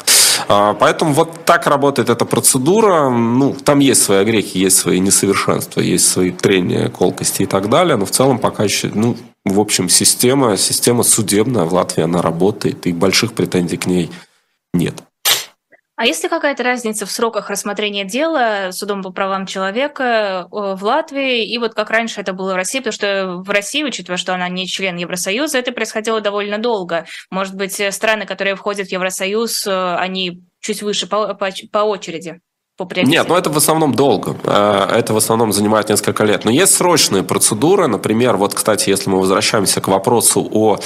А, 0.48 0.74
поэтому 0.74 1.12
вот 1.12 1.44
так 1.44 1.66
работает 1.66 2.10
эта 2.10 2.24
процедура. 2.24 3.10
Ну, 3.10 3.54
там 3.64 3.78
есть 3.78 4.02
свои 4.02 4.18
огрехи, 4.18 4.58
есть 4.58 4.76
свои 4.78 5.00
несовершенства, 5.00 5.80
есть 5.80 6.06
свои 6.08 6.30
трения, 6.30 6.88
колкости 6.88 7.42
и 7.42 7.46
так 7.46 7.68
далее, 7.68 7.96
но 7.96 8.04
в 8.04 8.10
целом 8.10 8.38
пока 8.38 8.64
еще, 8.64 8.90
ну, 8.94 9.16
в 9.44 9.60
общем, 9.60 9.88
система, 9.88 10.56
система 10.56 11.02
судебная 11.02 11.64
в 11.64 11.72
Латвии, 11.72 12.04
она 12.04 12.22
работает, 12.22 12.86
и 12.86 12.92
больших 12.92 13.32
претензий 13.32 13.76
к 13.76 13.86
ней 13.86 14.10
нет. 14.74 14.94
А 15.98 16.06
есть 16.06 16.22
ли 16.22 16.28
какая-то 16.28 16.62
разница 16.62 17.06
в 17.06 17.10
сроках 17.10 17.50
рассмотрения 17.50 18.04
дела 18.04 18.70
судом 18.70 19.02
по 19.02 19.10
правам 19.10 19.46
человека 19.46 20.46
э, 20.46 20.74
в 20.76 20.84
Латвии 20.84 21.44
и 21.44 21.58
вот 21.58 21.74
как 21.74 21.90
раньше 21.90 22.20
это 22.20 22.32
было 22.32 22.52
в 22.52 22.56
России? 22.56 22.78
Потому 22.78 22.92
что 22.92 23.42
в 23.44 23.50
России, 23.50 23.82
учитывая, 23.82 24.16
что 24.16 24.32
она 24.32 24.48
не 24.48 24.68
член 24.68 24.96
Евросоюза, 24.96 25.58
это 25.58 25.72
происходило 25.72 26.20
довольно 26.20 26.58
долго. 26.58 27.06
Может 27.32 27.56
быть, 27.56 27.80
э, 27.80 27.90
страны, 27.90 28.26
которые 28.26 28.54
входят 28.54 28.86
в 28.86 28.92
Евросоюз, 28.92 29.66
э, 29.66 29.96
они 29.96 30.44
чуть 30.60 30.82
выше 30.82 31.08
по, 31.08 31.34
по, 31.34 31.50
по 31.72 31.78
очереди? 31.78 32.38
По 32.76 32.88
Нет, 33.02 33.26
ну 33.28 33.34
это 33.34 33.50
в 33.50 33.56
основном 33.56 33.92
долго. 33.92 34.36
Это 34.44 35.12
в 35.12 35.16
основном 35.16 35.50
занимает 35.50 35.88
несколько 35.88 36.22
лет. 36.22 36.44
Но 36.44 36.52
есть 36.52 36.76
срочные 36.76 37.24
процедуры. 37.24 37.88
Например, 37.88 38.36
вот, 38.36 38.54
кстати, 38.54 38.88
если 38.88 39.10
мы 39.10 39.18
возвращаемся 39.18 39.80
к 39.80 39.88
вопросу 39.88 40.48
о 40.52 40.78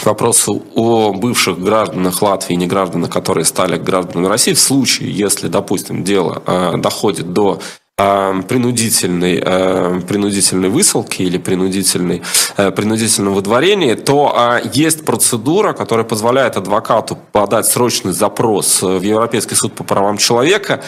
к 0.00 0.06
вопросу 0.06 0.62
о 0.74 1.12
бывших 1.12 1.58
гражданах 1.58 2.22
Латвии 2.22 2.54
и 2.54 2.56
негражданах, 2.56 3.10
которые 3.10 3.44
стали 3.44 3.76
гражданами 3.76 4.28
России, 4.28 4.54
в 4.54 4.60
случае, 4.60 5.10
если, 5.10 5.48
допустим, 5.48 6.04
дело 6.04 6.42
э, 6.46 6.76
доходит 6.78 7.32
до 7.32 7.60
э, 7.98 8.42
принудительной, 8.48 9.42
э, 9.44 10.00
принудительной 10.08 10.70
высылки 10.70 11.22
или 11.22 11.36
принудительной, 11.36 12.22
э, 12.56 12.70
принудительного 12.70 13.34
выдворения, 13.34 13.94
то 13.94 14.34
э, 14.34 14.70
есть 14.72 15.04
процедура, 15.04 15.74
которая 15.74 16.06
позволяет 16.06 16.56
адвокату 16.56 17.18
подать 17.32 17.66
срочный 17.66 18.12
запрос 18.12 18.82
в 18.82 19.02
Европейский 19.02 19.54
суд 19.54 19.74
по 19.74 19.84
правам 19.84 20.16
человека 20.16 20.82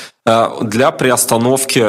для 0.61 0.93
приостановки 0.93 1.81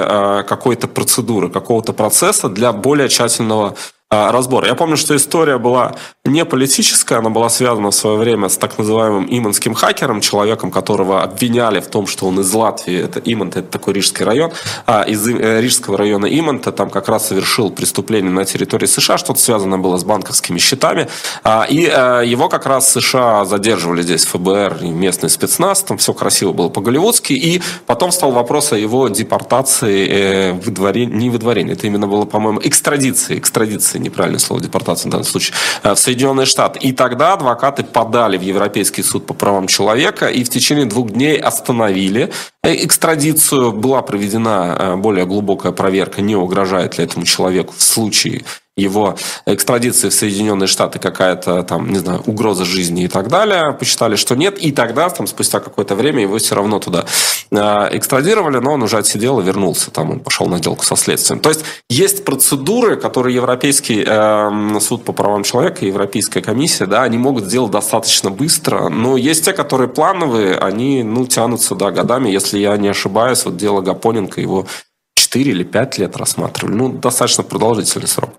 какой-то 0.48 0.88
процедуры, 0.88 1.52
какого-то 1.52 1.94
процесса 1.94 2.50
для 2.50 2.74
более 2.74 3.08
тщательного 3.08 3.76
разбор. 4.14 4.66
Я 4.66 4.76
помню, 4.76 4.98
что 4.98 5.16
история 5.16 5.58
была 5.58 5.96
не 6.26 6.46
политическая, 6.46 7.18
она 7.18 7.30
была 7.30 7.50
связана 7.50 7.92
в 7.92 7.96
свое 7.96 8.18
время 8.18 8.48
с 8.48 8.58
так 8.58 8.78
называемым 8.78 9.28
иманским 9.30 9.74
хакером, 9.74 10.22
человеком, 10.22 10.72
которого 10.72 11.22
обвиняли 11.22 11.80
в 11.80 11.88
том, 11.88 12.08
что 12.08 12.28
он 12.28 12.40
из 12.40 12.54
Латвии, 12.54 12.98
это 12.98 13.20
Имант, 13.20 13.58
это 13.58 13.68
такой 13.68 13.94
рижский 13.94 14.24
район, 14.24 14.52
а 14.86 15.04
из 15.04 15.28
э, 15.28 15.62
рижского 15.62 15.98
района 15.98 16.26
Иманта 16.26 16.72
там 16.72 16.90
как 16.90 17.10
раз 17.10 17.28
совершил 17.28 17.72
преступление 17.72 18.32
на 18.32 18.46
территории 18.46 18.86
США, 18.86 19.18
что-то 19.18 19.40
связано 19.40 19.78
было 19.78 19.98
с 19.98 20.04
банковскими 20.04 20.60
счетами, 20.60 21.10
а, 21.44 21.66
и 21.70 21.90
э, 21.92 22.24
его 22.26 22.48
как 22.48 22.66
раз 22.66 22.92
США 22.92 23.46
задерживали 23.46 24.02
здесь 24.02 24.26
ФБР 24.26 24.78
и 24.82 24.88
местный 24.88 25.30
спецназ, 25.30 25.84
там 25.84 25.98
все 25.98 26.14
красиво 26.14 26.54
было 26.54 26.70
по-голливудски, 26.70 27.34
и 27.34 27.62
потом 27.86 28.12
стал 28.12 28.32
вопрос 28.32 28.72
о 28.72 28.78
его 28.78 29.10
депортации, 29.10 30.08
э, 30.08 30.54
выдворении, 30.54 31.14
не 31.14 31.30
выдворении, 31.30 31.74
это 31.74 31.88
именно 31.88 32.08
было, 32.08 32.26
по-моему, 32.26 32.62
экстрадиции, 32.64 33.38
экстрадиции 33.38 34.00
неправильное 34.04 34.40
слово, 34.40 34.62
депортация 34.62 35.10
в 35.10 35.12
данном 35.12 35.26
случае, 35.26 35.56
э, 35.84 35.94
в 35.94 36.00
Соединенные 36.00 36.46
Штаты. 36.46 36.80
И 36.80 36.92
тогда 36.92 37.34
адвокаты 37.34 37.84
подали 37.84 38.38
в 38.38 38.42
Европейский 38.42 39.04
суд 39.04 39.26
по 39.26 39.34
правам 39.34 39.68
человека 39.68 40.28
и 40.28 40.44
в 40.44 40.50
течение 40.50 40.86
двух 40.86 41.12
дней 41.12 41.38
остановили 41.38 42.32
экстрадицию. 42.64 43.72
Была 43.72 44.02
проведена 44.02 44.76
э, 44.78 44.96
более 44.96 45.26
глубокая 45.26 45.72
проверка, 45.72 46.22
не 46.22 46.36
угрожает 46.36 46.98
ли 46.98 47.04
этому 47.04 47.26
человеку 47.26 47.74
в 47.78 47.82
случае 47.82 48.44
его 48.76 49.16
экстрадиции 49.46 50.10
в 50.10 50.14
Соединенные 50.14 50.68
Штаты 50.68 50.98
какая-то 50.98 51.62
там, 51.64 51.92
не 51.92 52.00
знаю, 52.00 52.24
угроза 52.26 52.66
жизни 52.66 53.04
и 53.04 53.08
так 53.08 53.28
далее, 53.28 53.74
посчитали, 53.74 54.16
что 54.16 54.36
нет, 54.36 54.58
и 54.58 54.72
тогда, 54.72 55.10
там, 55.10 55.28
спустя 55.28 55.60
какое-то 55.60 55.96
время 55.96 56.24
его 56.24 56.38
все 56.40 56.56
равно 56.56 56.80
туда 56.80 57.06
э, 57.52 57.58
экстрадировали, 57.92 58.58
но 58.58 58.74
он 58.74 58.82
уже 58.82 58.98
отсидел 58.98 59.40
и 59.40 59.44
вернулся, 59.44 59.92
там 59.92 60.10
он 60.10 60.20
пошел 60.22 60.48
на 60.48 60.58
сделку 60.58 60.84
со 60.86 60.96
следствием. 60.96 61.40
То 61.40 61.50
есть 61.50 61.64
есть 61.90 62.26
процедуры, 62.26 62.96
которые 62.96 63.36
Европейский 63.36 64.04
э, 64.06 64.80
суд 64.80 65.06
по 65.06 65.14
правам 65.14 65.44
человека 65.44 65.86
Европейская 65.86 66.42
комиссия, 66.42 66.88
да, 66.88 67.04
они 67.04 67.20
могут 67.20 67.46
сделать 67.46 67.72
достаточно 67.72 68.32
быстро, 68.32 68.90
но 68.90 69.18
есть 69.18 69.46
те, 69.46 69.54
которые 69.54 69.88
плановые, 69.88 70.56
они, 70.56 71.04
ну, 71.04 71.28
тянутся, 71.28 71.76
да, 71.76 71.92
годами, 71.92 72.30
если 72.30 72.53
я 72.58 72.78
не 72.78 72.90
ошибаюсь, 72.90 73.46
вот 73.46 73.58
дело 73.58 73.82
Гапоненко, 73.82 74.42
его 74.42 74.68
4 75.16 75.52
или 75.52 75.64
5 75.64 75.98
лет 75.98 76.18
рассматривали, 76.18 76.74
ну, 76.74 76.90
достаточно 76.90 77.44
продолжительный 77.44 78.08
срок. 78.08 78.32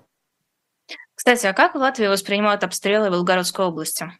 Кстати, 1.15 1.47
а 1.47 1.53
как 1.53 1.75
в 1.75 1.77
Латвии 1.77 2.07
воспринимают 2.07 2.63
обстрелы 2.63 3.09
в 3.09 3.11
Белгородской 3.13 3.65
области? 3.65 4.11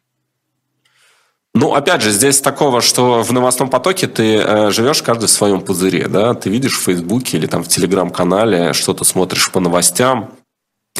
Ну, 1.54 1.72
опять 1.72 2.02
же, 2.02 2.10
здесь 2.10 2.40
такого, 2.40 2.82
что 2.82 3.22
в 3.22 3.32
новостном 3.32 3.70
потоке 3.70 4.06
ты 4.08 4.36
э, 4.36 4.70
живешь 4.70 5.02
каждый 5.02 5.24
в 5.24 5.30
своем 5.30 5.62
пузыре, 5.62 6.06
да, 6.06 6.34
ты 6.34 6.50
видишь 6.50 6.76
в 6.76 6.82
Фейсбуке 6.82 7.38
или 7.38 7.46
там 7.46 7.64
в 7.64 7.68
Телеграм-канале, 7.68 8.74
что-то 8.74 9.04
смотришь 9.04 9.50
по 9.50 9.60
новостям, 9.60 10.34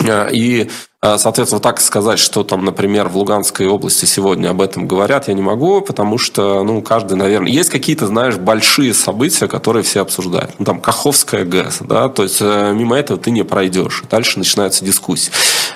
э, 0.00 0.32
и 0.32 0.70
соответственно, 1.02 1.60
так 1.60 1.80
сказать, 1.80 2.18
что 2.18 2.42
там, 2.42 2.64
например, 2.64 3.08
в 3.08 3.16
Луганской 3.16 3.66
области 3.66 4.06
сегодня 4.06 4.48
об 4.48 4.62
этом 4.62 4.88
говорят, 4.88 5.28
я 5.28 5.34
не 5.34 5.42
могу, 5.42 5.82
потому 5.82 6.16
что, 6.16 6.64
ну, 6.64 6.80
каждый, 6.80 7.16
наверное... 7.16 7.52
Есть 7.52 7.70
какие-то, 7.70 8.06
знаешь, 8.06 8.36
большие 8.36 8.94
события, 8.94 9.46
которые 9.46 9.82
все 9.82 10.00
обсуждают. 10.00 10.52
Ну, 10.58 10.64
там, 10.64 10.80
Каховская 10.80 11.44
ГЭС, 11.44 11.78
да, 11.80 12.08
то 12.08 12.22
есть 12.22 12.38
э, 12.40 12.72
мимо 12.74 12.96
этого 12.96 13.20
ты 13.20 13.30
не 13.30 13.44
пройдешь. 13.44 14.04
Дальше 14.10 14.38
начинается 14.38 14.84
дискуссия. 14.84 15.30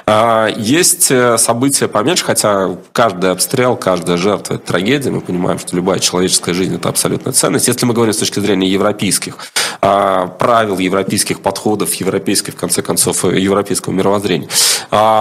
А, 0.06 0.48
есть 0.48 1.10
э, 1.10 1.36
события 1.38 1.86
поменьше, 1.86 2.24
хотя 2.24 2.76
каждый 2.92 3.30
обстрел, 3.30 3.76
каждая 3.76 4.16
жертва– 4.16 4.54
это 4.54 4.64
трагедия. 4.64 5.10
Мы 5.10 5.20
понимаем, 5.20 5.58
что 5.58 5.76
любая 5.76 5.98
человеческая 5.98 6.54
жизнь– 6.54 6.74
это 6.76 6.88
абсолютная 6.88 7.32
ценность. 7.32 7.68
Если 7.68 7.84
мы 7.84 7.92
говорим 7.92 8.14
с 8.14 8.18
точки 8.18 8.40
зрения 8.40 8.68
европейских 8.68 9.36
а, 9.82 10.26
правил, 10.26 10.78
европейских 10.78 11.40
подходов, 11.40 11.94
европейской, 11.94 12.52
в 12.52 12.56
конце 12.56 12.80
концов, 12.82 13.24
э, 13.26 13.38
европейского 13.38 13.92
мировоззрения– 13.92 14.48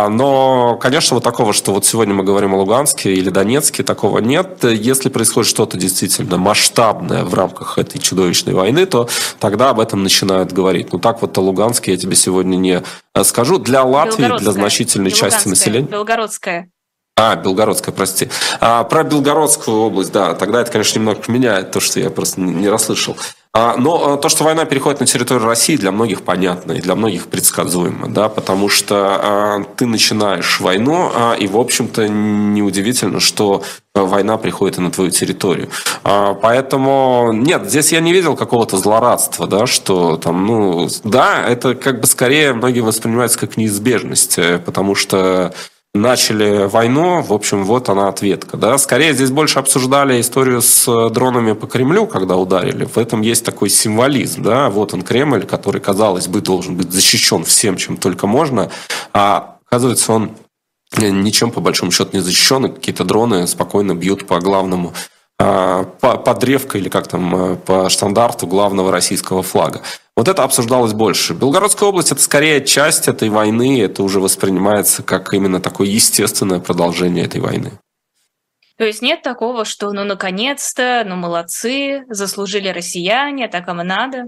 но, 0.09 0.77
конечно, 0.77 1.15
вот 1.15 1.23
такого, 1.23 1.53
что 1.53 1.73
вот 1.73 1.85
сегодня 1.85 2.13
мы 2.13 2.23
говорим 2.23 2.53
о 2.53 2.57
Луганске 2.57 3.13
или 3.13 3.29
Донецке, 3.29 3.83
такого 3.83 4.19
нет. 4.19 4.63
Если 4.63 5.09
происходит 5.09 5.49
что-то 5.49 5.77
действительно 5.77 6.37
масштабное 6.37 7.23
в 7.23 7.33
рамках 7.33 7.77
этой 7.77 7.99
чудовищной 7.99 8.53
войны, 8.53 8.85
то 8.85 9.07
тогда 9.39 9.69
об 9.69 9.79
этом 9.79 10.03
начинают 10.03 10.51
говорить. 10.51 10.91
Ну 10.91 10.99
так 10.99 11.21
вот 11.21 11.37
о 11.37 11.41
Луганске 11.41 11.91
я 11.91 11.97
тебе 11.97 12.15
сегодня 12.15 12.57
не 12.57 12.83
э, 13.15 13.23
скажу. 13.23 13.57
Для 13.57 13.83
Латвии, 13.83 14.37
для 14.37 14.51
значительной 14.51 15.11
части 15.11 15.47
населения... 15.47 15.87
Белгородская. 15.87 16.69
А, 17.15 17.35
Белгородская, 17.35 17.93
прости. 17.93 18.29
А, 18.61 18.85
про 18.85 19.03
Белгородскую 19.03 19.77
область, 19.77 20.13
да, 20.13 20.35
тогда 20.35 20.61
это, 20.61 20.71
конечно, 20.71 20.99
немного 20.99 21.21
меняет 21.27 21.71
то, 21.71 21.81
что 21.81 21.99
я 21.99 22.09
просто 22.09 22.39
не 22.39 22.69
расслышал. 22.69 23.17
А, 23.51 23.75
но 23.77 24.13
а, 24.13 24.17
то, 24.17 24.29
что 24.29 24.43
война 24.43 24.65
переходит 24.65 24.99
на 24.99 25.07
территорию 25.07 25.47
России, 25.47 25.75
для 25.75 25.91
многих 25.91 26.21
понятно 26.21 26.73
и 26.73 26.81
для 26.81 26.93
многих 26.93 27.27
предсказуемо, 27.27 28.07
да, 28.07 28.29
потому 28.29 28.69
что 28.69 28.95
а, 28.95 29.63
ты 29.75 29.87
начинаешь 29.87 30.59
войну, 30.59 31.11
а, 31.13 31.33
и, 31.33 31.47
в 31.47 31.57
общем-то, 31.57 32.07
неудивительно, 32.07 33.19
что 33.19 33.63
война 33.95 34.37
приходит 34.37 34.77
и 34.77 34.81
на 34.81 34.91
твою 34.91 35.09
территорию. 35.09 35.69
А, 36.03 36.35
поэтому, 36.35 37.31
нет, 37.33 37.67
здесь 37.67 37.91
я 37.91 38.01
не 38.01 38.13
видел 38.13 38.35
какого-то 38.35 38.77
злорадства, 38.77 39.47
да, 39.47 39.65
что 39.65 40.17
там, 40.17 40.45
ну, 40.45 40.87
да, 41.03 41.43
это 41.43 41.73
как 41.73 42.01
бы 42.01 42.07
скорее 42.07 42.53
многие 42.53 42.81
воспринимается 42.81 43.39
как 43.39 43.57
неизбежность, 43.57 44.37
э, 44.37 44.59
потому 44.59 44.93
что 44.93 45.55
начали 45.93 46.67
войну, 46.67 47.21
в 47.21 47.33
общем, 47.33 47.63
вот 47.63 47.89
она 47.89 48.09
ответка. 48.09 48.57
Да? 48.57 48.77
Скорее, 48.77 49.13
здесь 49.13 49.31
больше 49.31 49.59
обсуждали 49.59 50.21
историю 50.21 50.61
с 50.61 50.87
э, 50.87 51.09
дронами 51.09 51.53
по 51.53 51.67
Кремлю, 51.67 52.05
когда 52.05 52.37
ударили. 52.37 52.85
В 52.85 52.97
этом 52.97 53.21
есть 53.21 53.43
такой 53.43 53.69
символизм. 53.69 54.43
Да? 54.43 54.69
Вот 54.69 54.93
он, 54.93 55.01
Кремль, 55.01 55.45
который, 55.45 55.81
казалось 55.81 56.27
бы, 56.27 56.41
должен 56.41 56.75
быть 56.75 56.91
защищен 56.91 57.43
всем, 57.43 57.75
чем 57.75 57.97
только 57.97 58.27
можно, 58.27 58.71
а 59.13 59.57
оказывается, 59.65 60.13
он 60.13 60.31
ничем, 60.97 61.51
по 61.51 61.61
большому 61.61 61.91
счету, 61.91 62.11
не 62.13 62.21
защищен, 62.21 62.65
и 62.65 62.73
какие-то 62.73 63.03
дроны 63.03 63.47
спокойно 63.47 63.95
бьют 63.95 64.27
по 64.27 64.39
главному 64.39 64.93
по, 65.39 66.17
по 66.17 66.33
древко 66.35 66.77
или 66.77 66.89
как 66.89 67.07
там, 67.07 67.53
э, 67.53 67.55
по 67.55 67.89
штандарту 67.89 68.45
главного 68.45 68.91
российского 68.91 69.41
флага. 69.41 69.81
Вот 70.15 70.27
это 70.27 70.43
обсуждалось 70.43 70.91
больше. 70.91 71.33
Белгородская 71.33 71.87
область– 71.87 72.11
это 72.11 72.21
скорее 72.21 72.63
часть 72.65 73.07
этой 73.07 73.29
войны, 73.29 73.81
это 73.81 74.03
уже 74.03 74.19
воспринимается 74.19 75.01
как 75.01 75.33
именно 75.33 75.61
такое 75.61 75.87
естественное 75.87 76.59
продолжение 76.59 77.23
этой 77.23 77.39
войны. 77.39 77.71
То 78.77 78.85
есть 78.85 79.01
нет 79.01 79.21
такого, 79.21 79.63
что 79.63 79.91
ну 79.91 80.03
наконец-то, 80.03 81.03
ну 81.05 81.15
молодцы, 81.15 82.03
заслужили 82.09 82.67
россияне, 82.67 83.47
так 83.47 83.67
им 83.69 83.81
и 83.81 83.83
надо? 83.83 84.25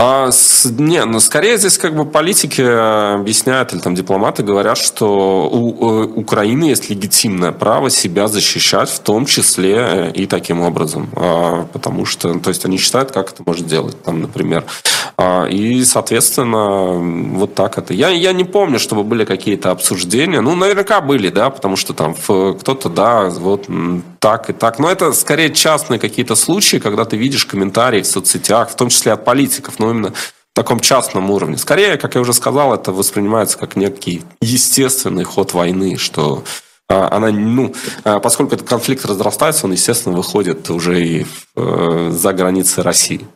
А, 0.00 0.30
с, 0.30 0.64
не, 0.78 1.04
ну 1.04 1.18
скорее 1.18 1.56
здесь 1.58 1.76
как 1.76 1.96
бы 1.96 2.04
политики 2.04 2.62
э, 2.62 3.14
объясняют, 3.16 3.72
или 3.72 3.80
там 3.80 3.96
дипломаты 3.96 4.44
говорят, 4.44 4.78
что 4.78 5.50
у, 5.50 5.70
у 5.70 6.02
э, 6.02 6.06
Украины 6.06 6.66
есть 6.66 6.88
легитимное 6.88 7.50
право 7.50 7.90
себя 7.90 8.28
защищать, 8.28 8.88
в 8.90 9.00
том 9.00 9.26
числе 9.26 9.74
э, 9.76 10.12
и 10.12 10.26
таким 10.26 10.60
образом. 10.60 11.10
А, 11.16 11.66
потому 11.72 12.04
что, 12.04 12.38
то 12.38 12.48
есть 12.48 12.64
они 12.64 12.78
считают, 12.78 13.10
как 13.10 13.32
это 13.32 13.42
может 13.44 13.66
делать, 13.66 14.00
там, 14.04 14.20
например. 14.20 14.64
А, 15.16 15.46
и, 15.46 15.82
соответственно, 15.82 17.36
вот 17.36 17.56
так 17.56 17.76
это. 17.76 17.92
Я, 17.92 18.10
я 18.10 18.32
не 18.32 18.44
помню, 18.44 18.78
чтобы 18.78 19.02
были 19.02 19.24
какие-то 19.24 19.72
обсуждения. 19.72 20.40
Ну, 20.40 20.54
наверняка 20.54 21.00
были, 21.00 21.28
да, 21.28 21.50
потому 21.50 21.74
что 21.74 21.92
там 21.92 22.14
кто-то, 22.14 22.88
да, 22.88 23.30
вот 23.30 23.66
так 24.20 24.48
и 24.48 24.52
так. 24.52 24.78
Но 24.78 24.88
это 24.88 25.12
скорее 25.12 25.52
частные 25.52 25.98
какие-то 25.98 26.36
случаи, 26.36 26.76
когда 26.76 27.04
ты 27.04 27.16
видишь 27.16 27.46
комментарии 27.46 28.02
в 28.02 28.06
соцсетях, 28.06 28.70
в 28.70 28.76
том 28.76 28.90
числе 28.90 29.10
от 29.12 29.24
политиков 29.24 29.74
но 29.78 29.87
именно 29.90 30.12
в 30.12 30.54
таком 30.54 30.80
частном 30.80 31.30
уровне. 31.30 31.56
Скорее, 31.56 31.96
как 31.96 32.14
я 32.14 32.20
уже 32.20 32.32
сказал, 32.32 32.74
это 32.74 32.92
воспринимается 32.92 33.58
как 33.58 33.76
некий 33.76 34.22
естественный 34.40 35.24
ход 35.24 35.54
войны, 35.54 35.96
что 35.96 36.44
а, 36.90 37.08
она, 37.14 37.30
ну, 37.30 37.74
а, 38.04 38.18
поскольку 38.18 38.54
этот 38.54 38.66
конфликт 38.66 39.04
разрастается, 39.04 39.66
он, 39.66 39.72
естественно, 39.72 40.16
выходит 40.16 40.70
уже 40.70 41.04
и 41.04 41.26
э, 41.54 42.10
за 42.10 42.32
границы 42.32 42.82
России. 42.82 43.26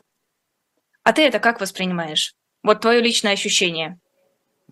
А 1.05 1.13
ты 1.13 1.23
это 1.23 1.39
как 1.39 1.61
воспринимаешь? 1.61 2.35
Вот 2.63 2.81
твое 2.81 3.01
личное 3.01 3.33
ощущение. 3.33 3.99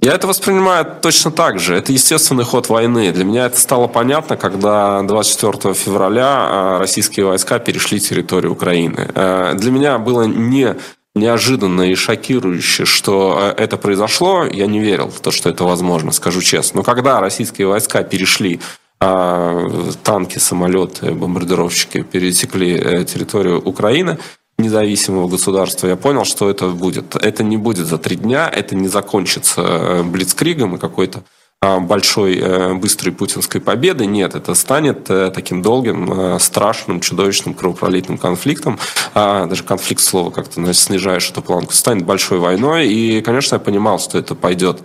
Я 0.01 0.15
это 0.15 0.27
воспринимаю 0.27 0.87
точно 1.03 1.31
так 1.31 1.59
же. 1.59 1.77
Это 1.77 1.93
естественный 1.93 2.45
ход 2.45 2.71
войны. 2.71 3.13
Для 3.13 3.25
меня 3.25 3.47
это 3.47 3.61
стало 3.61 3.87
понятно, 3.87 4.39
когда 4.39 5.03
24 5.03 5.75
февраля 5.75 6.29
а, 6.29 6.79
российские 6.79 7.27
войска 7.27 7.59
перешли 7.59 8.01
территорию 8.01 8.53
Украины. 8.53 9.11
Для 9.57 9.71
меня 9.71 9.99
было 9.99 10.23
не 10.23 10.77
неожиданно 11.21 11.83
и 11.83 11.95
шокирующе, 11.95 12.85
что 12.85 13.39
э, 13.57 13.63
это 13.63 13.77
произошло, 13.77 14.45
я 14.45 14.67
не 14.67 14.81
верил 14.81 15.09
в 15.09 15.21
то, 15.21 15.31
что 15.31 15.49
это 15.49 15.65
возможно, 15.65 16.11
скажу 16.11 16.41
честно. 16.41 16.79
Но 16.79 16.83
когда 16.83 17.21
российские 17.21 17.69
войска 17.69 18.03
перешли 18.03 18.61
а, 19.03 19.71
танки, 20.03 20.39
самолеты, 20.39 21.13
бомбардировщики 21.13 22.03
пересекли 22.03 22.73
э, 22.75 23.05
территорию 23.05 23.63
Украины, 23.63 24.19
независимого 24.59 25.27
государства, 25.29 25.87
я 25.87 25.97
понял, 25.97 26.25
что 26.25 26.51
это 26.51 26.69
будет. 26.69 27.17
Это 27.17 27.43
не 27.43 27.57
будет 27.57 27.87
за 27.87 27.97
три 27.97 28.17
дня, 28.17 28.51
это 28.55 28.75
не 28.75 28.89
закончится 28.89 29.63
э, 29.63 30.03
блицкригом 30.03 30.77
и 30.77 30.79
какой-то 30.79 31.23
большой 31.63 32.39
э, 32.39 32.73
быстрой 32.75 33.13
путинской 33.13 33.61
победы. 33.61 34.07
Нет, 34.07 34.35
это 34.35 34.55
станет 34.55 35.11
э, 35.11 35.31
таким 35.31 35.61
долгим, 35.61 36.11
э, 36.11 36.39
страшным, 36.39 37.01
чудовищным 37.01 37.53
кровопролитным 37.53 38.17
конфликтом. 38.17 38.79
А, 39.13 39.45
даже 39.45 39.63
конфликт 39.65 40.01
слова 40.01 40.31
как-то 40.31 40.55
значит, 40.55 40.81
снижаешь 40.81 41.29
эту 41.29 41.43
планку. 41.43 41.75
Станет 41.75 42.07
большой 42.07 42.39
войной. 42.39 42.89
И, 42.89 43.21
конечно, 43.21 43.57
я 43.57 43.59
понимал, 43.59 43.99
что 43.99 44.17
это 44.17 44.35
пойдет, 44.35 44.81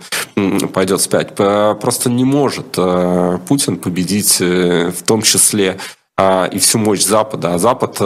пойдет 0.74 1.00
спять. 1.00 1.34
Просто 1.34 2.10
не 2.10 2.24
может 2.24 2.72
Путин 3.48 3.78
победить 3.78 4.38
в 4.38 5.02
том 5.06 5.22
числе 5.22 5.78
а, 6.18 6.44
и 6.44 6.58
всю 6.58 6.78
мощь 6.78 7.02
Запада. 7.02 7.54
А 7.54 7.58
Запад 7.58 8.02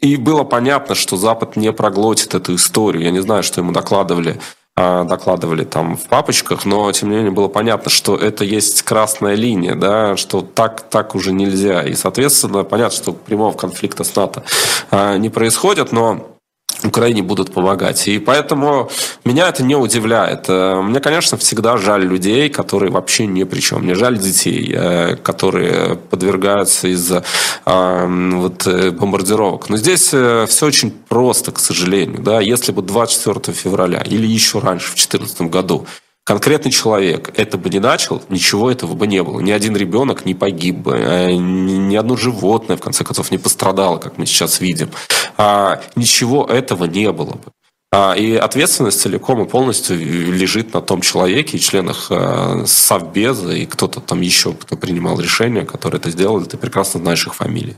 и 0.00 0.16
было 0.16 0.42
понятно, 0.42 0.96
что 0.96 1.16
Запад 1.16 1.54
не 1.54 1.72
проглотит 1.72 2.34
эту 2.34 2.56
историю. 2.56 3.04
Я 3.04 3.12
не 3.12 3.22
знаю, 3.22 3.44
что 3.44 3.60
ему 3.60 3.70
докладывали 3.70 4.32
а, 4.32 4.63
докладывали 4.76 5.62
там 5.62 5.96
в 5.96 6.02
папочках, 6.06 6.64
но 6.64 6.90
тем 6.90 7.10
не 7.10 7.16
менее 7.16 7.30
было 7.30 7.46
понятно, 7.46 7.90
что 7.90 8.16
это 8.16 8.44
есть 8.44 8.82
красная 8.82 9.36
линия, 9.36 9.76
да, 9.76 10.16
что 10.16 10.40
так, 10.40 10.82
так 10.90 11.14
уже 11.14 11.32
нельзя. 11.32 11.84
И, 11.84 11.94
соответственно, 11.94 12.64
понятно, 12.64 12.96
что 12.96 13.12
прямого 13.12 13.56
конфликта 13.56 14.02
с 14.02 14.16
НАТО 14.16 14.42
а, 14.90 15.16
не 15.16 15.30
происходит, 15.30 15.92
но 15.92 16.33
Украине 16.82 17.22
будут 17.22 17.52
помогать. 17.52 18.08
И 18.08 18.18
поэтому 18.18 18.90
меня 19.24 19.48
это 19.48 19.62
не 19.62 19.76
удивляет. 19.76 20.46
Э, 20.48 20.80
мне, 20.82 21.00
конечно, 21.00 21.38
всегда 21.38 21.76
жаль 21.76 22.04
людей, 22.04 22.48
которые 22.48 22.90
вообще 22.90 23.26
ни 23.26 23.44
при 23.44 23.60
чем. 23.60 23.82
Мне 23.82 23.94
жаль 23.94 24.18
детей, 24.18 24.72
э, 24.74 25.16
которые 25.16 25.96
подвергаются 25.96 26.88
из-за 26.88 27.24
э, 27.64 28.06
вот, 28.34 28.66
бомбардировок. 28.66 29.68
Но 29.68 29.76
здесь 29.76 30.08
все 30.08 30.66
очень 30.66 30.90
просто, 30.90 31.52
к 31.52 31.58
сожалению. 31.58 32.20
Да? 32.22 32.40
Если 32.40 32.72
бы 32.72 32.82
24 32.82 33.56
февраля 33.56 34.00
или 34.00 34.26
еще 34.26 34.58
раньше, 34.58 34.86
в 34.86 34.94
2014 34.94 35.42
году, 35.42 35.86
конкретный 36.24 36.72
человек 36.72 37.32
это 37.36 37.58
бы 37.58 37.70
не 37.70 37.78
начал, 37.78 38.22
ничего 38.28 38.70
этого 38.70 38.94
бы 38.94 39.06
не 39.06 39.22
было. 39.22 39.40
Ни 39.40 39.52
один 39.52 39.76
ребенок 39.76 40.24
не 40.24 40.34
погиб 40.34 40.76
бы, 40.76 40.96
э, 40.96 41.34
ни 41.34 41.94
одно 41.94 42.16
животное, 42.16 42.76
в 42.76 42.80
конце 42.80 43.04
концов, 43.04 43.30
не 43.30 43.38
пострадало, 43.38 43.98
как 43.98 44.18
мы 44.18 44.26
сейчас 44.26 44.60
видим. 44.60 44.90
А, 45.36 45.80
ничего 45.96 46.44
этого 46.46 46.84
не 46.86 47.12
было 47.12 47.32
бы. 47.32 47.52
А, 47.92 48.14
и 48.14 48.34
ответственность 48.34 49.00
целиком 49.00 49.42
и 49.42 49.48
полностью 49.48 49.96
лежит 49.96 50.74
на 50.74 50.80
том 50.80 51.00
человеке 51.00 51.56
и 51.56 51.60
членах 51.60 52.08
э, 52.10 52.64
Совбеза 52.66 53.52
и 53.52 53.66
кто-то 53.66 54.00
там 54.00 54.20
еще, 54.20 54.52
кто 54.52 54.76
принимал 54.76 55.20
решения, 55.20 55.64
которые 55.64 56.00
это 56.00 56.10
сделали. 56.10 56.44
Ты 56.44 56.56
прекрасно 56.56 57.00
знаешь 57.00 57.26
их 57.26 57.34
фамилии. 57.34 57.76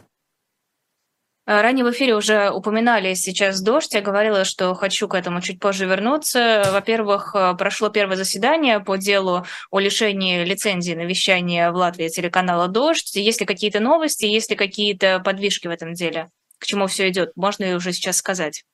Э, 1.47 1.61
ранее 1.61 1.85
в 1.85 1.91
эфире 1.93 2.15
уже 2.17 2.51
упоминали 2.51 3.15
сейчас 3.15 3.61
дождь. 3.61 3.95
Я 3.95 4.01
говорила, 4.01 4.45
что 4.45 4.75
хочу 4.75 5.07
к 5.09 5.15
этому 5.15 5.41
чуть 5.41 5.61
позже 5.61 5.87
вернуться. 5.87 6.69
Во-первых, 6.73 7.35
э, 7.35 7.55
прошло 7.57 7.89
первое 7.89 8.17
заседание 8.17 8.81
по 8.81 8.97
делу 8.97 9.47
о 9.71 9.79
лишении 9.79 10.45
лицензии 10.45 10.95
на 10.95 11.05
вещание 11.05 11.71
в 11.71 11.77
Латвии 11.77 12.09
телеканала 12.09 12.67
«Дождь». 12.69 13.15
Есть 13.15 13.41
ли 13.41 13.47
какие-то 13.47 13.81
новости, 13.81 14.27
есть 14.27 14.51
ли 14.51 14.57
какие-то 14.57 15.21
подвижки 15.21 15.69
в 15.69 15.71
этом 15.71 15.95
деле? 15.95 16.31
К 16.59 16.67
чему 16.67 16.89
все 16.89 17.09
идет? 17.09 17.31
Можно 17.37 17.65
ли 17.65 17.75
уже 17.75 17.93
сейчас 17.93 18.17
сказать? 18.17 18.65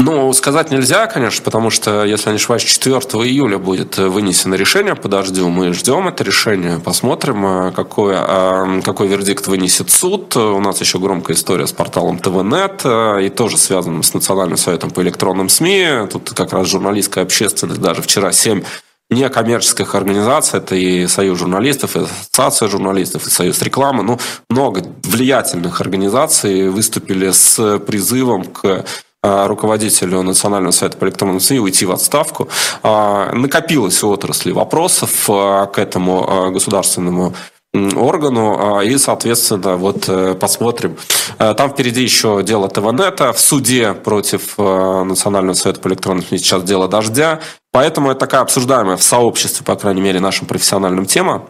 Ну, 0.00 0.32
сказать 0.32 0.70
нельзя, 0.70 1.08
конечно, 1.08 1.44
потому 1.44 1.70
что, 1.70 2.04
если 2.04 2.30
не 2.30 2.36
ошибаюсь, 2.36 2.62
4 2.62 2.94
июля 2.94 3.58
будет 3.58 3.98
вынесено 3.98 4.54
решение 4.54 4.94
по 4.94 5.08
дождю. 5.08 5.48
Мы 5.48 5.72
ждем 5.72 6.06
это 6.06 6.22
решение, 6.22 6.78
посмотрим, 6.78 7.44
э, 7.44 7.72
какой, 7.72 8.14
э, 8.16 8.80
какой 8.84 9.08
вердикт 9.08 9.48
вынесет 9.48 9.90
суд. 9.90 10.36
У 10.36 10.60
нас 10.60 10.80
еще 10.80 11.00
громкая 11.00 11.36
история 11.36 11.66
с 11.66 11.72
порталом 11.72 12.20
ТВНет 12.20 12.82
э, 12.84 13.26
и 13.26 13.28
тоже 13.28 13.58
связанным 13.58 14.04
с 14.04 14.14
Национальным 14.14 14.56
советом 14.56 14.92
по 14.92 15.02
электронным 15.02 15.48
СМИ. 15.48 16.06
Тут 16.12 16.30
как 16.30 16.52
раз 16.52 16.68
журналистская 16.68 17.24
общественность, 17.24 17.80
даже 17.80 18.00
вчера 18.00 18.30
7 18.30 18.62
некоммерческих 19.10 19.94
организаций, 19.96 20.58
это 20.58 20.76
и 20.76 21.06
Союз 21.06 21.38
журналистов, 21.38 21.96
и 21.96 22.00
Ассоциация 22.00 22.68
журналистов, 22.68 23.26
и 23.26 23.30
Союз 23.30 23.60
рекламы, 23.62 24.04
ну, 24.04 24.18
много 24.48 24.82
влиятельных 25.02 25.80
организаций 25.80 26.68
выступили 26.68 27.30
с 27.30 27.78
призывом 27.80 28.44
к 28.44 28.84
руководителю 29.22 30.22
Национального 30.22 30.72
совета 30.72 30.96
по 30.96 31.04
электронным 31.04 31.40
СМИ 31.40 31.58
уйти 31.58 31.84
в 31.86 31.92
отставку. 31.92 32.48
А, 32.82 33.32
накопилось 33.32 34.02
у 34.02 34.10
отрасли 34.10 34.52
вопросов 34.52 35.28
а, 35.28 35.66
к 35.66 35.78
этому 35.78 36.50
государственному 36.52 37.34
органу, 37.74 38.80
и, 38.80 38.96
соответственно, 38.96 39.76
вот 39.76 40.08
э, 40.08 40.34
посмотрим. 40.34 40.96
Там 41.36 41.70
впереди 41.70 42.02
еще 42.02 42.42
дело 42.42 42.66
ТВНета 42.70 43.34
в 43.34 43.38
суде 43.38 43.92
против 43.92 44.56
Национального 44.56 45.52
совета 45.52 45.78
по 45.80 45.88
электронным 45.88 46.24
СМИ, 46.24 46.38
сейчас 46.38 46.62
дело 46.62 46.88
«Дождя». 46.88 47.40
Поэтому 47.70 48.10
это 48.10 48.20
такая 48.20 48.40
обсуждаемая 48.40 48.96
в 48.96 49.02
сообществе, 49.02 49.66
по 49.66 49.76
крайней 49.76 50.00
мере, 50.00 50.18
нашим 50.18 50.46
профессиональным 50.46 51.04
тема. 51.04 51.44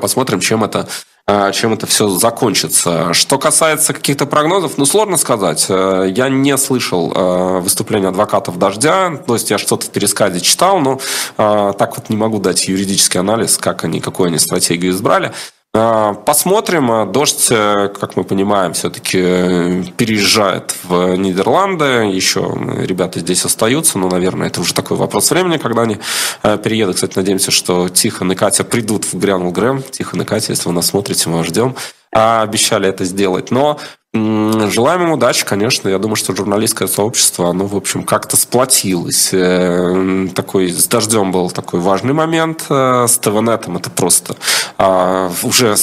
Посмотрим, 0.00 0.40
чем 0.40 0.64
это 0.64 0.78
а, 0.78 0.88
чем 1.52 1.74
это 1.74 1.86
все 1.86 2.08
закончится. 2.08 3.12
Что 3.12 3.38
касается 3.38 3.92
каких-то 3.92 4.24
прогнозов, 4.24 4.78
ну, 4.78 4.86
сложно 4.86 5.18
сказать. 5.18 5.66
Э, 5.68 6.06
я 6.08 6.30
не 6.30 6.56
слышал 6.56 7.12
э, 7.14 7.60
выступления 7.60 8.08
адвокатов 8.08 8.58
«Дождя», 8.58 9.14
то 9.26 9.34
есть 9.34 9.50
я 9.50 9.58
что-то 9.58 9.86
в 9.86 9.90
пересказе 9.90 10.40
читал, 10.40 10.80
но 10.80 11.00
э, 11.36 11.72
так 11.78 11.96
вот 11.98 12.08
не 12.08 12.16
могу 12.16 12.38
дать 12.38 12.66
юридический 12.68 13.20
анализ, 13.20 13.58
как 13.58 13.84
они, 13.84 14.00
какую 14.00 14.28
они 14.28 14.38
стратегию 14.38 14.92
избрали. 14.92 15.32
А, 15.74 16.14
посмотрим. 16.14 17.12
Дождь, 17.12 17.48
э, 17.50 17.88
как 17.88 18.16
мы 18.16 18.24
понимаем, 18.24 18.72
все-таки 18.72 19.18
э, 19.20 19.82
переезжает 19.96 20.74
в 20.82 21.14
Нидерланды. 21.16 22.10
Еще 22.10 22.40
ребята 22.78 23.20
здесь 23.20 23.44
остаются, 23.44 23.98
но, 23.98 24.08
наверное, 24.08 24.48
это 24.48 24.60
уже 24.60 24.72
такой 24.72 24.96
вопрос 24.96 25.30
времени, 25.30 25.58
когда 25.58 25.82
они 25.82 25.98
э, 26.42 26.58
переедут. 26.58 26.96
Кстати, 26.96 27.16
надеемся, 27.16 27.50
что 27.50 27.88
Тихон 27.90 28.32
и 28.32 28.34
Катя 28.34 28.64
придут 28.64 29.04
в 29.04 29.18
Грянул 29.18 29.52
Грэм. 29.52 29.82
Тихон 29.82 30.22
и 30.22 30.24
Катя, 30.24 30.52
если 30.52 30.68
вы 30.68 30.74
нас 30.74 30.86
смотрите, 30.86 31.28
мы 31.28 31.38
вас 31.38 31.46
ждем. 31.46 31.76
А 32.12 32.42
обещали 32.42 32.88
это 32.88 33.04
сделать. 33.04 33.50
Но 33.50 33.78
Желаем 34.14 35.02
им 35.02 35.12
удачи, 35.12 35.44
конечно. 35.44 35.88
Я 35.88 35.98
думаю, 35.98 36.16
что 36.16 36.34
журналистское 36.34 36.88
сообщество, 36.88 37.50
оно, 37.50 37.66
в 37.66 37.76
общем, 37.76 38.04
как-то 38.04 38.36
сплотилось. 38.36 39.30
Э, 39.32 40.28
такой, 40.34 40.70
с 40.70 40.86
дождем 40.86 41.30
был 41.30 41.50
такой 41.50 41.80
важный 41.80 42.14
момент. 42.14 42.64
Э, 42.70 43.06
с 43.06 43.18
ТВНетом 43.18 43.76
это 43.76 43.90
просто 43.90 44.36
а, 44.78 45.30
уже, 45.42 45.74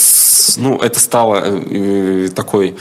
ну, 0.57 0.79
это 0.79 0.99
стало 0.99 1.41
э, 1.45 2.29
такой 2.35 2.75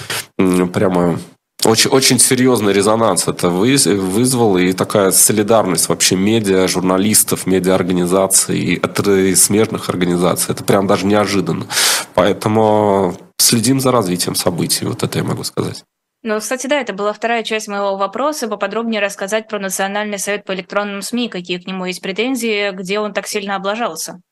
прямо 0.72 1.18
очень, 1.64 1.90
очень 1.90 2.18
серьезный 2.18 2.72
резонанс 2.72 3.26
это 3.26 3.48
вызвало, 3.48 4.58
и 4.58 4.72
такая 4.72 5.10
солидарность 5.12 5.88
вообще 5.88 6.16
медиа, 6.16 6.68
журналистов, 6.68 7.46
медиа-организаций 7.46 8.58
и 8.58 9.34
смежных 9.34 9.88
организаций. 9.88 10.52
Это 10.52 10.64
прям 10.64 10.86
даже 10.86 11.06
неожиданно. 11.06 11.66
Поэтому 12.14 13.16
следим 13.38 13.80
за 13.80 13.92
развитием 13.92 14.34
событий, 14.34 14.84
вот 14.84 15.02
это 15.02 15.18
я 15.18 15.24
могу 15.24 15.44
сказать. 15.44 15.84
Ну, 16.22 16.40
кстати, 16.40 16.66
да, 16.66 16.80
это 16.80 16.94
была 16.94 17.12
вторая 17.12 17.42
часть 17.42 17.68
моего 17.68 17.96
вопроса, 17.96 18.48
поподробнее 18.48 19.02
рассказать 19.02 19.46
про 19.46 19.58
Национальный 19.58 20.18
совет 20.18 20.46
по 20.46 20.54
электронным 20.54 21.02
СМИ, 21.02 21.28
какие 21.28 21.58
к 21.58 21.66
нему 21.66 21.84
есть 21.84 22.00
претензии, 22.00 22.70
где 22.70 22.98
он 22.98 23.12
так 23.12 23.26
сильно 23.26 23.56
облажался. 23.56 24.22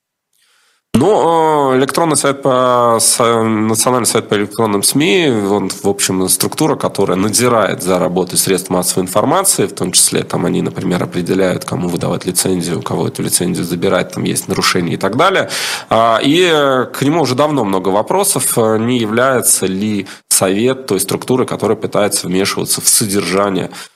Ну, 0.94 1.72
э, 1.72 1.78
электронный 1.78 2.16
совет 2.16 2.42
по 2.42 2.98
Национальный 3.18 4.06
совет 4.06 4.28
по 4.28 4.34
электронным 4.34 4.82
СМИ, 4.82 5.30
он, 5.50 5.70
в 5.70 5.88
общем, 5.88 6.28
структура, 6.28 6.76
которая 6.76 7.16
надзирает 7.16 7.82
за 7.82 7.98
работой 7.98 8.36
средств 8.36 8.68
массовой 8.68 9.04
информации, 9.04 9.66
в 9.66 9.72
том 9.72 9.92
числе 9.92 10.22
там 10.22 10.44
они, 10.44 10.60
например, 10.60 11.02
определяют, 11.02 11.64
кому 11.64 11.88
выдавать 11.88 12.26
лицензию, 12.26 12.80
у 12.80 12.82
кого 12.82 13.08
эту 13.08 13.22
лицензию 13.22 13.64
забирать, 13.64 14.12
там 14.12 14.24
есть 14.24 14.48
нарушения 14.48 14.92
и 14.92 14.96
так 14.98 15.16
далее. 15.16 15.48
А, 15.88 16.20
и 16.22 16.86
к 16.92 17.00
нему 17.00 17.22
уже 17.22 17.34
давно 17.34 17.64
много 17.64 17.88
вопросов, 17.88 18.58
не 18.58 18.98
является 18.98 19.64
ли 19.64 20.06
совет 20.28 20.86
той 20.86 21.00
структуры, 21.00 21.46
которая 21.46 21.76
пытается 21.76 22.26
вмешиваться 22.26 22.82
в 22.82 22.88
содержание 22.88 23.70
Э, 23.70 23.91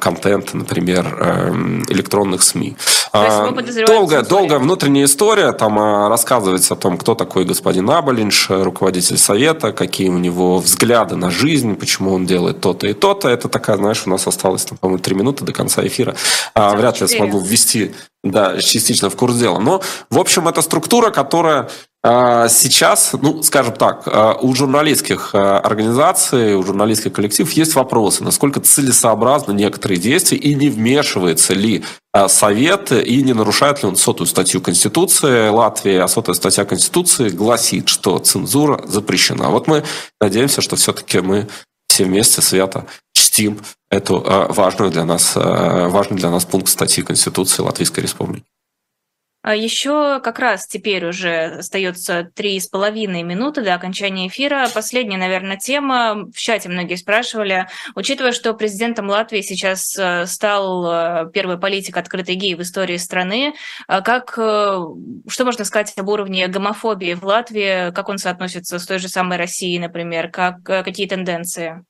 контента, 0.00 0.56
например, 0.56 1.06
эм, 1.20 1.84
электронных 1.88 2.42
СМИ. 2.42 2.76
А, 3.12 3.50
долгая, 3.86 4.22
долгая 4.22 4.58
внутренняя 4.58 5.04
история, 5.04 5.52
там 5.52 5.78
а, 5.78 6.08
рассказывается 6.08 6.72
о 6.72 6.76
том, 6.76 6.96
кто 6.96 7.14
такой 7.14 7.44
господин 7.44 7.90
Аболинш, 7.90 8.48
руководитель 8.48 9.18
совета, 9.18 9.72
какие 9.72 10.08
у 10.08 10.16
него 10.16 10.58
взгляды 10.58 11.16
на 11.16 11.30
жизнь, 11.30 11.74
почему 11.74 12.14
он 12.14 12.24
делает 12.24 12.60
то-то 12.60 12.86
и 12.86 12.94
то-то. 12.94 13.28
Это 13.28 13.50
такая, 13.50 13.76
знаешь, 13.76 14.02
у 14.06 14.10
нас 14.10 14.26
осталось, 14.26 14.64
там, 14.64 14.78
по-моему, 14.78 15.02
три 15.02 15.14
минуты 15.14 15.44
до 15.44 15.52
конца 15.52 15.86
эфира. 15.86 16.16
А, 16.54 16.74
вряд 16.74 17.00
ли 17.00 17.06
я 17.06 17.16
смогу 17.18 17.40
ввести 17.40 17.92
да, 18.22 18.58
частично 18.58 19.08
в 19.08 19.16
курс 19.16 19.36
дела. 19.36 19.58
Но, 19.58 19.80
в 20.10 20.18
общем, 20.18 20.48
это 20.48 20.62
структура, 20.62 21.10
которая 21.10 21.68
сейчас, 22.02 23.12
ну, 23.20 23.42
скажем 23.42 23.74
так, 23.74 24.04
а, 24.06 24.32
у 24.40 24.54
журналистских 24.54 25.34
а, 25.34 25.58
организаций, 25.58 26.54
у 26.54 26.62
журналистских 26.62 27.12
коллективов 27.12 27.52
есть 27.52 27.74
вопросы, 27.74 28.24
насколько 28.24 28.58
целесообразны 28.60 29.52
некоторые 29.52 30.00
действия 30.00 30.38
и 30.38 30.54
не 30.54 30.70
вмешивается 30.70 31.52
ли 31.52 31.84
Совет 32.26 32.90
и 32.90 33.22
не 33.22 33.34
нарушает 33.34 33.82
ли 33.82 33.88
он 33.88 33.94
сотую 33.94 34.26
статью 34.26 34.60
Конституции 34.60 35.48
Латвии, 35.48 35.96
а 35.96 36.08
сотая 36.08 36.34
статья 36.34 36.64
Конституции 36.64 37.28
гласит, 37.28 37.88
что 37.88 38.18
цензура 38.18 38.82
запрещена. 38.84 39.50
Вот 39.50 39.68
мы 39.68 39.84
надеемся, 40.20 40.60
что 40.60 40.74
все-таки 40.74 41.20
мы 41.20 41.46
все 41.86 42.04
вместе 42.04 42.42
свято 42.42 42.86
чтим 43.12 43.60
эту 43.90 44.18
важную 44.48 44.90
для 44.90 45.04
нас, 45.04 45.34
важный 45.36 46.16
для 46.16 46.30
нас 46.30 46.44
пункт 46.46 46.68
статьи 46.68 47.04
Конституции 47.04 47.62
Латвийской 47.62 48.00
Республики. 48.00 48.44
А 49.42 49.54
еще 49.54 50.20
как 50.20 50.38
раз 50.38 50.66
теперь 50.66 51.06
уже 51.06 51.44
остается 51.58 52.30
три 52.34 52.60
с 52.60 52.66
половиной 52.66 53.22
минуты 53.22 53.62
до 53.62 53.74
окончания 53.74 54.28
эфира. 54.28 54.68
Последняя, 54.74 55.16
наверное, 55.16 55.56
тема. 55.56 56.26
В 56.34 56.36
чате 56.36 56.68
многие 56.68 56.96
спрашивали. 56.96 57.66
Учитывая, 57.94 58.32
что 58.32 58.52
президентом 58.52 59.08
Латвии 59.08 59.40
сейчас 59.40 59.96
э, 59.98 60.26
стал 60.26 60.84
э, 60.86 61.30
первый 61.32 61.58
политик 61.58 61.96
открытый 61.96 62.34
гей 62.34 62.54
в 62.54 62.60
истории 62.60 62.98
страны, 62.98 63.54
а 63.86 64.02
как, 64.02 64.34
э, 64.36 64.78
что 65.28 65.44
можно 65.46 65.64
сказать 65.64 65.94
об 65.96 66.08
уровне 66.10 66.46
гомофобии 66.46 67.14
в 67.14 67.24
Латвии? 67.24 67.92
Как 67.92 68.10
он 68.10 68.18
соотносится 68.18 68.78
с 68.78 68.84
той 68.84 68.98
же 68.98 69.08
самой 69.08 69.38
Россией, 69.38 69.78
например? 69.78 70.30
Как, 70.30 70.62
какие 70.62 71.08
тенденции? 71.08 71.82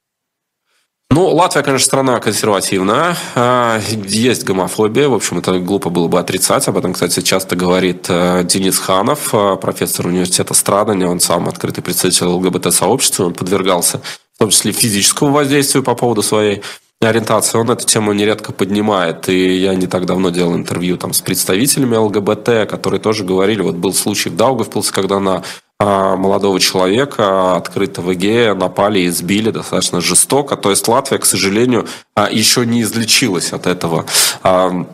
Ну, 1.13 1.27
Латвия, 1.35 1.63
конечно, 1.63 1.85
страна 1.85 2.21
консервативная. 2.21 3.17
А, 3.35 3.81
есть 4.07 4.45
гомофобия. 4.45 5.09
В 5.09 5.15
общем, 5.15 5.39
это 5.39 5.59
глупо 5.59 5.91
было 5.91 6.07
бы 6.07 6.21
отрицать. 6.21 6.69
Об 6.69 6.79
этом, 6.79 6.93
кстати, 6.93 7.21
часто 7.21 7.57
говорит 7.57 8.07
э, 8.09 8.45
Денис 8.45 8.79
Ханов, 8.79 9.35
э, 9.35 9.57
профессор 9.57 10.07
университета 10.07 10.55
страдания. 10.55 11.09
Он 11.09 11.19
сам 11.19 11.49
открытый 11.49 11.83
представитель 11.83 12.27
ЛГБТ-сообщества. 12.27 13.25
Он 13.27 13.35
подвергался 13.35 14.01
в 14.35 14.39
том 14.39 14.51
числе 14.51 14.71
физическому 14.71 15.33
воздействию 15.33 15.83
по 15.83 15.97
поводу 15.97 16.23
своей 16.23 16.63
ориентации. 17.01 17.59
Он 17.59 17.69
эту 17.71 17.87
тему 17.87 18.13
нередко 18.13 18.53
поднимает. 18.53 19.29
И 19.29 19.57
я 19.57 19.75
не 19.75 19.89
так 19.89 20.07
давно 20.07 20.31
делал 20.31 20.55
интервью 20.55 20.97
там, 20.97 21.13
с 21.13 21.21
представителями 21.21 21.97
ЛГБТ, 21.97 22.71
которые 22.71 23.01
тоже 23.01 23.25
говорили, 23.25 23.63
вот 23.63 23.75
был 23.75 23.93
случай 23.95 24.29
в 24.29 24.37
Даугавпилсе, 24.37 24.93
когда 24.93 25.19
на 25.19 25.37
а, 25.37 25.43
молодого 25.81 26.61
человека, 26.61 27.57
открытого 27.57 28.15
гея, 28.15 28.55
напали 28.55 29.01
и 29.01 29.09
избили 29.09 29.51
достаточно 29.51 30.01
жестоко. 30.01 30.57
То 30.57 30.71
есть 30.71 30.87
Латвия, 30.87 31.19
к 31.19 31.25
сожалению, 31.25 31.89
а, 32.15 32.29
еще 32.31 32.67
не 32.67 32.83
излечилась 32.83 33.53
от 33.53 33.67
этого 33.67 34.05
а, 34.43 34.85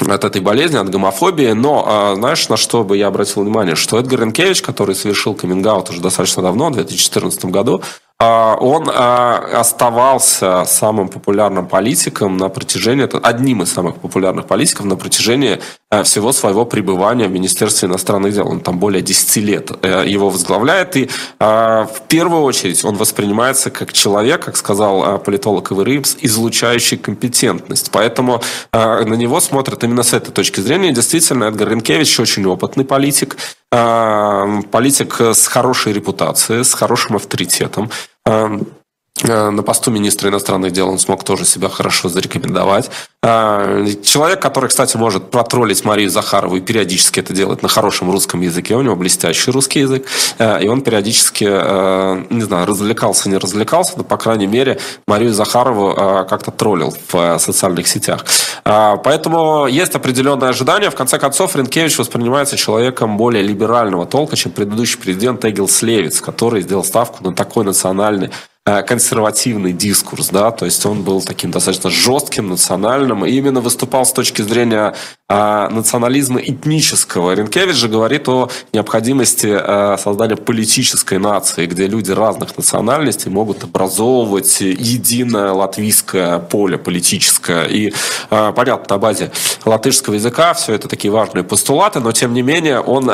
от 0.00 0.24
этой 0.24 0.40
болезни, 0.40 0.76
от 0.76 0.90
гомофобии. 0.90 1.52
Но 1.52 2.14
знаешь, 2.16 2.48
на 2.48 2.56
что 2.56 2.84
бы 2.84 2.96
я 2.96 3.08
обратил 3.08 3.42
внимание? 3.42 3.74
Что 3.74 3.98
Эдгар 3.98 4.20
Ренкевич, 4.20 4.62
который 4.62 4.94
совершил 4.94 5.34
каминг 5.34 5.90
уже 5.90 6.00
достаточно 6.00 6.42
давно, 6.42 6.68
в 6.68 6.74
2014 6.74 7.46
году, 7.46 7.82
а, 7.82 7.84
он 8.20 8.90
а, 8.92 9.60
оставался 9.60 10.64
самым 10.64 11.08
популярным 11.08 11.68
политиком 11.68 12.36
на 12.36 12.48
протяжении, 12.48 13.08
одним 13.22 13.62
из 13.62 13.72
самых 13.72 13.98
популярных 13.98 14.46
политиков 14.46 14.86
на 14.86 14.96
протяжении 14.96 15.60
а, 15.88 16.02
всего 16.02 16.32
своего 16.32 16.66
пребывания 16.66 17.28
в 17.28 17.30
Министерстве 17.30 17.88
иностранных 17.88 18.34
дел. 18.34 18.48
Он 18.48 18.58
там 18.58 18.80
более 18.80 19.02
10 19.02 19.36
лет 19.36 19.70
э, 19.82 20.02
его 20.04 20.30
возглавляет. 20.30 20.96
И 20.96 21.08
в 21.38 22.00
первую 22.08 22.42
очередь 22.42 22.84
он 22.84 22.96
воспринимается 22.96 23.70
как 23.70 23.92
человек, 23.92 24.44
как 24.44 24.56
сказал 24.56 25.18
политолог 25.20 25.70
Ивы 25.70 25.84
Рыбс, 25.84 26.16
излучающий 26.20 26.98
компетентность. 26.98 27.90
Поэтому 27.92 28.42
на 28.72 29.14
него 29.14 29.40
смотрят 29.40 29.84
именно 29.84 30.02
с 30.02 30.12
этой 30.12 30.32
точки 30.32 30.60
зрения. 30.60 30.92
Действительно, 30.92 31.44
Эдгар 31.44 31.68
Ренкевич 31.68 32.18
очень 32.18 32.44
опытный 32.46 32.84
политик, 32.84 33.36
политик 33.70 35.20
с 35.20 35.46
хорошей 35.46 35.92
репутацией, 35.92 36.64
с 36.64 36.74
хорошим 36.74 37.16
авторитетом. 37.16 37.90
Э, 39.24 39.50
на 39.50 39.62
посту 39.62 39.90
министра 39.90 40.28
иностранных 40.28 40.72
дел 40.72 40.88
он 40.88 40.98
смог 40.98 41.24
тоже 41.24 41.44
себя 41.44 41.68
хорошо 41.68 42.08
зарекомендовать. 42.08 42.90
Э, 43.22 43.86
человек, 44.02 44.40
который, 44.40 44.68
кстати, 44.68 44.96
может 44.96 45.30
протроллить 45.30 45.84
Марию 45.84 46.10
Захарову 46.10 46.56
и 46.56 46.60
периодически 46.60 47.20
это 47.20 47.32
делает 47.32 47.62
на 47.62 47.68
хорошем 47.68 48.10
русском 48.10 48.40
языке. 48.40 48.76
У 48.76 48.82
него 48.82 48.96
блестящий 48.96 49.50
русский 49.50 49.80
язык. 49.80 50.06
Э, 50.38 50.62
и 50.62 50.68
он 50.68 50.82
периодически, 50.82 51.44
не 51.44 52.42
знаю, 52.42 52.66
развлекался, 52.66 53.28
не 53.28 53.36
развлекался, 53.36 53.94
но, 53.96 54.04
по 54.04 54.16
крайней 54.16 54.46
мере, 54.46 54.78
Марию 55.06 55.32
Захарову 55.32 55.94
как-то 56.28 56.50
троллил 56.50 56.94
в 57.12 57.38
социальных 57.38 57.88
сетях. 57.88 58.24
Поэтому 58.64 59.66
есть 59.66 59.94
определенное 59.94 60.50
ожидание. 60.50 60.90
В 60.90 60.94
конце 60.94 61.18
концов, 61.18 61.56
Ренкевич 61.56 61.98
воспринимается 61.98 62.56
человеком 62.56 63.16
более 63.16 63.42
либерального 63.42 64.06
толка, 64.06 64.36
чем 64.36 64.52
предыдущий 64.52 64.98
президент 64.98 65.44
Эгил 65.44 65.68
Слевиц, 65.68 66.20
который 66.20 66.62
сделал 66.62 66.84
ставку 66.84 67.24
на 67.24 67.34
такой 67.34 67.64
национальный 67.64 68.30
консервативный 68.86 69.72
дискурс, 69.72 70.28
да, 70.28 70.50
то 70.50 70.64
есть 70.64 70.84
он 70.84 71.02
был 71.02 71.22
таким 71.22 71.50
достаточно 71.50 71.90
жестким, 71.90 72.48
национальным, 72.48 73.24
и 73.24 73.30
именно 73.30 73.60
выступал 73.60 74.04
с 74.04 74.12
точки 74.12 74.42
зрения 74.42 74.94
а, 75.30 75.68
национализма 75.70 76.40
этнического. 76.40 77.32
Ренкевич 77.34 77.76
же 77.76 77.88
говорит 77.88 78.28
о 78.28 78.50
необходимости 78.72 79.48
а, 79.50 79.96
создания 79.96 80.36
политической 80.36 81.18
нации, 81.18 81.66
где 81.66 81.86
люди 81.86 82.10
разных 82.12 82.56
национальностей 82.56 83.30
могут 83.30 83.64
образовывать 83.64 84.60
единое 84.60 85.52
латвийское 85.52 86.38
поле 86.38 86.78
политическое. 86.78 87.64
И, 87.64 87.92
понятно, 88.28 88.96
на 88.96 88.98
базе 88.98 89.30
латышского 89.64 90.14
языка 90.14 90.52
все 90.54 90.74
это 90.74 90.88
такие 90.88 91.10
важные 91.10 91.44
постулаты, 91.44 92.00
но, 92.00 92.12
тем 92.12 92.34
не 92.34 92.42
менее, 92.42 92.80
он 92.80 93.04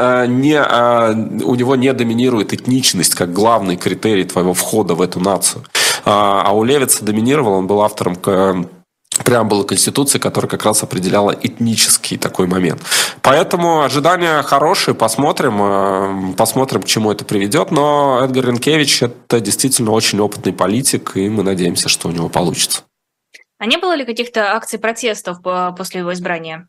не, 0.40 1.44
у 1.44 1.54
него 1.54 1.76
не 1.76 1.92
доминирует 1.92 2.52
этничность 2.52 3.14
как 3.14 3.32
главный 3.32 3.76
критерий 3.76 4.24
твоего 4.24 4.54
входа 4.54 4.94
в 4.94 5.02
эту 5.02 5.20
нацию 5.20 5.43
Конституцию. 5.44 5.64
А, 6.04 6.42
а 6.46 6.52
у 6.52 6.64
Левица 6.64 7.04
доминировал, 7.04 7.54
он 7.54 7.66
был 7.66 7.82
автором 7.82 8.16
преамбулы 9.24 9.64
Конституции, 9.64 10.18
которая 10.18 10.50
как 10.50 10.64
раз 10.64 10.82
определяла 10.82 11.30
этнический 11.30 12.18
такой 12.18 12.48
момент. 12.48 12.82
Поэтому 13.22 13.82
ожидания 13.82 14.42
хорошие, 14.42 14.94
посмотрим, 14.94 15.62
э, 15.62 16.34
посмотрим, 16.34 16.82
к 16.82 16.86
чему 16.86 17.12
это 17.12 17.24
приведет. 17.24 17.70
Но 17.70 18.20
Эдгар 18.24 18.46
Ренкевич– 18.46 19.02
это 19.02 19.40
действительно 19.40 19.92
очень 19.92 20.18
опытный 20.18 20.52
политик, 20.52 21.12
и 21.14 21.28
мы 21.28 21.44
надеемся, 21.44 21.88
что 21.88 22.08
у 22.08 22.10
него 22.10 22.28
получится. 22.28 22.82
А 23.58 23.66
не 23.66 23.76
было 23.76 23.94
ли 23.94 24.04
каких-то 24.04 24.52
акций 24.56 24.80
протестов 24.80 25.38
э, 25.44 25.70
после 25.76 26.00
его 26.00 26.12
избрания? 26.12 26.66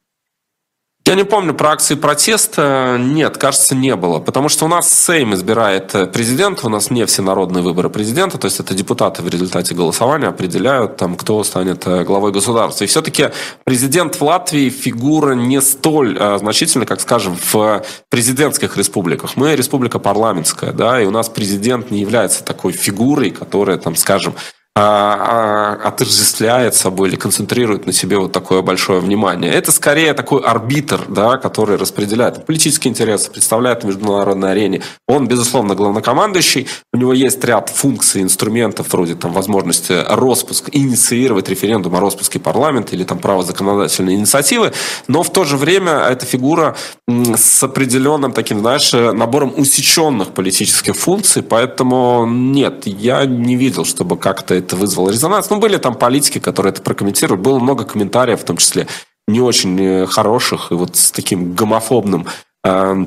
Я 1.08 1.14
не 1.14 1.24
помню 1.24 1.54
про 1.54 1.70
акции 1.70 1.94
протеста. 1.94 2.98
Нет, 3.00 3.38
кажется, 3.38 3.76
не 3.76 3.96
было. 3.96 4.20
Потому 4.20 4.50
что 4.50 4.66
у 4.66 4.68
нас 4.68 4.92
Сейм 4.92 5.36
избирает 5.36 5.94
э, 5.94 6.08
президента, 6.08 6.66
у 6.66 6.70
нас 6.70 6.90
не 6.90 7.06
всенародные 7.06 7.64
выборы 7.64 7.92
президента, 7.92 8.40
то 8.40 8.46
есть 8.46 8.60
это 8.60 8.74
депутаты 8.74 9.22
в 9.22 9.30
результате 9.30 9.76
голосования 9.76 10.30
определяют, 10.30 10.98
там, 10.98 11.16
кто 11.16 11.44
станет 11.44 11.86
э, 11.86 12.04
главой 12.04 12.32
государства. 12.32 12.86
И 12.86 12.88
все-таки 12.88 13.30
президент 13.66 14.16
в 14.16 14.24
Латвии 14.24 14.72
фигура 14.72 15.36
не 15.36 15.62
столь 15.62 16.18
э, 16.20 16.40
значительная, 16.40 16.88
как, 16.88 17.00
скажем, 17.00 17.38
в 17.40 17.86
президентских 18.10 18.76
республиках. 18.76 19.36
Мы 19.36 19.56
республика 19.56 20.00
парламентская, 20.00 20.72
да, 20.72 21.00
и 21.00 21.06
у 21.06 21.12
нас 21.12 21.30
президент 21.30 21.92
не 21.92 22.00
является 22.00 22.44
такой 22.44 22.74
фигурой, 22.74 23.30
которая, 23.30 23.78
там, 23.78 23.96
скажем, 23.96 24.34
отождествляет 24.78 26.76
собой 26.76 27.08
или 27.08 27.16
концентрирует 27.16 27.86
на 27.86 27.94
себе 27.94 28.18
вот 28.18 28.34
такое 28.34 28.62
большое 28.62 29.00
внимание. 29.00 29.50
Это 29.50 29.72
скорее 29.72 30.14
такой 30.14 30.42
арбитр, 30.42 31.00
да, 31.08 31.38
который 31.38 31.78
распределяет 31.78 32.46
политические 32.46 32.92
интересы, 32.92 33.32
представляет 33.32 33.84
на 33.84 33.88
международной 33.88 34.52
арене. 34.52 34.82
Он, 35.08 35.30
безусловно, 35.30 35.76
главнокомандующий, 35.76 36.68
у 36.92 36.98
него 36.98 37.14
есть 37.14 37.42
ряд 37.46 37.70
функций, 37.70 38.22
инструментов, 38.22 38.92
вроде 38.92 39.16
там 39.16 39.32
возможности 39.32 39.94
распуска, 40.10 40.70
инициировать 40.74 41.48
референдум 41.48 41.96
о 41.96 42.02
распуске 42.02 42.40
парламента 42.40 42.98
или 42.98 43.06
там 43.06 43.20
право 43.20 43.44
законодательной 43.44 44.16
инициативы, 44.16 44.74
но 45.08 45.24
в 45.24 45.32
то 45.32 45.46
же 45.46 45.56
время 45.56 45.94
эта 46.10 46.26
фигура 46.26 46.76
с 47.08 47.64
определенным 47.64 48.34
таким, 48.34 48.60
знаешь, 48.60 48.92
набором 48.92 49.54
усеченных 49.56 50.32
политических 50.32 50.98
функций, 50.98 51.44
поэтому 51.44 52.26
нет, 52.28 52.86
я 52.88 53.26
не 53.26 53.56
видел, 53.56 53.86
чтобы 53.86 54.18
как-то 54.18 54.65
это 54.66 54.76
вызвало 54.76 55.10
резонанс. 55.10 55.50
Ну, 55.50 55.60
были 55.60 55.78
там 55.78 55.96
политики, 55.96 56.40
которые 56.40 56.72
это 56.72 56.82
прокомментируют. 56.82 57.42
Было 57.42 57.60
много 57.60 57.86
комментариев, 57.86 58.42
в 58.42 58.46
том 58.46 58.58
числе 58.58 58.88
не 59.28 59.42
очень 59.42 59.80
э, 59.82 60.06
хороших, 60.06 60.72
и 60.72 60.76
вот 60.76 60.96
с 60.96 61.12
таким 61.12 61.54
гомофобным 61.54 62.28
э, 62.64 63.06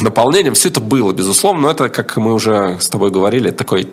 наполнением. 0.00 0.54
Все 0.54 0.68
это 0.68 0.80
было, 0.80 1.12
безусловно, 1.12 1.62
но 1.62 1.70
это, 1.70 1.88
как 1.88 2.16
мы 2.16 2.34
уже 2.34 2.78
с 2.80 2.88
тобой 2.88 3.10
говорили, 3.10 3.50
такое 3.50 3.86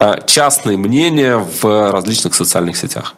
э, 0.00 0.26
частное 0.26 0.76
мнение 0.76 1.38
в 1.38 1.92
различных 1.92 2.34
социальных 2.34 2.76
сетях. 2.76 3.14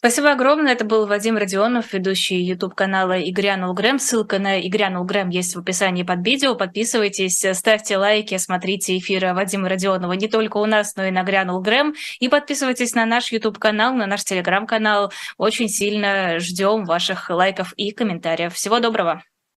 Спасибо 0.00 0.32
огромное. 0.32 0.72
Это 0.72 0.86
был 0.86 1.06
Вадим 1.06 1.36
Родионов, 1.36 1.92
ведущий 1.92 2.40
YouTube-канала 2.40 3.20
«Игрянул 3.20 3.74
Грэм». 3.74 3.98
Ссылка 3.98 4.38
на 4.38 4.58
«Игрянул 4.58 5.04
Грэм» 5.04 5.28
есть 5.28 5.54
в 5.54 5.58
описании 5.58 6.04
под 6.04 6.24
видео. 6.24 6.54
Подписывайтесь, 6.54 7.44
ставьте 7.52 7.98
лайки, 7.98 8.38
смотрите 8.38 8.96
эфиры 8.96 9.34
Вадима 9.34 9.68
Родионова 9.68 10.14
не 10.14 10.26
только 10.26 10.56
у 10.56 10.64
нас, 10.64 10.96
но 10.96 11.04
и 11.04 11.10
на 11.10 11.22
«Грянул 11.22 11.60
Грэм». 11.60 11.94
И 12.18 12.30
подписывайтесь 12.30 12.94
на 12.94 13.04
наш 13.04 13.30
YouTube-канал, 13.30 13.92
на 13.92 14.06
наш 14.06 14.22
Telegram-канал. 14.22 15.12
Очень 15.36 15.68
сильно 15.68 16.40
ждем 16.40 16.86
ваших 16.86 17.28
лайков 17.28 17.74
и 17.74 17.90
комментариев. 17.90 18.54
Всего 18.54 18.80
доброго! 18.80 19.22